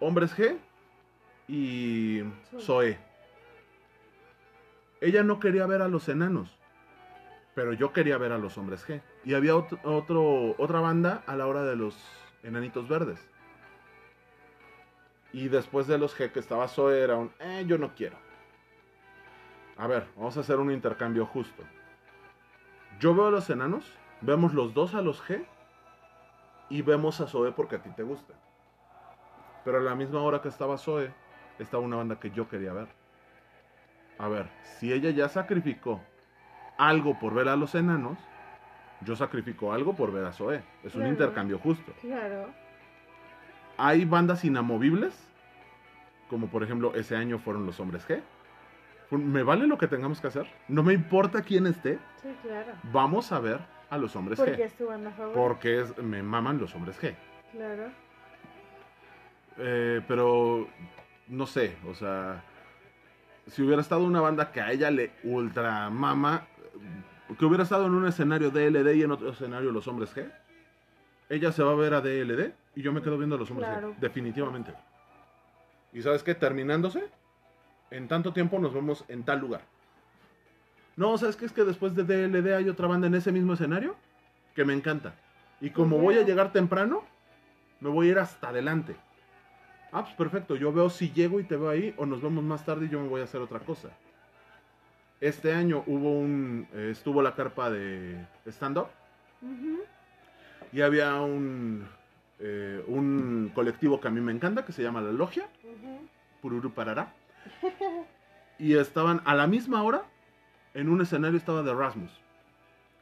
Hombres 0.00 0.36
G 0.36 0.58
y 1.46 2.24
Zoe. 2.58 3.09
Ella 5.00 5.22
no 5.22 5.40
quería 5.40 5.66
ver 5.66 5.80
a 5.80 5.88
los 5.88 6.08
enanos, 6.08 6.58
pero 7.54 7.72
yo 7.72 7.92
quería 7.92 8.18
ver 8.18 8.32
a 8.32 8.38
los 8.38 8.58
hombres 8.58 8.86
G. 8.86 9.00
Y 9.24 9.34
había 9.34 9.56
otro, 9.56 10.54
otra 10.58 10.80
banda 10.80 11.22
a 11.26 11.36
la 11.36 11.46
hora 11.46 11.62
de 11.62 11.76
los 11.76 11.96
enanitos 12.42 12.88
verdes. 12.88 13.30
Y 15.32 15.48
después 15.48 15.86
de 15.86 15.98
los 15.98 16.18
G 16.18 16.32
que 16.32 16.40
estaba 16.40 16.68
Zoe 16.68 17.00
era 17.00 17.16
un, 17.16 17.30
eh, 17.38 17.64
yo 17.66 17.78
no 17.78 17.94
quiero. 17.94 18.16
A 19.76 19.86
ver, 19.86 20.06
vamos 20.16 20.36
a 20.36 20.40
hacer 20.40 20.56
un 20.56 20.70
intercambio 20.70 21.24
justo. 21.24 21.62
Yo 22.98 23.14
veo 23.14 23.28
a 23.28 23.30
los 23.30 23.48
enanos, 23.48 23.90
vemos 24.20 24.52
los 24.52 24.74
dos 24.74 24.94
a 24.94 25.00
los 25.00 25.22
G 25.22 25.46
y 26.68 26.82
vemos 26.82 27.20
a 27.20 27.26
Zoe 27.26 27.52
porque 27.52 27.76
a 27.76 27.82
ti 27.82 27.90
te 27.90 28.02
gusta. 28.02 28.34
Pero 29.64 29.78
a 29.78 29.80
la 29.80 29.94
misma 29.94 30.20
hora 30.20 30.42
que 30.42 30.48
estaba 30.48 30.76
Zoe, 30.76 31.10
estaba 31.58 31.82
una 31.82 31.96
banda 31.96 32.20
que 32.20 32.30
yo 32.30 32.48
quería 32.48 32.74
ver. 32.74 32.99
A 34.20 34.28
ver, 34.28 34.46
si 34.78 34.92
ella 34.92 35.10
ya 35.10 35.30
sacrificó 35.30 35.98
algo 36.76 37.18
por 37.18 37.32
ver 37.32 37.48
a 37.48 37.56
los 37.56 37.74
enanos, 37.74 38.18
yo 39.00 39.16
sacrifico 39.16 39.72
algo 39.72 39.94
por 39.96 40.12
ver 40.12 40.26
a 40.26 40.32
Zoe. 40.32 40.62
Es 40.84 40.94
un 40.94 41.06
intercambio 41.06 41.58
justo. 41.58 41.92
Claro. 42.02 42.50
Hay 43.78 44.04
bandas 44.04 44.44
inamovibles, 44.44 45.18
como 46.28 46.48
por 46.48 46.62
ejemplo 46.62 46.94
ese 46.94 47.16
año 47.16 47.38
fueron 47.38 47.64
los 47.64 47.80
Hombres 47.80 48.06
G. 48.06 48.20
Me 49.10 49.42
vale 49.42 49.66
lo 49.66 49.78
que 49.78 49.88
tengamos 49.88 50.20
que 50.20 50.26
hacer. 50.26 50.46
No 50.68 50.82
me 50.82 50.92
importa 50.92 51.40
quién 51.40 51.66
esté. 51.66 51.98
Sí, 52.22 52.28
claro. 52.42 52.72
Vamos 52.92 53.32
a 53.32 53.40
ver 53.40 53.58
a 53.88 53.96
los 53.96 54.14
hombres 54.16 54.38
Porque 54.38 54.56
G. 54.56 54.60
es 54.66 54.74
tu 54.74 54.86
banda 54.86 55.10
favorita. 55.12 55.40
Porque 55.40 55.80
es, 55.80 55.96
me 55.98 56.22
maman 56.22 56.58
los 56.58 56.74
hombres 56.74 57.00
G. 57.00 57.14
Claro. 57.52 57.88
Eh, 59.56 60.02
pero 60.06 60.68
no 61.26 61.46
sé, 61.46 61.76
o 61.88 61.94
sea, 61.94 62.44
si 63.50 63.62
hubiera 63.62 63.82
estado 63.82 64.04
una 64.04 64.20
banda 64.20 64.52
que 64.52 64.60
a 64.60 64.72
ella 64.72 64.90
le 64.90 65.12
ultra 65.24 65.90
mama, 65.90 66.46
que 67.38 67.44
hubiera 67.44 67.64
estado 67.64 67.86
en 67.86 67.92
un 67.92 68.06
escenario 68.06 68.50
DLD 68.50 68.94
y 68.94 69.02
en 69.02 69.10
otro 69.10 69.30
escenario 69.30 69.70
los 69.72 69.86
hombres 69.88 70.14
G, 70.14 70.30
ella 71.28 71.52
se 71.52 71.62
va 71.62 71.72
a 71.72 71.74
ver 71.74 71.94
a 71.94 72.00
DLD 72.00 72.52
y 72.76 72.82
yo 72.82 72.92
me 72.92 73.02
quedo 73.02 73.18
viendo 73.18 73.36
a 73.36 73.38
los 73.38 73.50
hombres 73.50 73.68
Claro. 73.68 73.94
G, 73.94 73.98
definitivamente. 73.98 74.72
¿Y 75.92 76.02
sabes 76.02 76.22
qué? 76.22 76.34
Terminándose, 76.34 77.04
en 77.90 78.08
tanto 78.08 78.32
tiempo 78.32 78.58
nos 78.58 78.72
vemos 78.72 79.04
en 79.08 79.24
tal 79.24 79.40
lugar. 79.40 79.62
No, 80.96 81.16
¿sabes 81.18 81.36
qué? 81.36 81.46
Es 81.46 81.52
que 81.52 81.64
después 81.64 81.94
de 81.94 82.04
DLD 82.04 82.54
hay 82.54 82.68
otra 82.68 82.86
banda 82.86 83.06
en 83.06 83.14
ese 83.14 83.32
mismo 83.32 83.54
escenario 83.54 83.96
que 84.54 84.64
me 84.64 84.74
encanta. 84.74 85.14
Y 85.60 85.70
como 85.70 85.98
voy 85.98 86.16
a 86.18 86.22
llegar 86.22 86.52
temprano, 86.52 87.02
me 87.80 87.88
voy 87.90 88.08
a 88.08 88.10
ir 88.10 88.18
hasta 88.18 88.48
adelante. 88.48 88.96
Ah, 89.92 90.02
pues 90.04 90.14
perfecto. 90.14 90.56
Yo 90.56 90.72
veo 90.72 90.88
si 90.90 91.10
llego 91.10 91.40
y 91.40 91.44
te 91.44 91.56
veo 91.56 91.70
ahí 91.70 91.94
o 91.96 92.06
nos 92.06 92.22
vemos 92.22 92.44
más 92.44 92.64
tarde 92.64 92.86
y 92.86 92.88
yo 92.88 93.00
me 93.00 93.08
voy 93.08 93.20
a 93.20 93.24
hacer 93.24 93.40
otra 93.40 93.58
cosa. 93.60 93.88
Este 95.20 95.52
año 95.52 95.82
hubo 95.86 96.12
un... 96.18 96.66
eh, 96.72 96.90
estuvo 96.92 97.20
la 97.22 97.34
carpa 97.34 97.70
de 97.70 98.24
stand-up 98.46 98.86
y 100.72 100.80
había 100.80 101.20
un... 101.20 101.86
eh, 102.38 102.82
un 102.86 103.50
colectivo 103.54 104.00
que 104.00 104.08
a 104.08 104.10
mí 104.10 104.20
me 104.20 104.32
encanta 104.32 104.64
que 104.64 104.72
se 104.72 104.82
llama 104.82 105.00
La 105.00 105.12
Logia. 105.12 105.48
Pururu 106.40 106.70
Parará. 106.72 107.12
Y 108.58 108.76
estaban 108.76 109.20
a 109.24 109.34
la 109.34 109.46
misma 109.46 109.82
hora 109.82 110.04
en 110.72 110.88
un 110.88 111.00
escenario 111.00 111.36
estaba 111.36 111.62
de 111.62 111.74
Rasmus, 111.74 112.10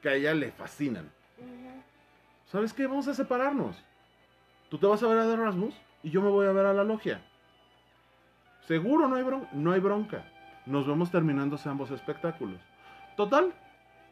que 0.00 0.08
a 0.08 0.14
ella 0.14 0.34
le 0.34 0.50
fascinan. 0.52 1.10
¿Sabes 2.46 2.72
qué? 2.72 2.86
Vamos 2.86 3.06
a 3.08 3.14
separarnos. 3.14 3.76
Tú 4.70 4.78
te 4.78 4.86
vas 4.86 5.02
a 5.02 5.08
ver 5.08 5.18
a 5.18 5.26
The 5.26 5.36
Rasmus 5.36 5.74
y 6.08 6.10
yo 6.10 6.22
me 6.22 6.30
voy 6.30 6.46
a 6.46 6.52
ver 6.52 6.64
a 6.66 6.72
la 6.72 6.84
logia. 6.84 7.20
Seguro 8.66 9.08
no 9.08 9.16
hay, 9.16 9.22
bron- 9.24 9.48
no 9.52 9.72
hay 9.72 9.80
bronca. 9.80 10.24
Nos 10.66 10.86
vemos 10.86 11.10
terminándose 11.10 11.68
ambos 11.68 11.90
espectáculos. 11.90 12.60
Total, 13.16 13.52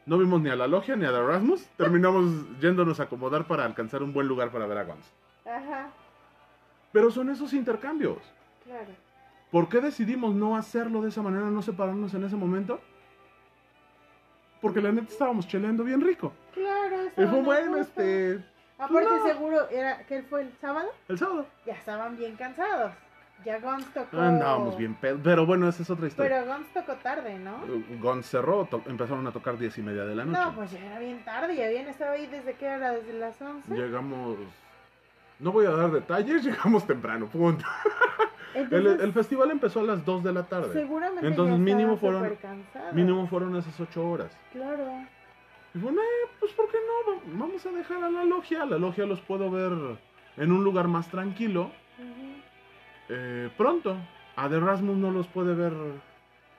no 0.06 0.18
vimos 0.18 0.40
ni 0.42 0.50
a 0.50 0.56
la 0.56 0.66
logia 0.66 0.94
ni 0.96 1.04
a 1.04 1.10
The 1.10 1.22
Rasmus. 1.22 1.66
Terminamos 1.76 2.58
yéndonos 2.60 3.00
a 3.00 3.04
acomodar 3.04 3.46
para 3.46 3.64
alcanzar 3.64 4.02
un 4.02 4.12
buen 4.12 4.28
lugar 4.28 4.50
para 4.50 4.66
ver 4.66 4.78
a 4.78 4.84
Guns. 4.84 5.12
Ajá. 5.46 5.88
Pero 6.92 7.10
son 7.10 7.30
esos 7.30 7.52
intercambios. 7.52 8.18
Claro. 8.64 8.92
¿Por 9.50 9.68
qué 9.68 9.80
decidimos 9.80 10.34
no 10.34 10.56
hacerlo 10.56 11.00
de 11.02 11.08
esa 11.10 11.22
manera, 11.22 11.46
no 11.50 11.62
separarnos 11.62 12.12
en 12.14 12.24
ese 12.24 12.36
momento? 12.36 12.80
Porque 14.60 14.80
la 14.80 14.90
neta 14.92 15.08
estábamos 15.12 15.46
cheleando 15.46 15.84
bien 15.84 16.00
rico. 16.00 16.32
Claro. 16.52 16.96
Y 17.16 17.26
fue 17.26 17.42
bueno, 17.42 17.76
este, 17.76 18.42
Aparte 18.78 19.08
no. 19.08 19.24
seguro 19.26 19.68
era 19.70 19.98
que 20.06 20.22
fue 20.22 20.42
el 20.42 20.52
sábado. 20.60 20.88
el 21.08 21.18
sábado. 21.18 21.46
Ya 21.64 21.74
estaban 21.74 22.16
bien 22.16 22.36
cansados. 22.36 22.92
Ya 23.44 23.58
Guns 23.60 23.86
tocó. 23.92 24.18
Andábamos 24.18 24.76
bien 24.76 24.94
pedo. 24.94 25.18
Pero 25.22 25.44
bueno, 25.46 25.68
esa 25.68 25.82
es 25.82 25.90
otra 25.90 26.06
historia. 26.08 26.38
Pero 26.44 26.52
Guns 26.54 26.72
tocó 26.72 26.94
tarde, 26.96 27.38
¿no? 27.38 27.58
Guns 28.00 28.26
cerró, 28.26 28.64
to- 28.64 28.82
empezaron 28.86 29.26
a 29.26 29.30
tocar 29.32 29.58
diez 29.58 29.76
y 29.78 29.82
media 29.82 30.04
de 30.04 30.14
la 30.16 30.24
noche. 30.24 30.40
No, 30.40 30.54
pues 30.54 30.70
ya 30.72 30.84
era 30.84 30.98
bien 30.98 31.22
tarde. 31.24 31.54
Ya 31.54 31.66
habían 31.66 31.86
estado 31.86 32.12
ahí 32.12 32.26
desde 32.26 32.54
que 32.54 32.64
era, 32.66 32.92
desde 32.92 33.12
las 33.12 33.40
11. 33.40 33.74
Llegamos. 33.74 34.38
No 35.38 35.52
voy 35.52 35.66
a 35.66 35.70
dar 35.70 35.90
detalles, 35.90 36.42
llegamos 36.44 36.86
temprano, 36.86 37.26
punto. 37.26 37.64
El, 38.54 38.62
Entonces, 38.62 39.00
el 39.02 39.12
festival 39.12 39.50
empezó 39.50 39.80
a 39.80 39.82
las 39.82 40.02
2 40.04 40.24
de 40.24 40.32
la 40.32 40.42
tarde. 40.44 40.72
seguramente 40.72 41.26
Entonces, 41.26 41.56
ya 41.58 41.62
mínimo 41.62 41.98
fueron-. 41.98 42.36
Mínimo 42.92 43.26
fueron 43.28 43.54
esas 43.56 43.78
8 43.78 44.08
horas. 44.10 44.36
Claro. 44.52 45.04
Y 45.76 45.78
bueno, 45.78 46.00
eh, 46.00 46.28
pues 46.40 46.52
¿por 46.52 46.68
qué 46.70 46.78
no? 46.78 47.12
Va- 47.12 47.20
Vamos 47.46 47.66
a 47.66 47.70
dejar 47.70 48.02
a 48.02 48.10
la 48.10 48.24
logia. 48.24 48.62
A 48.62 48.66
la 48.66 48.78
logia 48.78 49.04
los 49.04 49.20
puedo 49.20 49.50
ver 49.50 49.72
en 50.38 50.50
un 50.52 50.64
lugar 50.64 50.88
más 50.88 51.08
tranquilo. 51.10 51.70
Eh, 53.10 53.50
pronto. 53.58 53.94
A 54.36 54.48
The 54.48 54.58
Rasmus 54.58 54.96
no 54.96 55.10
los 55.10 55.26
puede 55.26 55.54
ver 55.54 55.72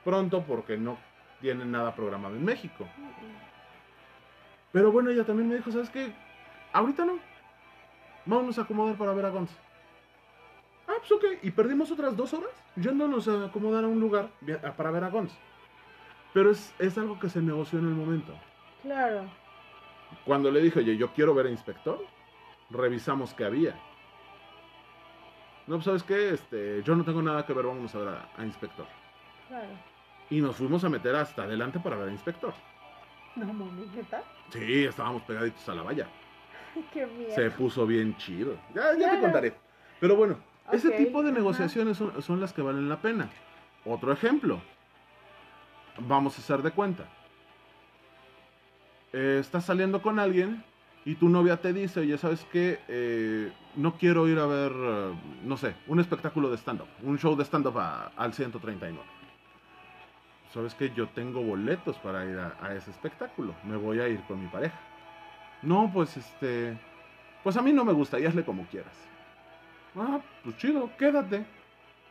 pronto 0.03 0.43
porque 0.43 0.77
no 0.77 0.97
tienen 1.41 1.71
nada 1.71 1.95
programado 1.95 2.35
en 2.35 2.45
México. 2.45 2.87
Pero 4.71 4.91
bueno, 4.91 5.09
ella 5.09 5.23
también 5.25 5.49
me 5.49 5.55
dijo, 5.55 5.71
¿sabes 5.71 5.89
qué? 5.89 6.13
Ahorita 6.73 7.03
no. 7.05 7.17
Vámonos 8.25 8.59
a 8.59 8.63
acomodar 8.63 8.95
para 8.97 9.13
ver 9.13 9.25
a 9.25 9.29
Guns. 9.29 9.51
Ah, 10.87 10.93
pues 10.99 11.11
ok. 11.11 11.23
Y 11.41 11.51
perdimos 11.51 11.89
otras 11.91 12.15
dos 12.15 12.33
horas 12.33 12.51
yéndonos 12.75 13.27
a 13.27 13.45
acomodar 13.45 13.83
a 13.83 13.87
un 13.87 13.99
lugar 13.99 14.29
para 14.75 14.91
ver 14.91 15.03
a 15.05 15.09
Guns. 15.09 15.33
Pero 16.33 16.51
es, 16.51 16.71
es 16.77 16.97
algo 16.99 17.19
que 17.19 17.29
se 17.29 17.41
negoció 17.41 17.79
en 17.79 17.85
el 17.87 17.93
momento. 17.95 18.33
Claro. 18.81 19.29
Cuando 20.25 20.51
le 20.51 20.61
dije, 20.61 20.79
oye, 20.79 20.97
yo 20.97 21.13
quiero 21.13 21.33
ver 21.33 21.47
a 21.47 21.49
Inspector, 21.49 21.99
revisamos 22.69 23.33
qué 23.33 23.45
había. 23.45 23.75
No, 25.67 25.75
pues 25.75 25.85
sabes 25.85 26.03
qué, 26.03 26.29
este, 26.29 26.81
yo 26.83 26.95
no 26.95 27.03
tengo 27.03 27.21
nada 27.21 27.45
que 27.45 27.53
ver, 27.53 27.65
vamos 27.65 27.93
a 27.93 27.97
ver 27.99 28.07
a, 28.09 28.29
a 28.37 28.45
Inspector. 28.45 28.85
Claro. 29.49 29.67
Y 30.29 30.41
nos 30.41 30.55
fuimos 30.55 30.83
a 30.83 30.89
meter 30.89 31.15
hasta 31.15 31.43
adelante 31.43 31.79
para 31.79 31.97
ver 31.97 32.09
a 32.09 32.11
Inspector. 32.11 32.53
No 33.35 33.53
mames, 33.53 33.91
¿neta? 33.93 34.23
Sí, 34.49 34.85
estábamos 34.85 35.21
pegaditos 35.23 35.67
a 35.69 35.75
la 35.75 35.83
valla. 35.83 36.07
Qué 36.93 37.05
miedo. 37.05 37.35
Se 37.35 37.51
puso 37.51 37.85
bien 37.85 38.15
chido. 38.17 38.57
Ya, 38.73 38.97
ya 38.97 39.11
te 39.11 39.19
contaré. 39.19 39.53
Pero 39.99 40.15
bueno, 40.15 40.37
ese 40.71 40.91
tipo 40.91 41.21
de 41.21 41.29
ajá. 41.29 41.37
negociaciones 41.37 41.97
son, 41.97 42.21
son 42.21 42.39
las 42.39 42.53
que 42.53 42.61
valen 42.61 42.89
la 42.89 43.01
pena. 43.01 43.29
Otro 43.85 44.11
ejemplo. 44.11 44.61
Vamos 45.99 46.37
a 46.37 46.41
hacer 46.41 46.61
de 46.61 46.71
cuenta. 46.71 47.05
Eh, 49.13 49.37
estás 49.39 49.65
saliendo 49.65 50.01
con 50.01 50.19
alguien 50.19 50.63
y 51.05 51.15
tu 51.15 51.29
novia 51.29 51.57
te 51.57 51.73
dice, 51.73 52.01
oye, 52.01 52.17
¿sabes 52.17 52.45
qué? 52.51 52.79
Eh, 52.87 53.51
no 53.75 53.97
quiero 53.97 54.27
ir 54.27 54.39
a 54.39 54.45
ver, 54.45 54.71
eh, 54.73 55.13
no 55.43 55.57
sé, 55.57 55.75
un 55.87 55.99
espectáculo 55.99 56.49
de 56.49 56.57
stand-up, 56.57 56.87
un 57.03 57.17
show 57.17 57.35
de 57.35 57.45
stand-up 57.45 57.77
al 57.77 58.33
139. 58.33 58.99
¿Sabes 60.53 60.73
qué? 60.75 60.91
Yo 60.93 61.07
tengo 61.09 61.41
boletos 61.41 61.97
para 61.99 62.25
ir 62.25 62.37
a, 62.37 62.57
a 62.61 62.73
ese 62.73 62.91
espectáculo. 62.91 63.53
Me 63.63 63.75
voy 63.77 63.99
a 63.99 64.07
ir 64.07 64.21
con 64.23 64.41
mi 64.41 64.47
pareja. 64.47 64.79
No, 65.61 65.91
pues 65.93 66.17
este... 66.17 66.77
Pues 67.43 67.55
a 67.57 67.61
mí 67.61 67.71
no 67.71 67.85
me 67.85 67.93
gusta, 67.93 68.19
y 68.19 68.25
hazle 68.25 68.43
como 68.43 68.65
quieras. 68.65 68.95
Ah, 69.95 70.19
pues 70.43 70.57
chido, 70.57 70.89
quédate. 70.97 71.45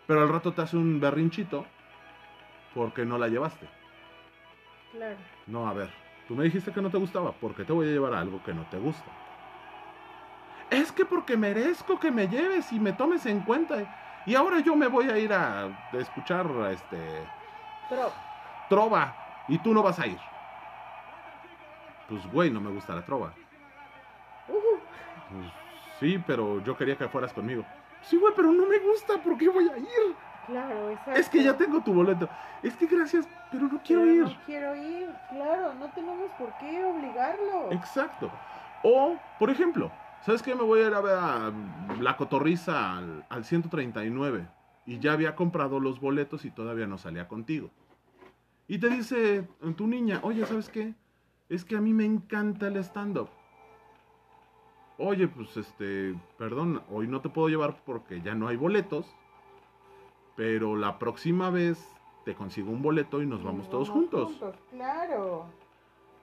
Pero 0.07 0.23
al 0.23 0.29
rato 0.29 0.53
te 0.53 0.63
hace 0.63 0.77
un 0.77 1.01
berrinchito 1.01 1.67
porque 2.75 3.05
no 3.05 3.19
la 3.19 3.29
llevaste. 3.29 3.67
Claro. 4.93 5.17
No, 5.47 5.67
a 5.67 5.73
ver, 5.73 5.91
tú 6.27 6.35
me 6.35 6.45
dijiste 6.45 6.73
que 6.73 6.83
no 6.83 6.91
te 6.91 6.99
gustaba, 6.99 7.33
porque 7.33 7.65
te 7.65 7.73
voy 7.73 7.89
a 7.89 7.93
llevar 7.93 8.15
a 8.15 8.21
algo 8.21 8.43
que 8.43 8.55
no 8.55 8.63
te 8.67 8.79
gusta. 8.79 9.11
Es 10.71 10.91
que 10.91 11.05
porque 11.05 11.37
merezco 11.37 11.99
que 11.99 12.11
me 12.11 12.27
lleves 12.29 12.73
y 12.73 12.81
me 12.81 12.93
tomes 12.93 13.25
en 13.27 13.41
cuenta. 13.41 14.23
Y 14.27 14.35
ahora 14.35 14.59
yo 14.61 14.75
me 14.75 14.89
voy 14.89 15.09
a 15.09 15.19
ir 15.19 15.33
a 15.33 15.69
escuchar 15.93 16.47
este 16.73 16.99
Pero, 17.89 18.13
trova 18.69 19.15
y 19.49 19.59
tú 19.59 19.73
no 19.73 19.83
vas 19.83 19.99
a 20.01 20.07
ir. 20.07 20.19
Pues 22.09 22.27
güey, 22.33 22.51
no 22.51 22.61
me 22.61 22.71
gusta 22.71 22.95
la 22.95 23.05
trova. 23.05 23.33
uh, 24.49 24.79
Pues 25.31 25.53
sí, 26.01 26.23
pero 26.27 26.63
yo 26.63 26.77
quería 26.77 26.97
que 26.97 27.09
fueras 27.09 27.33
conmigo. 27.33 27.65
Sí, 28.03 28.17
güey, 28.17 28.33
pero 28.37 28.53
no 28.53 28.67
me 28.67 28.79
gusta, 28.79 29.19
¿por 29.19 29.37
qué 29.37 29.49
voy 29.49 29.69
a 29.69 29.77
ir? 29.79 30.17
Claro, 30.47 30.91
exacto. 30.91 31.21
Es 31.21 31.29
que 31.29 31.43
ya 31.43 31.57
tengo 31.57 31.81
tu 31.83 31.93
boleto. 31.93 32.29
Es 32.63 32.77
que 32.77 32.87
gracias, 32.87 33.29
pero 33.51 33.69
no 33.69 33.81
quiero 33.83 34.03
Pero 34.03 34.15
ir. 34.15 34.23
No 34.23 34.37
quiero 34.47 34.77
ir, 34.77 35.09
claro, 35.31 35.75
no 35.75 35.89
tenemos 35.91 36.31
por 36.39 36.57
qué 36.59 36.85
obligarlo. 36.85 37.73
Exacto. 37.73 38.31
O, 38.83 39.17
por 39.39 39.51
ejemplo, 39.51 39.91
¿sabes 40.23 40.43
qué? 40.43 40.55
Me 40.55 40.63
voy 40.63 40.81
a 40.81 40.87
ir 40.87 40.95
a 40.95 41.01
ver 41.01 41.19
a 41.19 41.53
La 42.01 42.17
Cotorriza 42.17 42.97
al, 42.97 43.25
al 43.29 43.45
139 43.45 44.47
y 44.87 44.99
ya 45.01 45.13
había 45.13 45.35
comprado 45.35 45.81
los 45.81 46.01
boletos 46.01 46.45
y 46.45 46.51
todavía 46.51 46.87
no 46.87 46.99
salía 46.99 47.29
contigo. 47.29 47.71
Y 48.69 48.79
te 48.79 48.89
dice 48.89 49.47
tu 49.77 49.87
niña, 49.87 50.21
oye, 50.23 50.45
¿sabes 50.47 50.69
qué? 50.69 50.95
Es 51.49 51.65
que 51.65 51.77
a 51.77 51.81
mí 51.81 51.93
me 51.93 52.05
encanta 52.05 52.67
el 52.67 52.77
stand-up. 52.79 53.29
Oye, 54.99 55.29
pues 55.29 55.57
este, 55.57 56.15
perdón, 56.39 56.83
hoy 56.91 57.07
no 57.07 57.21
te 57.21 57.29
puedo 57.29 57.49
llevar 57.49 57.77
porque 57.85 58.23
ya 58.23 58.35
no 58.35 58.49
hay 58.49 58.57
boletos, 58.57 59.07
pero 60.37 60.77
la 60.77 60.99
próxima 60.99 61.51
vez 61.51 61.93
te 62.25 62.35
consigo 62.35 62.71
un 62.71 62.83
boleto 62.83 63.23
y 63.23 63.27
nos 63.27 63.43
vamos 63.43 63.69
todos 63.71 63.89
juntos. 63.91 64.39
Claro. 64.71 65.47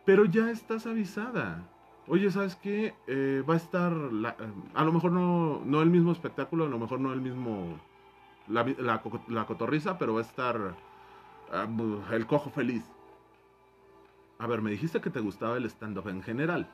Pero 0.06 0.26
ya 0.26 0.50
estás 0.52 0.86
avisada. 0.86 1.64
Oye, 2.08 2.30
¿sabes 2.30 2.56
qué? 2.58 2.94
Eh, 3.08 3.44
va 3.50 3.54
a 3.54 3.58
estar, 3.58 3.92
la- 3.94 4.36
eh, 4.40 4.54
a 4.74 4.84
lo 4.84 4.92
mejor 4.92 5.12
no, 5.14 5.62
no 5.66 5.82
el 5.82 5.90
mismo 5.90 6.12
espectáculo, 6.12 6.66
a 6.66 6.70
lo 6.70 6.78
mejor 6.78 7.00
no 7.00 7.14
el 7.14 7.22
mismo, 7.22 7.80
la, 8.48 8.66
la 8.78 9.02
co- 9.02 9.22
la 9.30 9.46
cotorriza, 9.46 9.98
pero 9.98 10.14
va 10.14 10.20
a 10.20 10.24
estar 10.24 10.76
ah, 11.52 11.68
el 12.12 12.28
cojo 12.28 12.50
feliz. 12.50 12.84
A 14.38 14.48
ver, 14.48 14.62
me 14.62 14.72
dijiste 14.72 15.00
que 15.00 15.10
te 15.10 15.22
gustaba 15.22 15.56
el 15.56 15.66
stand-up 15.66 16.10
en 16.10 16.22
general. 16.22 16.70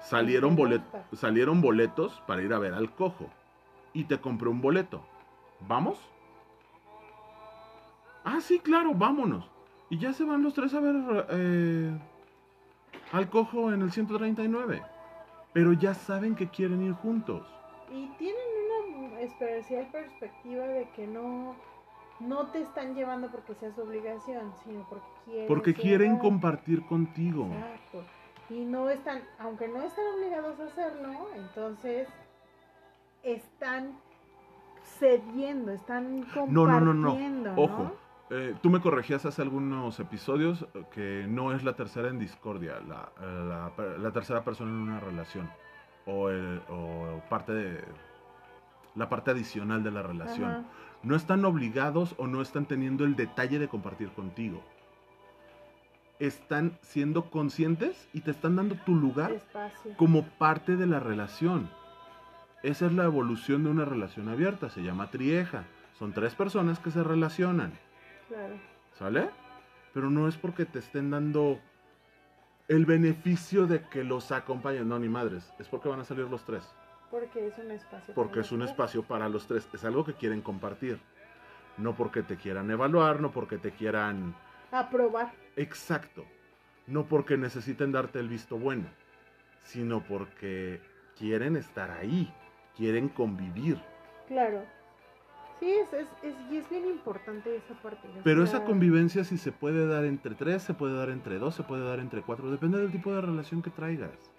Salieron, 0.00 0.56
bolet- 0.56 0.82
salieron 1.12 1.60
boletos 1.60 2.20
para 2.26 2.42
ir 2.42 2.52
a 2.52 2.58
ver 2.58 2.74
al 2.74 2.92
cojo. 2.94 3.28
Y 3.92 4.04
te 4.04 4.20
compré 4.20 4.48
un 4.48 4.60
boleto. 4.60 5.04
¿Vamos? 5.66 5.98
Ah, 8.24 8.40
sí, 8.40 8.58
claro, 8.58 8.94
vámonos. 8.94 9.48
Y 9.88 9.98
ya 9.98 10.12
se 10.12 10.24
van 10.24 10.42
los 10.42 10.54
tres 10.54 10.72
a 10.74 10.80
ver 10.80 11.26
eh, 11.30 11.98
al 13.12 13.28
cojo 13.28 13.72
en 13.72 13.82
el 13.82 13.90
139. 13.90 14.82
Pero 15.52 15.72
ya 15.72 15.94
saben 15.94 16.34
que 16.36 16.48
quieren 16.48 16.82
ir 16.82 16.92
juntos. 16.92 17.46
Y 17.90 18.06
tienen 18.18 18.40
una 18.96 19.20
especial 19.20 19.88
perspectiva 19.90 20.64
de 20.64 20.88
que 20.90 21.06
no, 21.06 21.56
no 22.20 22.46
te 22.46 22.62
están 22.62 22.94
llevando 22.94 23.28
porque 23.30 23.54
sea 23.54 23.74
su 23.74 23.82
obligación, 23.82 24.52
sino 24.64 24.86
porque 24.88 25.06
quieren. 25.24 25.48
Porque 25.48 25.74
quieren 25.74 26.18
compartir 26.18 26.86
contigo. 26.86 27.46
Exacto. 27.46 28.04
Y 28.48 28.64
no 28.64 28.88
están, 28.90 29.22
aunque 29.38 29.68
no 29.68 29.82
están 29.82 30.04
obligados 30.16 30.58
a 30.60 30.64
hacerlo, 30.64 31.28
entonces 31.36 32.08
están 33.22 33.98
cediendo, 35.00 35.72
están 35.72 36.22
compartiendo. 36.22 36.66
No, 36.66 36.80
no, 36.80 36.94
no, 36.94 37.18
no. 37.18 37.54
Ojo. 37.56 37.96
Eh, 38.32 38.54
tú 38.62 38.70
me 38.70 38.80
corregías 38.80 39.26
hace 39.26 39.42
algunos 39.42 39.98
episodios 39.98 40.64
que 40.92 41.26
no 41.28 41.52
es 41.52 41.64
la 41.64 41.72
tercera 41.72 42.08
en 42.08 42.20
discordia, 42.20 42.74
la, 42.88 43.10
eh, 43.20 43.96
la, 43.98 44.12
tercera 44.12 44.44
persona 44.44 44.70
en 44.70 44.76
una 44.76 45.00
relación 45.00 45.50
o, 46.06 46.28
o, 46.28 47.22
parte 47.28 47.52
de 47.52 47.84
la 48.94 49.08
parte 49.08 49.32
adicional 49.32 49.82
de 49.82 49.90
la 49.90 50.02
relación. 50.02 50.64
No 51.02 51.16
están 51.16 51.44
obligados 51.44 52.14
o 52.18 52.28
no 52.28 52.40
están 52.40 52.66
teniendo 52.66 53.04
el 53.04 53.16
detalle 53.16 53.58
de 53.58 53.66
compartir 53.66 54.10
contigo. 54.10 54.62
Están 56.20 56.78
siendo 56.82 57.30
conscientes 57.30 58.08
y 58.12 58.20
te 58.20 58.30
están 58.30 58.54
dando 58.54 58.76
tu 58.76 58.94
lugar 58.94 59.42
como 59.96 60.24
parte 60.38 60.76
de 60.76 60.86
la 60.86 61.00
relación. 61.00 61.68
Esa 62.62 62.86
es 62.86 62.92
la 62.92 63.04
evolución 63.04 63.64
de 63.64 63.70
una 63.70 63.84
relación 63.84 64.28
abierta, 64.28 64.68
se 64.68 64.82
llama 64.82 65.10
trieja. 65.10 65.64
Son 65.98 66.12
tres 66.12 66.34
personas 66.34 66.78
que 66.78 66.90
se 66.90 67.02
relacionan. 67.02 67.72
Claro. 68.28 68.54
¿Sale? 68.98 69.30
Pero 69.94 70.10
no 70.10 70.28
es 70.28 70.36
porque 70.36 70.66
te 70.66 70.78
estén 70.78 71.10
dando 71.10 71.58
el 72.68 72.86
beneficio 72.86 73.66
de 73.66 73.82
que 73.82 74.04
los 74.04 74.30
acompañen. 74.30 74.88
No, 74.88 74.98
ni 74.98 75.08
madres. 75.08 75.52
Es 75.58 75.68
porque 75.68 75.88
van 75.88 76.00
a 76.00 76.04
salir 76.04 76.26
los 76.26 76.44
tres. 76.44 76.64
Porque 77.10 77.46
es 77.46 77.58
un 77.58 77.70
espacio. 77.70 78.14
Porque 78.14 78.40
es 78.40 78.52
un 78.52 78.62
espacio 78.62 79.02
para 79.02 79.28
los 79.28 79.46
tres. 79.46 79.68
Es 79.72 79.84
algo 79.84 80.04
que 80.04 80.14
quieren 80.14 80.42
compartir. 80.42 81.00
No 81.78 81.94
porque 81.94 82.22
te 82.22 82.36
quieran 82.36 82.70
evaluar, 82.70 83.20
no 83.20 83.30
porque 83.30 83.58
te 83.58 83.72
quieran... 83.72 84.34
Aprobar. 84.70 85.32
Exacto. 85.56 86.24
No 86.86 87.06
porque 87.06 87.36
necesiten 87.36 87.90
darte 87.90 88.20
el 88.20 88.28
visto 88.28 88.58
bueno, 88.58 88.86
sino 89.62 90.02
porque 90.02 90.80
quieren 91.16 91.56
estar 91.56 91.90
ahí 91.90 92.32
quieren 92.80 93.10
convivir. 93.10 93.78
Claro. 94.26 94.62
Sí, 95.60 95.70
es, 95.70 95.92
es, 95.92 96.08
es, 96.22 96.34
y 96.50 96.56
es 96.56 96.70
bien 96.70 96.86
importante 96.86 97.54
esa 97.54 97.74
parte. 97.74 98.08
Pero 98.24 98.42
esa 98.42 98.64
convivencia 98.64 99.22
si 99.22 99.36
se 99.36 99.52
puede 99.52 99.86
dar 99.86 100.06
entre 100.06 100.34
tres, 100.34 100.62
se 100.62 100.72
puede 100.72 100.96
dar 100.96 101.10
entre 101.10 101.38
dos, 101.38 101.54
se 101.54 101.62
puede 101.62 101.86
dar 101.86 102.00
entre 102.00 102.22
cuatro, 102.22 102.50
depende 102.50 102.78
del 102.78 102.90
tipo 102.90 103.12
de 103.12 103.20
relación 103.20 103.60
que 103.60 103.68
traigas. 103.68 104.32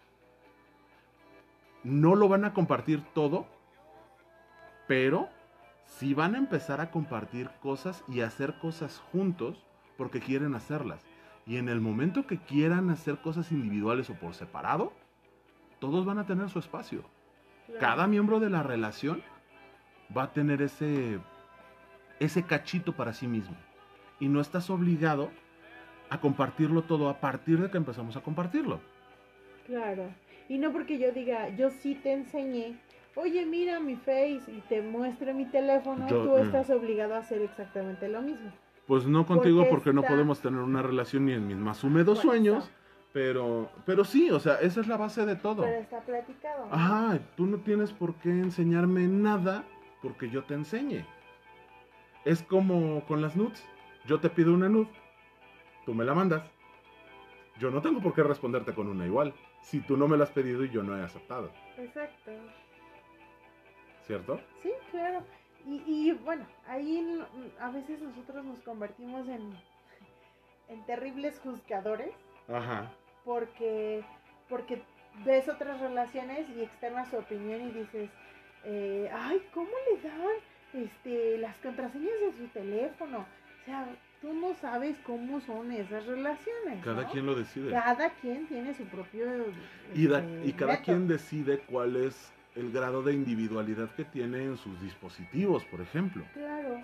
No 1.83 2.15
lo 2.15 2.27
van 2.27 2.43
a 2.43 2.53
compartir 2.53 3.03
todo, 3.13 3.45
pero 4.87 5.29
sí 5.85 6.15
van 6.15 6.33
a 6.33 6.39
empezar 6.39 6.81
a 6.81 6.89
compartir 6.89 7.51
cosas 7.61 8.03
y 8.07 8.21
hacer 8.21 8.57
cosas 8.57 9.03
juntos 9.11 9.63
porque 9.97 10.19
quieren 10.19 10.55
hacerlas. 10.55 11.05
Y 11.45 11.57
en 11.57 11.69
el 11.69 11.79
momento 11.79 12.25
que 12.25 12.39
quieran 12.39 12.89
hacer 12.89 13.19
cosas 13.19 13.51
individuales 13.51 14.09
o 14.09 14.15
por 14.15 14.33
separado, 14.33 14.93
todos 15.77 16.05
van 16.05 16.17
a 16.17 16.25
tener 16.25 16.49
su 16.49 16.57
espacio. 16.57 17.03
Cada 17.80 18.07
miembro 18.07 18.39
de 18.39 18.49
la 18.49 18.63
relación 18.63 19.22
va 20.15 20.24
a 20.24 20.32
tener 20.32 20.61
ese, 20.61 21.19
ese 22.19 22.43
cachito 22.43 22.93
para 22.93 23.13
sí 23.13 23.28
mismo. 23.28 23.55
Y 24.19 24.28
no 24.28 24.41
estás 24.41 24.69
obligado 24.69 25.32
a 26.09 26.19
compartirlo 26.19 26.84
todo 26.84 27.09
a 27.09 27.19
partir 27.19 27.59
de 27.61 27.69
que 27.72 27.78
empezamos 27.78 28.15
a 28.17 28.22
compartirlo. 28.22 28.82
Claro. 29.65 30.09
Y 30.49 30.57
no 30.57 30.72
porque 30.72 30.99
yo 30.99 31.11
diga, 31.11 31.49
yo 31.55 31.69
sí 31.69 31.95
te 31.95 32.11
enseñé, 32.11 32.78
oye, 33.15 33.45
mira 33.45 33.80
mi 33.80 33.95
face 33.95 34.43
y 34.47 34.61
te 34.67 34.82
muestre 34.82 35.34
mi 35.34 35.45
teléfono, 35.45 36.07
tú 36.07 36.36
mm. 36.36 36.45
estás 36.45 36.69
obligado 36.69 37.15
a 37.15 37.19
hacer 37.19 37.41
exactamente 37.41 38.09
lo 38.09 38.22
mismo. 38.22 38.51
Pues 38.88 39.05
no 39.05 39.26
contigo 39.26 39.65
porque, 39.69 39.93
no 39.93 40.01
podemos 40.01 40.41
tener 40.41 40.59
una 40.59 40.82
relación 40.82 41.26
ni 41.26 41.34
en 41.34 41.47
mis 41.47 41.55
más 41.55 41.84
húmedos 41.84 42.19
sueños. 42.19 42.69
Pero, 43.14 43.70
pero 43.86 44.05
sí, 44.05 44.32
o 44.32 44.39
sea, 44.39 44.55
esa 44.62 44.80
es 44.80 44.88
la 44.88 44.95
base 44.95 45.26
de 45.26 45.36
todo. 45.36 45.64
Pero 45.64 45.80
está 45.80 45.99
platicado. 46.01 46.68
Ajá, 46.72 47.20
tú 47.36 47.45
no 47.45 47.57
tienes 47.57 47.91
por 47.91 48.16
qué 48.16 48.30
enseñarme 48.30 49.05
nada 49.07 49.66
porque 50.01 50.30
yo 50.30 50.43
te 50.43 50.53
enseñe. 50.53 51.05
Es 52.24 52.41
como 52.43 53.03
con 53.05 53.22
las 53.22 53.36
nudes. 53.36 53.66
Yo 54.05 54.20
te 54.20 54.30
pido 54.30 54.53
una 54.53 54.70
nude, 54.70 54.89
tú 55.86 55.93
me 55.93 56.05
la 56.05 56.14
mandas. 56.14 56.43
Yo 57.59 57.70
no 57.70 57.82
tengo 57.82 58.01
por 58.01 58.14
qué 58.14 58.24
responderte 58.24 58.74
con 58.74 58.88
una 58.88 59.05
igual, 59.05 59.34
si 59.62 59.82
tú 59.82 59.97
no 59.97 60.07
me 60.07 60.18
la 60.18 60.24
has 60.24 60.32
pedido 60.32 60.64
y 60.64 60.70
yo 60.70 60.82
no 60.82 60.97
he 60.97 61.03
aceptado. 61.03 61.51
Exacto. 61.78 62.32
¿Cierto? 64.07 64.39
Sí, 64.64 64.72
claro. 64.89 65.24
Y, 65.68 65.84
y 65.86 66.12
bueno, 66.14 66.47
ahí 66.68 67.22
a 67.59 67.70
veces 67.70 68.01
nosotros 68.01 68.43
nos 68.43 68.59
convertimos 68.62 69.28
en, 69.28 69.53
en 70.70 70.86
terribles 70.88 71.39
juzgadores. 71.39 72.16
Ajá 72.47 72.91
porque, 73.24 74.03
porque 74.49 74.82
ves 75.26 75.47
otras 75.47 75.80
relaciones 75.80 76.47
y 76.55 76.61
externas 76.61 77.09
su 77.09 77.17
opinión 77.17 77.61
y 77.61 77.72
dices, 77.72 78.09
eh, 78.63 79.09
ay, 79.13 79.41
¿cómo 79.53 79.69
le 79.89 80.07
dan 80.07 80.86
este, 80.86 81.38
las 81.38 81.55
contraseñas 81.57 82.13
de 82.22 82.38
su 82.38 82.47
teléfono? 82.47 83.19
O 83.19 83.65
sea, 83.65 83.88
tú 84.22 84.34
no 84.34 84.53
sabes 84.55 84.97
cómo 85.05 85.41
son 85.41 85.72
esas 85.72 86.05
relaciones. 86.05 86.84
Cada 86.84 87.07
quien 87.07 87.26
lo 87.26 87.36
decide. 87.36 87.72
Cada 87.72 88.09
quien 88.09 88.47
tiene 88.47 88.74
su 88.74 88.84
propio... 88.86 89.26
y, 89.93 90.05
este, 90.05 90.41
y 90.45 90.53
cada 90.53 90.82
quien 90.82 91.07
decide 91.07 91.59
cuál 91.59 91.95
es 91.95 92.32
el 92.55 92.72
grado 92.72 93.01
de 93.01 93.13
individualidad 93.13 93.89
que 93.95 94.03
tiene 94.03 94.43
en 94.43 94.57
sus 94.57 94.82
dispositivos, 94.82 95.63
por 95.65 95.82
ejemplo. 95.82 96.24
Claro. 96.34 96.84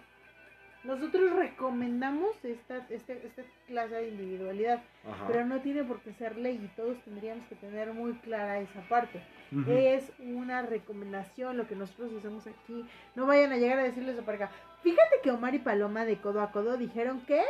Nosotros 0.88 1.34
recomendamos 1.36 2.44
esta, 2.46 2.78
este, 2.90 3.28
esta 3.28 3.44
clase 3.68 3.96
de 3.96 4.08
individualidad, 4.08 4.82
pero 5.28 5.46
no 5.46 5.60
tiene 5.60 5.84
por 5.84 6.00
qué 6.00 6.14
ser 6.14 6.38
ley 6.38 6.62
y 6.64 6.68
todos 6.78 6.98
tendríamos 7.04 7.46
que 7.48 7.56
tener 7.56 7.94
muy 7.94 8.14
clara 8.20 8.60
esa 8.60 8.82
parte. 8.88 9.22
Es 9.68 10.14
una 10.20 10.62
recomendación 10.62 11.58
lo 11.58 11.68
que 11.68 11.76
nosotros 11.76 12.14
hacemos 12.18 12.48
aquí. 12.48 12.88
No 13.16 13.28
vayan 13.28 13.52
a 13.52 13.58
llegar 13.58 13.80
a 13.80 13.84
decirles 13.84 14.18
a 14.18 14.22
pareja, 14.22 14.50
fíjate 14.82 15.18
que 15.22 15.32
Omar 15.32 15.56
y 15.56 15.60
Paloma 15.60 16.06
de 16.06 16.22
codo 16.22 16.42
a 16.42 16.52
codo 16.52 16.78
dijeron 16.78 17.20
que 17.28 17.44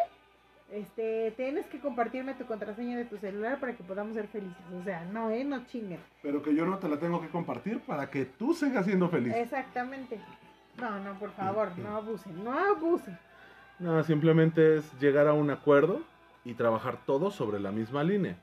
este, 0.72 1.32
tienes 1.38 1.68
que 1.68 1.80
compartirme 1.80 2.34
tu 2.34 2.46
contraseña 2.46 2.98
de 2.98 3.06
tu 3.06 3.18
celular 3.18 3.60
para 3.60 3.76
que 3.78 3.84
podamos 3.84 4.16
ser 4.16 4.28
felices. 4.28 4.58
O 4.76 4.84
sea, 4.84 5.06
no, 5.06 5.30
eh, 5.30 5.44
no 5.44 5.64
chinguen. 5.68 6.00
Pero 6.24 6.42
que 6.42 6.56
yo 6.56 6.66
no 6.66 6.80
te 6.80 6.90
la 6.90 6.98
tengo 6.98 7.22
que 7.22 7.30
compartir 7.30 7.82
para 7.82 8.10
que 8.10 8.26
tú 8.26 8.56
sigas 8.56 8.86
siendo 8.86 9.10
feliz. 9.10 9.36
Exactamente. 9.36 10.20
No, 10.80 11.00
no, 11.00 11.18
por 11.18 11.32
favor, 11.32 11.76
no 11.78 11.96
abusen, 11.96 12.44
no 12.44 12.52
abusen. 12.52 13.18
No, 13.80 14.04
simplemente 14.04 14.78
es 14.78 15.00
llegar 15.00 15.28
a 15.28 15.34
un 15.34 15.52
acuerdo 15.52 16.02
y 16.44 16.56
trabajar 16.56 17.06
todos 17.06 17.36
sobre 17.36 17.60
la 17.60 17.72
misma 17.72 18.04
línea 18.04 18.38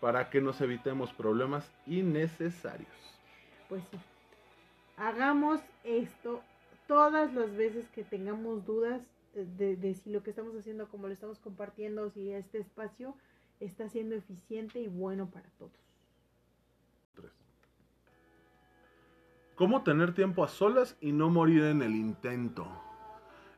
para 0.00 0.28
que 0.28 0.40
nos 0.40 0.60
evitemos 0.60 1.12
problemas 1.12 1.70
innecesarios. 1.86 2.92
Pues 3.68 3.82
sí. 3.90 3.98
Hagamos 4.96 5.60
esto 5.84 6.42
todas 6.86 7.32
las 7.32 7.56
veces 7.56 7.88
que 7.94 8.04
tengamos 8.04 8.66
dudas 8.66 9.00
de, 9.34 9.76
de, 9.76 9.94
si 9.94 10.10
lo 10.10 10.22
que 10.22 10.30
estamos 10.30 10.54
haciendo, 10.54 10.88
como 10.88 11.06
lo 11.06 11.14
estamos 11.14 11.38
compartiendo, 11.38 12.10
si 12.10 12.30
este 12.30 12.58
espacio 12.58 13.16
está 13.60 13.88
siendo 13.88 14.14
eficiente 14.14 14.80
y 14.80 14.88
bueno 14.88 15.30
para 15.30 15.48
todos. 15.58 15.72
¿Cómo 19.54 19.82
tener 19.82 20.14
tiempo 20.14 20.44
a 20.44 20.48
solas 20.48 20.96
y 21.00 21.12
no 21.12 21.30
morir 21.30 21.62
en 21.64 21.80
el 21.80 21.94
intento? 21.94 22.68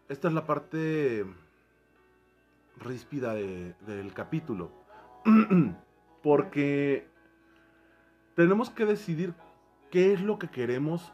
Esta 0.08 0.28
es 0.28 0.34
la 0.34 0.46
parte 0.46 1.26
ríspida 2.78 3.34
del 3.34 4.12
capítulo. 4.14 4.70
Porque 6.22 7.08
tenemos 8.34 8.70
que 8.70 8.84
decidir 8.84 9.34
qué 9.90 10.12
es 10.12 10.20
lo 10.20 10.38
que 10.38 10.48
queremos 10.48 11.12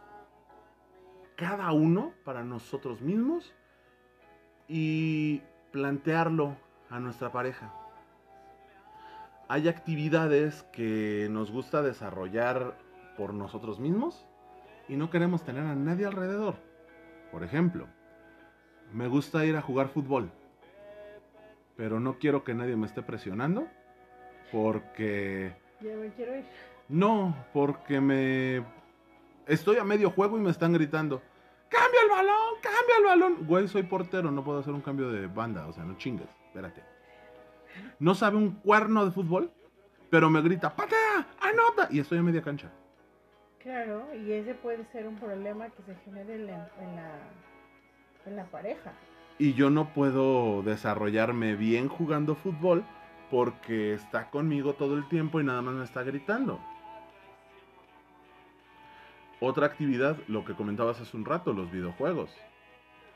cada 1.37 1.73
uno 1.73 2.13
para 2.25 2.45
nosotros 2.45 3.01
mismos 3.01 3.53
y 4.69 5.43
plantearlo 5.71 6.57
a 6.91 7.01
nuestra 7.01 7.33
pareja. 7.33 7.75
Hay 9.49 9.69
actividades 9.69 10.63
que 10.73 11.29
nos 11.31 11.51
gusta 11.51 11.83
desarrollar 11.83 12.79
por 13.17 13.35
nosotros 13.35 13.81
mismos 13.81 14.27
y 14.89 14.97
no 14.97 15.11
queremos 15.11 15.43
tener 15.45 15.65
a 15.65 15.75
nadie 15.75 16.07
alrededor. 16.07 16.57
Por 17.31 17.45
ejemplo, 17.45 17.87
me 18.93 19.09
gusta 19.09 19.45
ir 19.45 19.57
a 19.57 19.63
jugar 19.63 19.89
fútbol, 19.89 20.31
pero 21.77 22.01
no 22.01 22.19
quiero 22.19 22.45
que 22.45 22.55
nadie 22.55 22.77
me 22.77 22.87
esté 22.87 23.03
presionando 23.03 23.67
porque... 24.51 25.55
Ya 25.81 25.97
me 25.97 26.11
quiero 26.11 26.37
ir. 26.37 26.45
No, 26.89 27.35
porque 27.53 28.01
me... 28.01 28.65
Estoy 29.47 29.77
a 29.77 29.85
medio 29.85 30.11
juego 30.11 30.39
y 30.39 30.41
me 30.41 30.51
están 30.51 30.73
gritando, 30.73 31.23
¡Cambia 31.73 32.01
el 32.03 32.11
balón, 32.11 32.55
cambia 32.61 32.97
el 32.99 33.05
balón. 33.05 33.47
Güey, 33.47 33.67
soy 33.67 33.83
portero, 33.85 34.31
no 34.31 34.45
puedo 34.45 34.59
hacer 34.59 34.75
un 34.75 34.83
cambio 34.83 35.11
de 35.11 35.27
banda, 35.27 35.67
o 35.67 35.73
sea, 35.73 35.85
no 35.85 35.97
chingues, 35.97 36.29
espérate. 36.47 36.83
No 37.99 38.15
sabe 38.15 38.37
un 38.37 38.51
cuerno 38.57 39.07
de 39.07 39.11
fútbol, 39.11 39.51
pero 40.11 40.29
me 40.29 40.43
grita, 40.43 40.77
patea, 40.77 41.27
anota, 41.41 41.89
y 41.91 42.01
estoy 42.01 42.19
a 42.19 42.23
media 42.23 42.43
cancha. 42.43 42.71
Claro, 43.59 44.07
y 44.15 44.33
ese 44.33 44.55
puede 44.55 44.85
ser 44.93 45.09
un 45.09 45.17
problema 45.17 45.71
que 45.71 45.83
se 45.85 45.95
genere 46.05 46.35
en 46.35 46.47
la, 46.47 46.71
en 46.79 46.97
la, 46.97 47.11
en 48.27 48.37
la 48.37 48.45
pareja. 48.45 48.93
Y 49.39 49.55
yo 49.55 49.71
no 49.71 49.93
puedo 49.93 50.63
desarrollarme 50.63 51.57
bien 51.57 51.89
jugando 51.89 52.35
fútbol 52.35 52.85
porque 53.31 53.95
está 53.95 54.31
conmigo 54.31 54.75
todo 54.75 54.97
el 54.97 55.09
tiempo 55.09 55.41
y 55.41 55.45
nada 55.45 55.63
más 55.63 55.75
me 55.75 55.85
está 55.85 56.03
gritando. 56.03 56.61
Otra 59.41 59.67
actividad, 59.67 60.17
lo 60.29 60.45
que 60.45 60.55
comentabas 60.55 61.01
hace 61.01 61.17
un 61.17 61.25
rato, 61.25 61.53
los 61.53 61.71
videojuegos. 61.71 62.31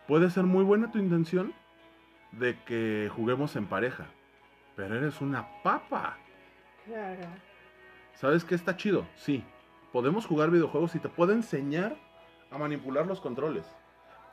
Puede 0.09 0.31
ser 0.31 0.45
muy 0.45 0.65
buena 0.65 0.91
tu 0.91 0.99
intención 0.99 1.53
de 2.33 2.59
que 2.65 3.11
juguemos 3.15 3.55
en 3.57 3.67
pareja, 3.67 4.07
pero 4.75 4.97
eres 4.97 5.21
una 5.21 5.47
papa. 5.63 6.17
Claro. 6.85 7.29
¿Sabes 8.15 8.45
qué 8.45 8.55
está 8.55 8.77
chido? 8.77 9.07
Sí, 9.15 9.45
podemos 9.93 10.27
jugar 10.27 10.51
videojuegos 10.51 10.95
y 10.95 10.99
te 10.99 11.09
puedo 11.09 11.33
enseñar 11.33 11.97
a 12.51 12.59
manipular 12.59 13.07
los 13.07 13.21
controles. 13.21 13.67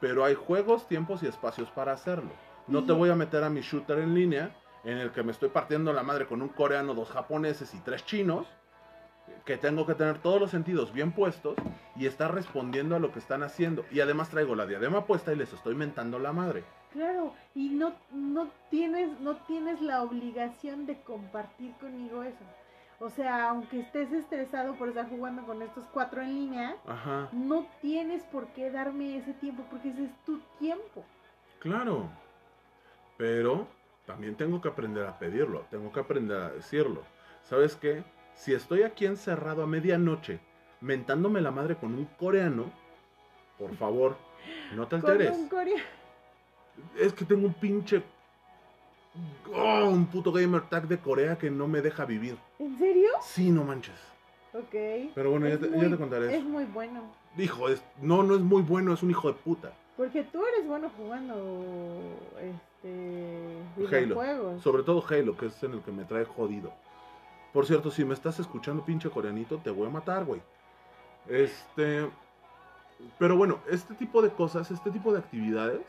Pero 0.03 0.25
hay 0.25 0.35
juegos, 0.35 0.85
tiempos 0.85 1.23
y 1.23 1.27
espacios 1.27 1.71
para 1.71 1.93
hacerlo. 1.93 2.31
No 2.67 2.83
te 2.83 2.91
voy 2.91 3.09
a 3.09 3.15
meter 3.15 3.41
a 3.41 3.49
mi 3.49 3.61
shooter 3.61 3.99
en 3.99 4.13
línea 4.13 4.53
en 4.83 4.97
el 4.97 5.13
que 5.13 5.23
me 5.23 5.31
estoy 5.31 5.47
partiendo 5.47 5.93
la 5.93 6.03
madre 6.03 6.25
con 6.25 6.41
un 6.41 6.49
coreano, 6.49 6.93
dos 6.93 7.09
japoneses 7.09 7.73
y 7.73 7.79
tres 7.79 8.05
chinos 8.05 8.45
que 9.45 9.55
tengo 9.55 9.85
que 9.85 9.95
tener 9.95 10.17
todos 10.17 10.41
los 10.41 10.51
sentidos 10.51 10.91
bien 10.91 11.13
puestos 11.13 11.55
y 11.95 12.05
estar 12.05 12.35
respondiendo 12.35 12.97
a 12.97 12.99
lo 12.99 13.13
que 13.13 13.19
están 13.19 13.43
haciendo. 13.43 13.85
Y 13.91 14.01
además 14.01 14.27
traigo 14.27 14.55
la 14.55 14.65
diadema 14.65 15.05
puesta 15.05 15.31
y 15.31 15.37
les 15.37 15.53
estoy 15.53 15.73
mentando 15.73 16.19
la 16.19 16.33
madre. 16.33 16.65
Claro, 16.91 17.33
y 17.55 17.69
no, 17.69 17.93
no, 18.11 18.49
tienes, 18.69 19.17
no 19.21 19.37
tienes 19.47 19.79
la 19.79 20.03
obligación 20.03 20.85
de 20.85 20.99
compartir 20.99 21.71
conmigo 21.79 22.23
eso. 22.23 22.43
O 22.99 23.09
sea, 23.09 23.49
aunque 23.49 23.81
estés 23.81 24.11
estresado 24.13 24.75
por 24.75 24.89
estar 24.89 25.09
jugando 25.09 25.43
con 25.45 25.61
estos 25.61 25.83
cuatro 25.91 26.21
en 26.21 26.33
línea, 26.35 26.75
Ajá. 26.87 27.27
no 27.31 27.67
tienes 27.81 28.23
por 28.23 28.47
qué 28.53 28.71
darme 28.71 29.17
ese 29.17 29.33
tiempo, 29.33 29.63
porque 29.69 29.89
ese 29.89 30.05
es 30.05 30.11
tu 30.25 30.39
tiempo. 30.59 31.03
Claro. 31.59 32.09
Pero 33.17 33.67
también 34.05 34.35
tengo 34.35 34.61
que 34.61 34.69
aprender 34.69 35.05
a 35.05 35.17
pedirlo, 35.19 35.65
tengo 35.69 35.91
que 35.91 35.99
aprender 35.99 36.37
a 36.37 36.49
decirlo. 36.51 37.01
¿Sabes 37.43 37.75
qué? 37.75 38.03
Si 38.35 38.53
estoy 38.53 38.83
aquí 38.83 39.05
encerrado 39.05 39.63
a 39.63 39.67
medianoche, 39.67 40.39
mentándome 40.81 41.41
la 41.41 41.51
madre 41.51 41.75
con 41.75 41.93
un 41.93 42.05
coreano, 42.05 42.71
por 43.57 43.75
favor, 43.75 44.17
no 44.75 44.87
te 44.87 44.97
Con 45.01 45.11
alteres. 45.11 45.37
un 45.37 45.49
coreano. 45.49 45.83
Es 46.99 47.13
que 47.13 47.25
tengo 47.25 47.47
un 47.47 47.53
pinche. 47.53 48.01
Oh, 49.53 49.86
un 49.89 50.05
puto 50.07 50.32
gamer 50.32 50.61
tag 50.70 50.88
de 50.88 50.97
Corea 50.97 51.38
que 51.38 51.51
no 51.51 51.68
me 51.68 51.82
deja 51.82 52.05
vivir. 52.05 52.38
¿En 52.59 52.78
serio? 52.80 53.09
Sí, 53.22 53.51
no 53.51 53.64
manches. 53.64 53.99
Ok. 54.53 55.11
Pero 55.14 55.32
bueno, 55.32 55.47
ya 55.47 55.57
te, 55.59 55.70
ya 55.70 55.76
muy- 55.76 55.89
te 55.89 55.97
contaré 55.97 56.28
Es 56.28 56.39
eso. 56.41 56.49
muy 56.49 56.66
bueno. 56.66 57.01
Hijo, 57.38 57.70
es, 57.70 57.84
no, 58.01 58.24
no 58.24 58.36
es 58.36 58.41
muy 58.41 58.61
bueno, 58.61 58.93
es 58.93 59.03
un 59.03 59.09
hijo 59.11 59.28
de 59.28 59.34
puta. 59.36 59.72
Porque 59.97 60.24
tú 60.24 60.43
eres 60.45 60.68
bueno 60.68 60.89
jugando 60.97 61.36
este 62.39 63.57
Halo. 63.78 64.05
videojuegos. 64.05 64.61
Sobre 64.64 64.84
todo 64.84 65.03
Halo, 65.07 65.38
que 65.38 65.47
es 65.47 65.64
en 65.64 65.74
el 65.74 65.82
que 65.82 65.91
me 65.91 66.03
trae 66.05 66.26
jodido. 66.26 66.72
Por 67.53 67.66
cierto, 67.68 67.91
si 67.91 68.03
me 68.03 68.16
estás 68.16 68.39
escuchando, 68.39 68.84
pinche 68.84 69.09
coreanito, 69.11 69.57
te 69.59 69.70
voy 69.70 69.88
a 69.88 69.91
matar, 69.91 70.26
güey. 70.26 70.41
Este. 71.28 72.09
Pero 73.20 73.36
bueno, 73.38 73.59
este 73.70 73.93
tipo 73.95 74.22
de 74.22 74.30
cosas, 74.30 74.72
este 74.72 74.89
tipo 74.89 75.11
de 75.14 75.20
actividades, 75.20 75.82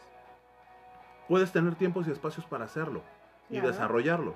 puedes 1.29 1.53
tener 1.53 1.75
tiempos 1.75 2.07
y 2.07 2.11
espacios 2.11 2.45
para 2.47 2.65
hacerlo 2.67 3.03
y 3.51 3.55
Claro. 3.55 3.69
desarrollarlo. 3.69 4.35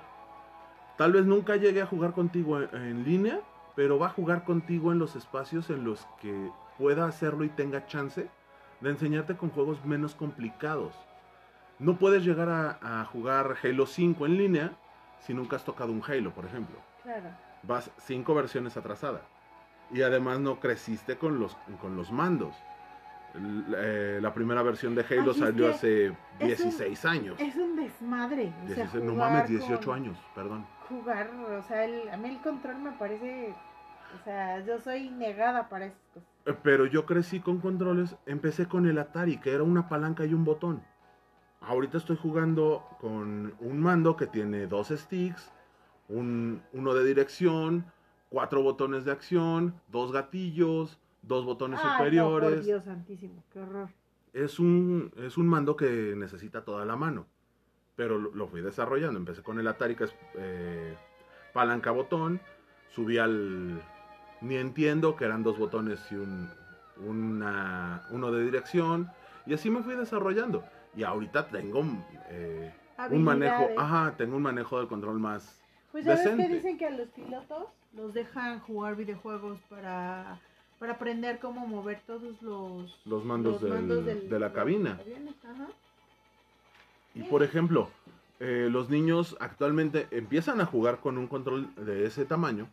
Tal 0.97 1.13
vez 1.13 1.25
nunca 1.25 1.55
llegue 1.55 1.81
a 1.81 1.85
jugar 1.85 2.11
contigo 2.13 2.59
en, 2.61 2.69
en 2.73 3.03
línea, 3.03 3.39
pero 3.75 3.97
va 3.99 4.07
a 4.07 4.11
jugar 4.11 4.43
contigo 4.43 4.91
en 4.91 4.99
los 4.99 5.15
espacios 5.15 5.69
en 5.69 5.83
los 5.85 6.05
que 6.21 6.51
pueda 6.77 7.05
hacerlo 7.05 7.43
y 7.45 7.49
tenga 7.49 7.85
chance 7.85 8.29
de 8.81 8.89
enseñarte 8.89 9.35
con 9.37 9.49
juegos 9.49 9.83
menos 9.85 10.15
complicados. 10.15 10.93
No 11.79 11.95
puedes 11.97 12.25
llegar 12.25 12.49
a, 12.49 13.01
a 13.01 13.05
jugar 13.05 13.55
Halo 13.63 13.85
5 13.85 14.25
en 14.25 14.37
línea 14.37 14.71
si 15.19 15.33
nunca 15.33 15.55
has 15.55 15.63
tocado 15.63 15.91
un 15.91 16.03
Halo, 16.05 16.31
por 16.31 16.45
ejemplo. 16.45 16.77
Claro. 17.03 17.29
Vas 17.63 17.91
cinco 17.97 18.33
versiones 18.35 18.75
atrasada. 18.77 19.21
Y 19.91 20.01
además 20.01 20.39
no 20.39 20.59
creciste 20.59 21.17
con 21.17 21.39
los, 21.39 21.55
con 21.81 21.95
los 21.95 22.11
mandos. 22.11 22.55
Eh, 23.35 24.19
la 24.21 24.33
primera 24.33 24.63
versión 24.63 24.95
de 24.95 25.05
Halo 25.09 25.33
salió 25.33 25.69
hace 25.69 26.07
es 26.39 26.59
un- 26.59 26.65
16 26.69 27.05
años. 27.05 27.39
Es 27.39 27.55
un 27.55 27.75
desmadre. 27.75 28.53
O 28.63 28.67
sea, 28.67 28.75
16 28.75 29.03
no 29.03 29.13
mames, 29.15 29.47
18 29.47 29.85
con- 29.91 29.95
años, 29.95 30.17
perdón. 30.33 30.65
Jugar, 30.87 31.29
o 31.57 31.61
sea, 31.63 31.85
el- 31.85 32.09
a 32.09 32.17
mí 32.17 32.29
el 32.29 32.41
control 32.41 32.79
me 32.79 32.91
parece. 32.93 33.53
O 34.19 34.23
sea, 34.23 34.59
yo 34.65 34.79
soy 34.79 35.11
negada 35.11 35.69
para 35.69 35.91
cosas. 36.13 36.27
Eh, 36.45 36.55
Pero 36.63 36.87
yo 36.87 37.05
crecí 37.05 37.39
con 37.39 37.59
controles, 37.59 38.15
empecé 38.25 38.65
con 38.67 38.87
el 38.87 38.97
Atari, 38.97 39.37
que 39.37 39.53
era 39.53 39.61
una 39.63 39.87
palanca 39.87 40.25
y 40.25 40.33
un 40.33 40.43
botón. 40.45 40.81
Ahorita 41.61 41.97
estoy 41.97 42.17
jugando 42.17 42.83
con 42.99 43.53
un 43.59 43.79
mando 43.79 44.15
que 44.15 44.25
tiene 44.25 44.65
dos 44.65 44.87
sticks, 44.87 45.51
un, 46.07 46.63
uno 46.73 46.93
de 46.95 47.03
dirección, 47.03 47.85
cuatro 48.29 48.63
botones 48.63 49.05
de 49.05 49.11
acción, 49.11 49.75
dos 49.89 50.11
gatillos, 50.11 50.97
dos 51.21 51.45
botones 51.45 51.79
Ay, 51.79 51.85
no, 51.85 51.89
por 51.89 51.97
superiores. 51.97 52.65
Dios 52.65 52.83
santísimo, 52.83 53.43
qué 53.51 53.59
horror. 53.59 53.89
es, 54.33 54.59
un, 54.59 55.11
es 55.17 55.37
un 55.37 55.47
mando 55.47 55.75
que 55.75 56.13
necesita 56.15 56.63
toda 56.63 56.85
la 56.85 56.95
mano. 56.95 57.27
Pero 57.95 58.17
lo, 58.17 58.33
lo 58.33 58.47
fui 58.47 58.61
desarrollando. 58.61 59.19
Empecé 59.19 59.43
con 59.43 59.59
el 59.59 59.67
Atari, 59.67 59.95
que 59.95 60.05
es 60.05 60.15
eh, 60.35 60.95
palanca 61.53 61.91
botón. 61.91 62.39
Subí 62.89 63.17
al. 63.17 63.81
Ni 64.41 64.55
entiendo 64.55 65.17
que 65.17 65.25
eran 65.25 65.43
dos 65.43 65.57
botones 65.59 65.99
y 66.09 66.15
un, 66.15 66.49
una, 67.05 68.03
uno 68.11 68.31
de 68.31 68.45
dirección. 68.45 69.11
Y 69.45 69.53
así 69.53 69.69
me 69.69 69.83
fui 69.83 69.95
desarrollando. 69.95 70.63
Y 70.95 71.03
ahorita 71.03 71.49
tengo 71.49 71.83
eh, 72.29 72.73
un 73.11 73.23
manejo. 73.23 73.67
Ajá, 73.77 74.15
tengo 74.15 74.37
un 74.37 74.43
manejo 74.43 74.79
del 74.79 74.87
control 74.87 75.19
más. 75.19 75.61
Pues 75.91 76.05
ya 76.05 76.15
ves 76.15 76.29
que 76.29 76.47
dicen 76.47 76.77
que 76.77 76.85
a 76.85 76.91
los 76.91 77.09
pilotos 77.09 77.65
los 77.93 78.13
dejan 78.13 78.59
jugar 78.61 78.95
videojuegos 78.95 79.59
para, 79.69 80.39
para 80.79 80.93
aprender 80.93 81.39
cómo 81.39 81.67
mover 81.67 82.01
todos 82.07 82.41
los, 82.41 82.99
Los 83.05 83.25
mandos, 83.25 83.53
los 83.53 83.61
del- 83.61 83.73
mandos 83.73 84.05
del- 84.05 84.29
de 84.29 84.39
la 84.39 84.53
cabina. 84.53 84.99
ajá. 85.43 85.67
Y 87.15 87.23
por 87.23 87.43
ejemplo, 87.43 87.89
eh, 88.39 88.69
los 88.71 88.89
niños 88.89 89.35
actualmente 89.39 90.07
empiezan 90.11 90.61
a 90.61 90.65
jugar 90.65 90.99
con 90.99 91.17
un 91.17 91.27
control 91.27 91.73
de 91.75 92.05
ese 92.05 92.25
tamaño 92.25 92.67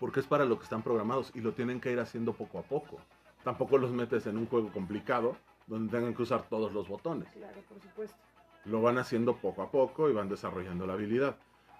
porque 0.00 0.20
es 0.20 0.26
para 0.26 0.44
lo 0.44 0.56
que 0.58 0.64
están 0.64 0.82
programados 0.82 1.30
y 1.34 1.40
lo 1.40 1.52
tienen 1.52 1.80
que 1.80 1.92
ir 1.92 2.00
haciendo 2.00 2.32
poco 2.32 2.58
a 2.58 2.62
poco. 2.62 2.98
Tampoco 3.42 3.76
los 3.78 3.90
metes 3.92 4.26
en 4.26 4.38
un 4.38 4.46
juego 4.46 4.70
complicado 4.72 5.36
donde 5.66 5.90
tengan 5.96 6.14
que 6.14 6.22
usar 6.22 6.44
todos 6.48 6.72
los 6.72 6.88
botones. 6.88 7.28
Claro, 7.32 7.60
por 7.68 7.80
supuesto. 7.80 8.16
Lo 8.64 8.80
van 8.80 8.96
haciendo 8.98 9.36
poco 9.36 9.62
a 9.62 9.70
poco 9.70 10.08
y 10.08 10.14
van 10.14 10.28
desarrollando 10.30 10.86
la 10.86 10.94
habilidad. 10.94 11.36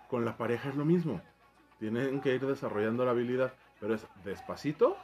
Con 0.09 0.25
la 0.27 0.37
pareja 0.37 0.69
es 0.69 0.75
lo 0.77 0.85
mismo. 0.85 1.23
Tienen 1.79 2.21
que 2.21 2.35
ir 2.35 2.47
desarrollando 2.47 3.05
la 3.05 3.13
habilidad, 3.13 3.55
pero 3.81 3.95
es 3.95 4.07
despacito 4.25 4.97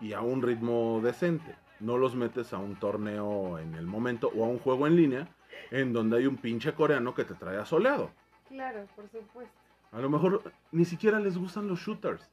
y 0.00 0.12
a 0.12 0.20
un 0.20 0.42
ritmo 0.42 1.00
decente. 1.02 1.54
No 1.80 1.96
los 1.98 2.14
metes 2.14 2.52
a 2.52 2.58
un 2.58 2.76
torneo 2.76 3.58
en 3.58 3.74
el 3.74 3.86
momento 3.86 4.30
o 4.36 4.44
a 4.44 4.48
un 4.48 4.58
juego 4.58 4.86
en 4.86 4.96
línea 4.96 5.28
en 5.70 5.92
donde 5.92 6.18
hay 6.18 6.26
un 6.26 6.36
pinche 6.36 6.72
coreano 6.74 7.14
que 7.14 7.24
te 7.24 7.34
trae 7.34 7.58
asoleado. 7.58 8.10
Claro, 8.48 8.86
por 8.96 9.08
supuesto. 9.08 9.54
A 9.92 10.00
lo 10.00 10.10
mejor 10.10 10.42
ni 10.72 10.84
siquiera 10.84 11.18
les 11.20 11.36
gustan 11.38 11.68
los 11.68 11.80
shooters, 11.80 12.28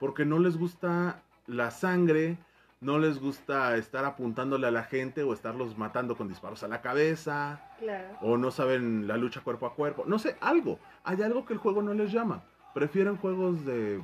porque 0.00 0.24
no 0.24 0.38
les 0.38 0.56
gusta 0.58 1.22
la 1.46 1.70
sangre, 1.70 2.38
no 2.80 2.98
les 2.98 3.18
gusta 3.20 3.76
estar 3.76 4.04
apuntándole 4.04 4.66
a 4.66 4.70
la 4.70 4.82
gente 4.84 5.22
o 5.22 5.32
estarlos 5.32 5.76
matando 5.78 6.16
con 6.16 6.28
disparos 6.28 6.62
a 6.62 6.68
la 6.68 6.80
cabeza, 6.82 7.60
Claro. 7.78 8.16
o 8.20 8.36
no 8.36 8.50
saben 8.50 9.06
la 9.08 9.16
lucha 9.16 9.40
cuerpo 9.40 9.66
a 9.66 9.74
cuerpo, 9.74 10.04
no 10.06 10.18
sé, 10.18 10.36
algo. 10.40 10.78
Hay 11.04 11.20
algo 11.22 11.44
que 11.46 11.52
el 11.54 11.58
juego 11.58 11.82
no 11.82 11.94
les 11.94 12.12
llama. 12.12 12.42
Prefieren 12.74 13.16
juegos 13.16 13.64
de, 13.64 14.02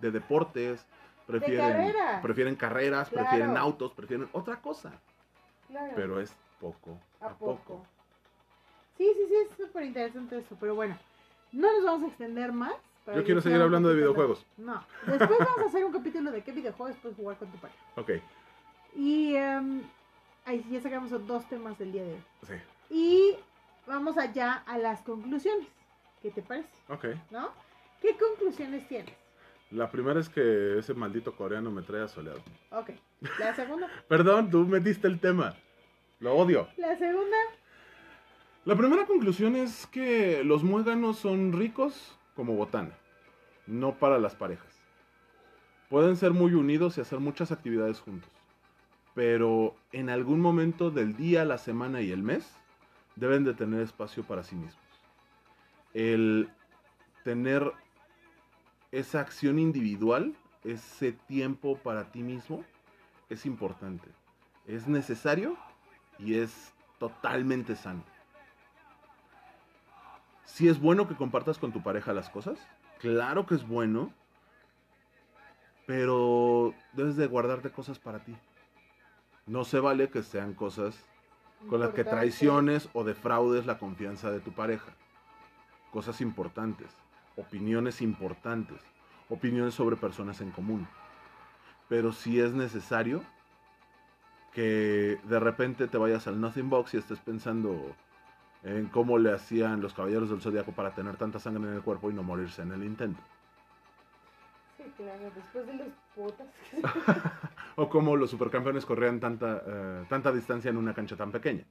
de 0.00 0.10
deportes, 0.10 0.86
prefieren 1.26 1.72
carreras. 1.92 2.22
prefieren 2.22 2.56
carreras, 2.56 3.08
Claro. 3.08 3.28
prefieren 3.28 3.56
autos, 3.56 3.92
prefieren 3.92 4.28
otra 4.32 4.60
cosa, 4.60 4.92
Claro. 5.68 5.92
pero 5.96 6.20
es 6.20 6.32
poco 6.60 6.98
a 7.20 7.30
poco. 7.34 7.84
Sí, 8.96 9.06
sí, 9.14 9.26
sí, 9.28 9.34
es 9.50 9.56
súper 9.66 9.84
interesante 9.84 10.38
eso, 10.38 10.56
pero 10.58 10.74
bueno, 10.74 10.96
no 11.52 11.70
nos 11.72 11.84
vamos 11.84 12.04
a 12.04 12.06
extender 12.08 12.52
más. 12.52 12.74
Yo 13.14 13.22
quiero 13.22 13.40
seguir 13.40 13.60
hablando 13.60 13.88
de 13.90 13.96
videojuegos. 13.96 14.44
No, 14.56 14.82
después 15.06 15.38
vamos 15.38 15.58
a 15.60 15.64
hacer 15.68 15.84
un 15.84 15.92
capítulo 15.92 16.32
de 16.32 16.42
qué 16.42 16.50
videojuegos 16.52 16.96
puedes 17.00 17.16
jugar 17.16 17.36
con 17.36 17.48
tu 17.52 17.58
pareja. 17.58 17.78
Ok, 17.96 18.10
Y 18.96 19.36
em, 19.36 19.82
ahí 20.44 20.62
sí, 20.62 20.70
ya 20.70 20.80
sacamos 20.80 21.10
dos 21.26 21.48
temas 21.48 21.78
del 21.78 21.92
día 21.92 22.02
de 22.02 22.14
hoy. 22.14 22.22
sí, 22.48 22.54
Y 22.90 23.36
vamos 23.86 24.16
allá 24.18 24.62
a 24.66 24.78
las 24.78 25.02
conclusiones. 25.02 25.68
¿Qué 26.22 26.30
te 26.30 26.42
parece? 26.42 26.68
ok. 26.88 27.04
¿No? 27.30 27.50
¿Qué 28.00 28.16
conclusiones 28.16 28.88
tienes? 28.88 29.14
La 29.70 29.90
primera 29.90 30.20
es 30.20 30.28
que 30.28 30.78
ese 30.78 30.94
maldito 30.94 31.34
coreano 31.34 31.70
me 31.70 31.82
trae 31.82 32.06
soleado. 32.08 32.40
Ok. 32.70 32.90
La 33.38 33.54
segunda. 33.54 33.88
Perdón, 34.08 34.50
tú 34.50 34.64
metiste 34.66 35.08
el 35.08 35.18
tema. 35.18 35.54
Lo 36.20 36.34
odio. 36.34 36.68
La 36.76 36.96
segunda. 36.96 37.36
La 38.64 38.76
primera 38.76 39.06
conclusión 39.06 39.54
es 39.54 39.86
que 39.86 40.42
los 40.44 40.64
muéganos 40.64 41.18
son 41.18 41.52
ricos 41.52 42.18
como 42.34 42.54
botana, 42.54 42.98
no 43.66 43.94
para 43.94 44.18
las 44.18 44.34
parejas. 44.34 44.82
Pueden 45.88 46.16
ser 46.16 46.32
muy 46.32 46.52
unidos 46.54 46.98
y 46.98 47.00
hacer 47.00 47.20
muchas 47.20 47.52
actividades 47.52 48.00
juntos, 48.00 48.30
pero 49.14 49.76
en 49.92 50.10
algún 50.10 50.40
momento 50.40 50.90
del 50.90 51.16
día, 51.16 51.44
la 51.44 51.58
semana 51.58 52.00
y 52.00 52.10
el 52.10 52.24
mes 52.24 52.56
deben 53.14 53.44
de 53.44 53.54
tener 53.54 53.80
espacio 53.82 54.24
para 54.24 54.42
sí 54.42 54.56
mismos. 54.56 54.82
El 55.94 56.48
tener 57.22 57.72
esa 58.92 59.20
acción 59.20 59.58
individual, 59.58 60.34
ese 60.64 61.12
tiempo 61.12 61.76
para 61.78 62.10
ti 62.10 62.22
mismo, 62.22 62.64
es 63.28 63.46
importante. 63.46 64.08
Es 64.66 64.88
necesario 64.88 65.56
y 66.18 66.34
es 66.34 66.72
totalmente 66.98 67.76
sano. 67.76 68.02
Si 70.44 70.68
es 70.68 70.80
bueno 70.80 71.06
que 71.06 71.14
compartas 71.14 71.58
con 71.58 71.72
tu 71.72 71.82
pareja 71.82 72.12
las 72.12 72.30
cosas, 72.30 72.58
claro 72.98 73.46
que 73.46 73.56
es 73.56 73.66
bueno, 73.66 74.12
pero 75.86 76.74
debes 76.92 77.16
de 77.16 77.26
guardarte 77.26 77.70
cosas 77.70 77.98
para 77.98 78.20
ti. 78.20 78.36
No 79.46 79.64
se 79.64 79.80
vale 79.80 80.08
que 80.08 80.22
sean 80.22 80.54
cosas 80.54 80.96
con 81.68 81.80
las 81.80 81.90
que 81.90 82.04
traiciones 82.04 82.88
o 82.92 83.04
defraudes 83.04 83.66
la 83.66 83.78
confianza 83.78 84.30
de 84.30 84.40
tu 84.40 84.52
pareja. 84.52 84.92
Cosas 85.92 86.20
importantes, 86.20 86.90
opiniones 87.36 88.02
importantes, 88.02 88.80
opiniones 89.28 89.74
sobre 89.74 89.96
personas 89.96 90.40
en 90.40 90.50
común. 90.50 90.86
Pero 91.88 92.12
si 92.12 92.40
es 92.40 92.52
necesario 92.52 93.22
que 94.52 95.18
de 95.24 95.40
repente 95.40 95.86
te 95.86 95.98
vayas 95.98 96.26
al 96.26 96.40
Nothing 96.40 96.70
Box 96.70 96.94
y 96.94 96.96
estés 96.96 97.18
pensando 97.20 97.94
en 98.62 98.86
cómo 98.86 99.18
le 99.18 99.32
hacían 99.32 99.80
los 99.80 99.94
caballeros 99.94 100.30
del 100.30 100.40
zodiaco 100.40 100.72
para 100.72 100.94
tener 100.94 101.16
tanta 101.16 101.38
sangre 101.38 101.68
en 101.68 101.76
el 101.76 101.82
cuerpo 101.82 102.10
y 102.10 102.14
no 102.14 102.22
morirse 102.22 102.62
en 102.62 102.72
el 102.72 102.82
intento. 102.82 103.20
Sí, 104.76 104.84
claro. 104.96 105.30
Después 105.34 105.66
de 105.66 105.74
los 105.74 105.88
potas. 106.14 106.46
O 107.78 107.90
cómo 107.90 108.16
los 108.16 108.30
supercampeones 108.30 108.86
corrían 108.86 109.20
tanta, 109.20 109.62
eh, 109.66 110.04
tanta 110.08 110.32
distancia 110.32 110.70
en 110.70 110.78
una 110.78 110.94
cancha 110.94 111.14
tan 111.14 111.30
pequeña. 111.30 111.62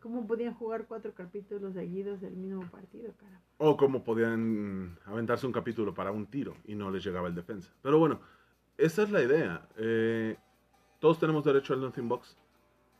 ¿Cómo 0.00 0.26
podían 0.26 0.54
jugar 0.54 0.86
cuatro 0.86 1.12
capítulos 1.12 1.74
seguidos 1.74 2.22
del 2.22 2.32
mismo 2.34 2.62
partido, 2.70 3.12
caramba? 3.18 3.42
O 3.58 3.76
cómo 3.76 4.02
podían 4.02 4.98
aventarse 5.04 5.46
un 5.46 5.52
capítulo 5.52 5.92
para 5.92 6.10
un 6.10 6.26
tiro 6.26 6.56
y 6.64 6.74
no 6.74 6.90
les 6.90 7.04
llegaba 7.04 7.28
el 7.28 7.34
defensa. 7.34 7.70
Pero 7.82 7.98
bueno, 7.98 8.20
esa 8.78 9.02
es 9.02 9.10
la 9.10 9.22
idea. 9.22 9.68
Eh, 9.76 10.38
todos 11.00 11.18
tenemos 11.18 11.44
derecho 11.44 11.74
al 11.74 11.82
Nothing 11.82 12.08
Box 12.08 12.38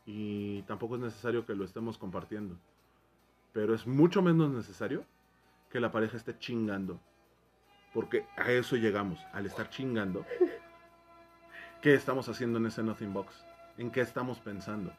y 0.05 0.61
tampoco 0.63 0.95
es 0.95 1.01
necesario 1.01 1.43
que 1.43 1.55
lo 1.55 1.65
estemos 1.65 1.97
compartiendo. 1.97 2.55
Pero 3.51 3.73
es 3.73 3.87
mucho 3.87 4.21
menos 4.21 4.51
necesario 4.51 5.03
que 5.71 5.79
la 5.79 5.91
pareja 5.91 6.17
esté 6.17 6.37
chingando. 6.37 6.99
Porque 7.95 8.27
a 8.37 8.51
eso 8.51 8.75
llegamos, 8.75 9.19
al 9.33 9.47
estar 9.47 9.71
chingando. 9.71 10.23
¿Qué 11.81 11.95
estamos 11.95 12.29
haciendo 12.29 12.59
en 12.59 12.67
ese 12.67 12.83
Nothing 12.83 13.11
Box? 13.11 13.43
¿En 13.79 13.89
qué 13.89 14.01
estamos 14.01 14.39
pensando? 14.39 14.93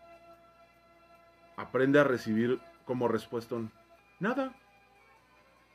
Aprende 1.56 1.98
a 1.98 2.04
recibir 2.04 2.60
como 2.84 3.08
respuesta 3.08 3.54
un 3.54 3.70
nada. 4.20 4.54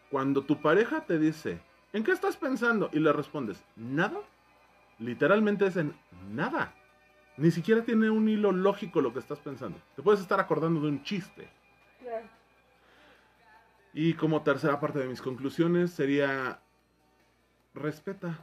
Cuando 0.09 0.43
tu 0.43 0.61
pareja 0.61 1.05
te 1.05 1.19
dice, 1.19 1.59
¿en 1.93 2.03
qué 2.03 2.11
estás 2.11 2.37
pensando? 2.37 2.89
Y 2.93 2.99
le 2.99 3.11
respondes, 3.11 3.63
nada. 3.75 4.19
Literalmente 4.99 5.67
es 5.67 5.77
en 5.77 5.95
nada. 6.31 6.73
Ni 7.35 7.51
siquiera 7.51 7.83
tiene 7.83 8.09
un 8.09 8.27
hilo 8.27 8.51
lógico 8.51 9.01
lo 9.01 9.13
que 9.13 9.19
estás 9.19 9.39
pensando. 9.39 9.79
Te 9.95 10.01
puedes 10.01 10.21
estar 10.21 10.39
acordando 10.39 10.81
de 10.81 10.87
un 10.87 11.03
chiste. 11.03 11.49
Y 13.93 14.13
como 14.13 14.41
tercera 14.41 14.79
parte 14.79 14.99
de 14.99 15.07
mis 15.07 15.21
conclusiones 15.21 15.91
sería, 15.91 16.59
respeta. 17.73 18.39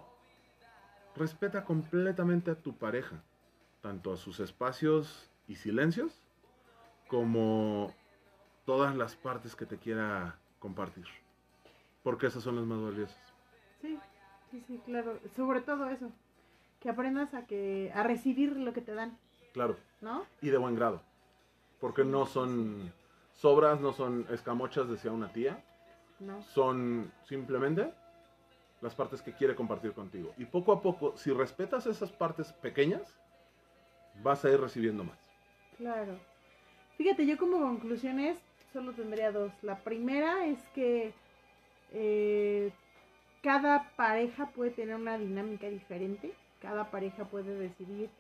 Respeta 1.16 1.64
completamente 1.64 2.50
a 2.50 2.60
tu 2.60 2.76
pareja. 2.76 3.22
Tanto 3.80 4.12
a 4.12 4.16
sus 4.16 4.40
espacios 4.40 5.30
y 5.46 5.56
silencios, 5.56 6.23
como 7.08 7.92
todas 8.64 8.94
las 8.96 9.14
partes 9.16 9.54
que 9.56 9.66
te 9.66 9.78
quiera 9.78 10.36
compartir. 10.58 11.06
Porque 12.02 12.26
esas 12.26 12.42
son 12.42 12.56
las 12.56 12.64
más 12.64 12.80
valiosas. 12.80 13.18
Sí, 13.80 13.98
sí, 14.50 14.62
sí, 14.66 14.80
claro. 14.84 15.18
Sobre 15.36 15.60
todo 15.60 15.88
eso. 15.90 16.10
Que 16.80 16.90
aprendas 16.90 17.32
a 17.34 17.46
que 17.46 17.90
a 17.94 18.02
recibir 18.02 18.56
lo 18.56 18.72
que 18.74 18.82
te 18.82 18.92
dan, 18.94 19.18
Claro. 19.54 19.76
¿no? 20.02 20.26
Y 20.42 20.50
de 20.50 20.58
buen 20.58 20.74
grado. 20.74 21.00
Porque 21.80 22.04
no 22.04 22.26
son 22.26 22.92
sobras, 23.32 23.80
no 23.80 23.92
son 23.92 24.26
escamochas, 24.30 24.88
decía 24.88 25.12
una 25.12 25.32
tía. 25.32 25.64
No. 26.20 26.42
Son 26.42 27.10
simplemente 27.24 27.92
las 28.82 28.94
partes 28.94 29.22
que 29.22 29.32
quiere 29.32 29.54
compartir 29.54 29.92
contigo. 29.92 30.34
Y 30.36 30.44
poco 30.44 30.72
a 30.72 30.82
poco, 30.82 31.16
si 31.16 31.32
respetas 31.32 31.86
esas 31.86 32.12
partes 32.12 32.52
pequeñas, 32.52 33.18
vas 34.22 34.44
a 34.44 34.50
ir 34.50 34.60
recibiendo 34.60 35.04
más. 35.04 35.18
Claro. 35.78 36.18
Fíjate, 36.96 37.26
yo 37.26 37.36
como 37.38 37.58
conclusiones 37.58 38.38
solo 38.72 38.92
tendría 38.92 39.32
dos. 39.32 39.52
La 39.62 39.78
primera 39.78 40.46
es 40.46 40.58
que 40.74 41.12
eh, 41.92 42.72
cada 43.42 43.90
pareja 43.96 44.46
puede 44.50 44.70
tener 44.70 44.96
una 44.96 45.18
dinámica 45.18 45.68
diferente. 45.68 46.32
Cada 46.60 46.90
pareja 46.90 47.24
puede 47.24 47.54
decidir 47.56 48.10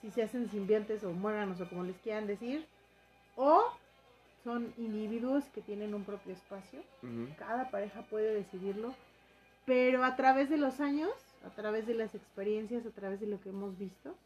si 0.00 0.10
se 0.10 0.22
hacen 0.22 0.48
simbiontes 0.48 1.04
o 1.04 1.12
muéganos 1.12 1.60
o 1.60 1.68
como 1.68 1.84
les 1.84 1.96
quieran 1.98 2.26
decir. 2.26 2.66
O 3.36 3.64
son 4.44 4.74
individuos 4.76 5.44
que 5.54 5.60
tienen 5.60 5.94
un 5.94 6.04
propio 6.04 6.32
espacio. 6.32 6.80
Cada 7.38 7.70
pareja 7.70 8.02
puede 8.02 8.34
decidirlo. 8.34 8.94
Pero 9.64 10.04
a 10.04 10.16
través 10.16 10.50
de 10.50 10.56
los 10.56 10.80
años, 10.80 11.12
a 11.46 11.50
través 11.50 11.86
de 11.86 11.94
las 11.94 12.14
experiencias, 12.14 12.84
a 12.84 12.90
través 12.90 13.20
de 13.20 13.28
lo 13.28 13.40
que 13.40 13.50
hemos 13.50 13.78
visto, 13.78 14.16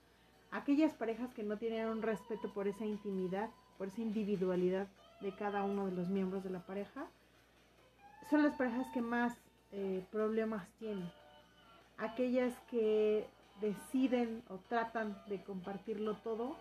aquellas 0.50 0.94
parejas 0.94 1.34
que 1.34 1.42
no 1.42 1.58
tienen 1.58 1.88
un 1.88 2.00
respeto 2.00 2.52
por 2.54 2.68
esa 2.68 2.86
intimidad, 2.86 3.50
por 3.78 3.88
esa 3.88 4.00
individualidad 4.00 4.88
de 5.20 5.32
cada 5.32 5.62
uno 5.62 5.86
de 5.86 5.92
los 5.92 6.08
miembros 6.08 6.44
de 6.44 6.50
la 6.50 6.60
pareja, 6.60 7.06
son 8.30 8.42
las 8.42 8.54
parejas 8.54 8.86
que 8.92 9.00
más 9.00 9.36
eh, 9.72 10.04
problemas 10.10 10.68
tienen. 10.78 11.10
Aquellas 11.98 12.54
que 12.70 13.26
deciden 13.60 14.42
o 14.48 14.58
tratan 14.68 15.16
de 15.28 15.42
compartirlo 15.42 16.16
todo, 16.16 16.56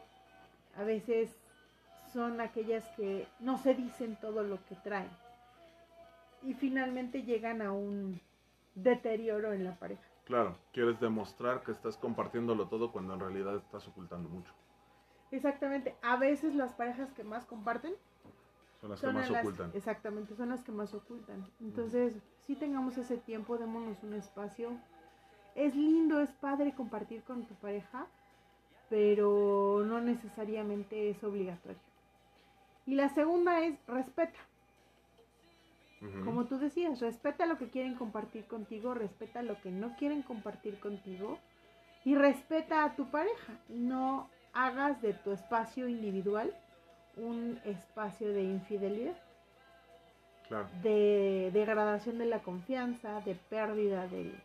a 0.78 0.84
veces 0.84 1.36
son 2.14 2.40
aquellas 2.40 2.88
que 2.96 3.28
no 3.40 3.58
se 3.58 3.74
dicen 3.74 4.18
todo 4.22 4.44
lo 4.44 4.64
que 4.66 4.76
traen 4.76 5.10
y 6.46 6.54
finalmente 6.54 7.24
llegan 7.24 7.62
a 7.62 7.72
un 7.72 8.22
deterioro 8.76 9.54
en 9.54 9.64
la 9.64 9.76
pareja. 9.76 10.04
Claro, 10.26 10.58
quieres 10.72 11.00
demostrar 11.00 11.64
que 11.64 11.72
estás 11.72 11.98
compartiéndolo 11.98 12.68
todo 12.68 12.92
cuando 12.92 13.14
en 13.14 13.20
realidad 13.20 13.56
estás 13.58 13.88
ocultando 13.88 14.30
mucho. 14.30 14.54
Exactamente, 15.36 15.96
a 16.02 16.16
veces 16.18 16.56
las 16.56 16.74
parejas 16.74 17.12
que 17.14 17.24
más 17.24 17.46
comparten 17.46 17.94
Son 18.82 18.90
las 18.90 19.02
que 19.02 19.08
más 19.08 19.30
las- 19.30 19.42
ocultan. 19.44 19.72
exactamente, 19.74 20.36
son 20.36 20.50
las 20.50 20.64
que 20.64 20.72
más 20.72 20.94
ocultan. 20.94 21.46
Entonces, 21.60 22.14
si 22.48 22.56
tengamos 22.56 22.98
ese 22.98 23.18
tiempo, 23.18 23.58
démonos 23.58 24.02
un 24.04 24.14
espacio. 24.14 24.72
Es 25.56 25.76
lindo, 25.76 26.20
es 26.22 26.32
padre 26.34 26.74
compartir 26.74 27.24
con 27.24 27.46
tu 27.46 27.56
pareja, 27.56 28.08
pero 28.90 29.84
no 29.86 30.00
necesariamente 30.02 31.10
es 31.10 31.24
obligatorio. 31.24 31.80
Y 32.86 32.96
la 32.96 33.10
segunda 33.10 33.60
es 33.62 33.78
respeta. 33.88 34.40
Como 36.24 36.46
tú 36.46 36.60
decías, 36.60 37.00
respeta 37.02 37.46
lo 37.48 37.58
que 37.58 37.70
quieren 37.70 37.96
compartir 37.96 38.46
contigo, 38.46 38.94
respeta 38.94 39.42
lo 39.42 39.60
que 39.62 39.72
no 39.72 39.96
quieren 39.96 40.22
compartir 40.22 40.80
contigo 40.80 41.40
y 42.04 42.14
respeta 42.16 42.84
a 42.84 42.96
tu 42.96 43.10
pareja. 43.10 43.54
No 43.70 44.30
hagas 44.56 45.00
de 45.02 45.14
tu 45.14 45.32
espacio 45.32 45.88
individual 45.88 46.52
un 47.18 47.60
espacio 47.66 48.30
de 48.34 48.42
infidelidad, 48.44 49.16
Claro. 50.48 50.68
de 50.82 51.50
degradación 51.54 52.18
de 52.18 52.26
la 52.26 52.40
confianza, 52.40 53.22
de 53.22 53.36
pérdida 53.36 54.08
del- 54.08 54.36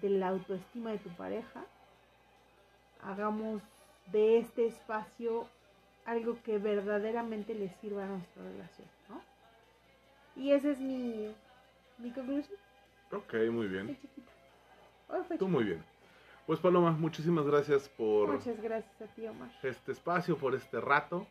de 0.00 0.10
la 0.10 0.28
autoestima 0.28 0.90
de 0.90 0.98
tu 0.98 1.10
pareja. 1.10 1.64
Hagamos 3.02 3.62
de 4.06 4.38
este 4.38 4.66
espacio 4.66 5.46
algo 6.04 6.38
que 6.42 6.58
verdaderamente 6.58 7.54
le 7.54 7.68
sirva 7.80 8.04
a 8.04 8.08
nuestra 8.08 8.42
relación, 8.42 8.88
¿no? 9.08 9.20
Y 10.36 10.52
esa 10.52 10.70
es 10.70 10.80
mi, 10.80 11.32
mi 11.98 12.10
conclusión. 12.10 12.58
Ok, 13.12 13.34
muy 13.50 13.68
bien. 13.68 13.96
Fue 15.28 15.38
Tú 15.38 15.48
muy 15.48 15.64
bien. 15.64 15.84
Pues 16.46 16.58
Paloma, 16.58 16.90
muchísimas 16.90 17.46
gracias 17.46 17.88
por 17.90 18.28
Muchas 18.32 18.60
gracias 18.60 19.00
a 19.00 19.06
ti, 19.14 19.26
Omar. 19.26 19.50
este 19.62 19.92
espacio, 19.92 20.36
por 20.36 20.54
este 20.54 20.80
rato 20.80 21.26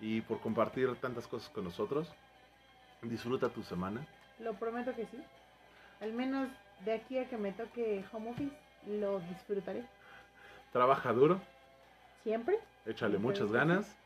y 0.00 0.20
por 0.22 0.40
compartir 0.40 0.94
tantas 0.96 1.26
cosas 1.26 1.48
con 1.50 1.64
nosotros. 1.64 2.08
Disfruta 3.02 3.48
tu 3.48 3.62
semana. 3.62 4.06
Lo 4.38 4.54
prometo 4.54 4.94
que 4.94 5.06
sí. 5.06 5.18
Al 6.00 6.12
menos 6.12 6.48
de 6.84 6.92
aquí 6.94 7.18
a 7.18 7.28
que 7.28 7.36
me 7.36 7.52
toque 7.52 8.04
home 8.12 8.30
office, 8.30 8.56
lo 8.86 9.18
disfrutaré. 9.20 9.84
Trabaja 10.72 11.12
duro, 11.12 11.40
Siempre. 12.22 12.58
échale 12.86 13.18
muchas 13.18 13.50
ganas. 13.50 13.96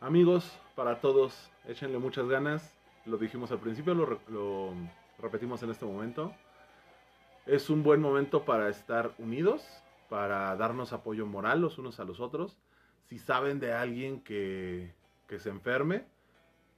Amigos, 0.00 0.58
para 0.74 1.00
todos, 1.00 1.50
échenle 1.68 1.98
muchas 1.98 2.26
ganas. 2.28 2.74
Lo 3.04 3.16
dijimos 3.18 3.52
al 3.52 3.58
principio, 3.58 3.94
lo, 3.94 4.18
lo 4.28 4.72
repetimos 5.18 5.62
en 5.62 5.70
este 5.70 5.84
momento. 5.84 6.34
Es 7.46 7.68
un 7.70 7.82
buen 7.82 8.00
momento 8.00 8.44
para 8.44 8.68
estar 8.68 9.12
unidos, 9.18 9.66
para 10.08 10.56
darnos 10.56 10.92
apoyo 10.92 11.26
moral 11.26 11.60
los 11.60 11.78
unos 11.78 12.00
a 12.00 12.04
los 12.04 12.20
otros. 12.20 12.58
Si 13.04 13.18
saben 13.18 13.60
de 13.60 13.72
alguien 13.72 14.20
que, 14.22 14.94
que 15.28 15.38
se 15.38 15.50
enferme, 15.50 16.06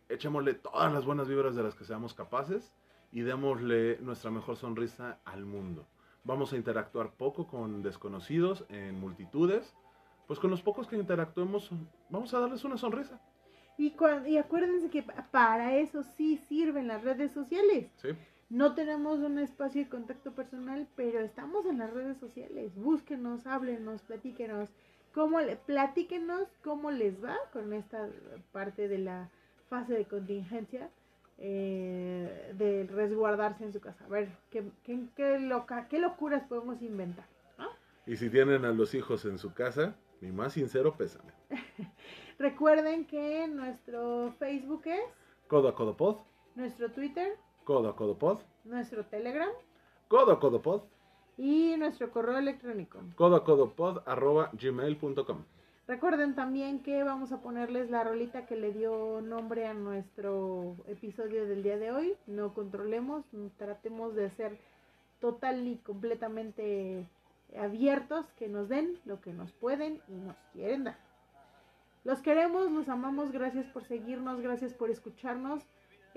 echémosle 0.08 0.54
todas 0.54 0.92
las 0.92 1.04
buenas 1.04 1.28
vibras 1.28 1.54
de 1.54 1.62
las 1.62 1.74
que 1.74 1.84
seamos 1.84 2.14
capaces 2.14 2.72
y 3.12 3.20
démosle 3.20 3.98
nuestra 4.00 4.30
mejor 4.30 4.56
sonrisa 4.56 5.18
al 5.24 5.44
mundo. 5.44 5.86
Vamos 6.24 6.52
a 6.52 6.56
interactuar 6.56 7.12
poco 7.12 7.46
con 7.46 7.82
desconocidos 7.82 8.64
en 8.68 8.98
multitudes. 8.98 9.74
Pues 10.26 10.40
con 10.40 10.50
los 10.50 10.60
pocos 10.60 10.88
que 10.88 10.96
interactuemos, 10.96 11.70
vamos 12.10 12.34
a 12.34 12.40
darles 12.40 12.64
una 12.64 12.76
sonrisa. 12.76 13.20
Y, 13.78 13.94
y 14.26 14.36
acuérdense 14.38 14.90
que 14.90 15.04
pa- 15.04 15.28
para 15.30 15.76
eso 15.76 16.02
sí 16.02 16.38
sirven 16.48 16.88
las 16.88 17.04
redes 17.04 17.30
sociales. 17.30 17.86
¿sí? 18.02 18.08
No 18.48 18.74
tenemos 18.74 19.18
un 19.18 19.38
espacio 19.38 19.82
de 19.82 19.88
contacto 19.88 20.32
personal, 20.32 20.86
pero 20.94 21.18
estamos 21.20 21.66
en 21.66 21.78
las 21.78 21.92
redes 21.92 22.16
sociales. 22.18 22.72
Búsquenos, 22.76 23.46
háblenos, 23.46 24.02
platíquenos. 24.02 24.70
Cómo 25.12 25.40
le, 25.40 25.56
platíquenos 25.56 26.46
cómo 26.62 26.90
les 26.90 27.22
va 27.22 27.36
con 27.52 27.72
esta 27.72 28.08
parte 28.52 28.86
de 28.86 28.98
la 28.98 29.30
fase 29.68 29.94
de 29.94 30.04
contingencia, 30.04 30.90
eh, 31.38 32.52
de 32.56 32.84
resguardarse 32.84 33.64
en 33.64 33.72
su 33.72 33.80
casa. 33.80 34.04
A 34.04 34.08
ver, 34.08 34.28
¿qué, 34.50 34.70
qué, 34.84 35.06
qué 35.16 35.40
loca, 35.40 35.88
qué 35.88 35.98
locuras 35.98 36.44
podemos 36.44 36.80
inventar? 36.82 37.26
¿no? 37.58 37.68
Y 38.06 38.16
si 38.16 38.30
tienen 38.30 38.64
a 38.64 38.72
los 38.72 38.94
hijos 38.94 39.24
en 39.24 39.38
su 39.38 39.54
casa, 39.54 39.96
mi 40.20 40.30
más 40.30 40.52
sincero 40.52 40.96
pésame. 40.96 41.32
Recuerden 42.38 43.06
que 43.06 43.48
nuestro 43.48 44.32
Facebook 44.38 44.82
es, 44.84 45.02
Codo 45.48 45.68
a 45.68 45.74
codo 45.74 45.96
pod, 45.96 46.18
nuestro 46.54 46.90
Twitter, 46.90 47.36
codo 47.66 47.88
a 47.88 47.96
codo 47.96 48.16
pod, 48.16 48.38
nuestro 48.64 49.04
Telegram 49.06 49.50
codo 50.06 50.30
a 50.30 50.38
codo 50.38 50.62
pod, 50.62 50.82
y 51.36 51.74
nuestro 51.76 52.12
correo 52.12 52.38
electrónico. 52.38 53.00
codo 53.16 53.34
a 53.34 53.44
codo 53.44 53.72
pod, 53.72 54.02
arroba 54.06 54.50
gmail.com. 54.52 55.42
Recuerden 55.88 56.36
también 56.36 56.80
que 56.84 57.02
vamos 57.02 57.32
a 57.32 57.40
ponerles 57.42 57.90
la 57.90 58.04
rolita 58.04 58.46
que 58.46 58.54
le 58.54 58.72
dio 58.72 59.20
nombre 59.20 59.66
a 59.66 59.74
nuestro 59.74 60.76
episodio 60.86 61.46
del 61.46 61.64
día 61.64 61.76
de 61.76 61.90
hoy. 61.90 62.14
No 62.28 62.54
controlemos, 62.54 63.24
tratemos 63.56 64.14
de 64.14 64.30
ser 64.30 64.58
total 65.20 65.66
y 65.66 65.78
completamente 65.78 67.08
abiertos, 67.58 68.26
que 68.38 68.48
nos 68.48 68.68
den 68.68 69.00
lo 69.04 69.20
que 69.20 69.32
nos 69.32 69.50
pueden 69.52 70.00
y 70.08 70.12
nos 70.12 70.36
quieren 70.52 70.84
dar. 70.84 70.98
Los 72.04 72.20
queremos, 72.20 72.70
los 72.70 72.88
amamos, 72.88 73.32
gracias 73.32 73.66
por 73.66 73.82
seguirnos, 73.82 74.40
gracias 74.40 74.72
por 74.72 74.90
escucharnos. 74.90 75.66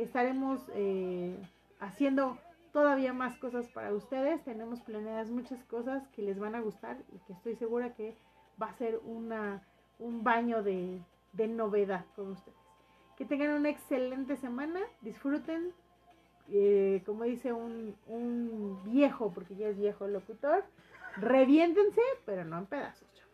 Estaremos 0.02 0.62
eh, 0.74 1.36
haciendo 1.80 2.38
todavía 2.72 3.14
más 3.14 3.38
cosas 3.38 3.68
para 3.68 3.94
ustedes. 3.94 4.44
Tenemos 4.44 4.82
planeadas 4.82 5.30
muchas 5.30 5.64
cosas 5.66 6.08
que 6.10 6.22
les 6.22 6.40
van 6.40 6.56
a 6.56 6.62
gustar 6.62 6.98
y 7.14 7.20
que 7.20 7.34
estoy 7.34 7.56
segura 7.56 7.94
que 7.94 8.16
va 8.62 8.68
a 8.68 8.78
ser 8.78 9.00
una, 9.04 9.62
un 10.00 10.24
baño 10.24 10.64
de, 10.64 11.02
de 11.34 11.48
novedad 11.48 12.06
con 12.16 12.32
ustedes. 12.32 12.58
Que 13.18 13.26
tengan 13.26 13.52
una 13.52 13.70
excelente 13.70 14.38
semana, 14.38 14.80
disfruten, 15.02 15.74
eh, 16.50 17.04
como 17.06 17.26
dice 17.26 17.52
un, 17.52 17.96
un 18.08 18.82
viejo, 18.86 19.32
porque 19.34 19.56
ya 19.56 19.68
es 19.68 19.78
viejo 19.78 20.06
el 20.06 20.14
locutor, 20.14 20.64
reviéntense, 21.18 22.02
pero 22.26 22.46
no 22.46 22.58
en 22.58 22.66
pedazos, 22.66 23.12
chavos. 23.14 23.34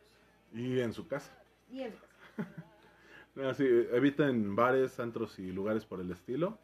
Y 0.54 0.80
en 0.80 0.94
su 0.94 1.08
casa. 1.08 1.32
Y 1.70 1.82
en 1.82 1.94
su 1.94 2.02
casa. 2.02 2.66
Así, 3.44 3.66
eviten 3.92 4.56
bares, 4.56 5.00
antros 5.00 5.40
y 5.40 5.52
lugares 5.52 5.86
por 5.86 6.00
el 6.00 6.10
estilo 6.12 6.58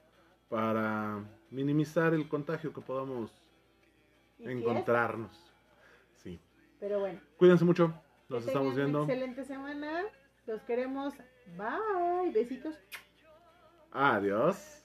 para 0.49 1.23
minimizar 1.49 2.13
el 2.13 2.27
contagio 2.29 2.73
que 2.73 2.81
podamos 2.81 3.31
encontrarnos. 4.39 5.31
Sí. 6.15 6.39
Pero 6.79 6.99
bueno, 6.99 7.19
Cuídense 7.37 7.65
mucho. 7.65 7.93
Nos 8.29 8.45
estamos 8.47 8.75
viendo. 8.75 9.01
excelente 9.03 9.43
semana. 9.43 10.03
Los 10.45 10.61
queremos. 10.63 11.13
Bye. 11.57 12.31
Besitos. 12.33 12.75
Adiós. 13.91 14.80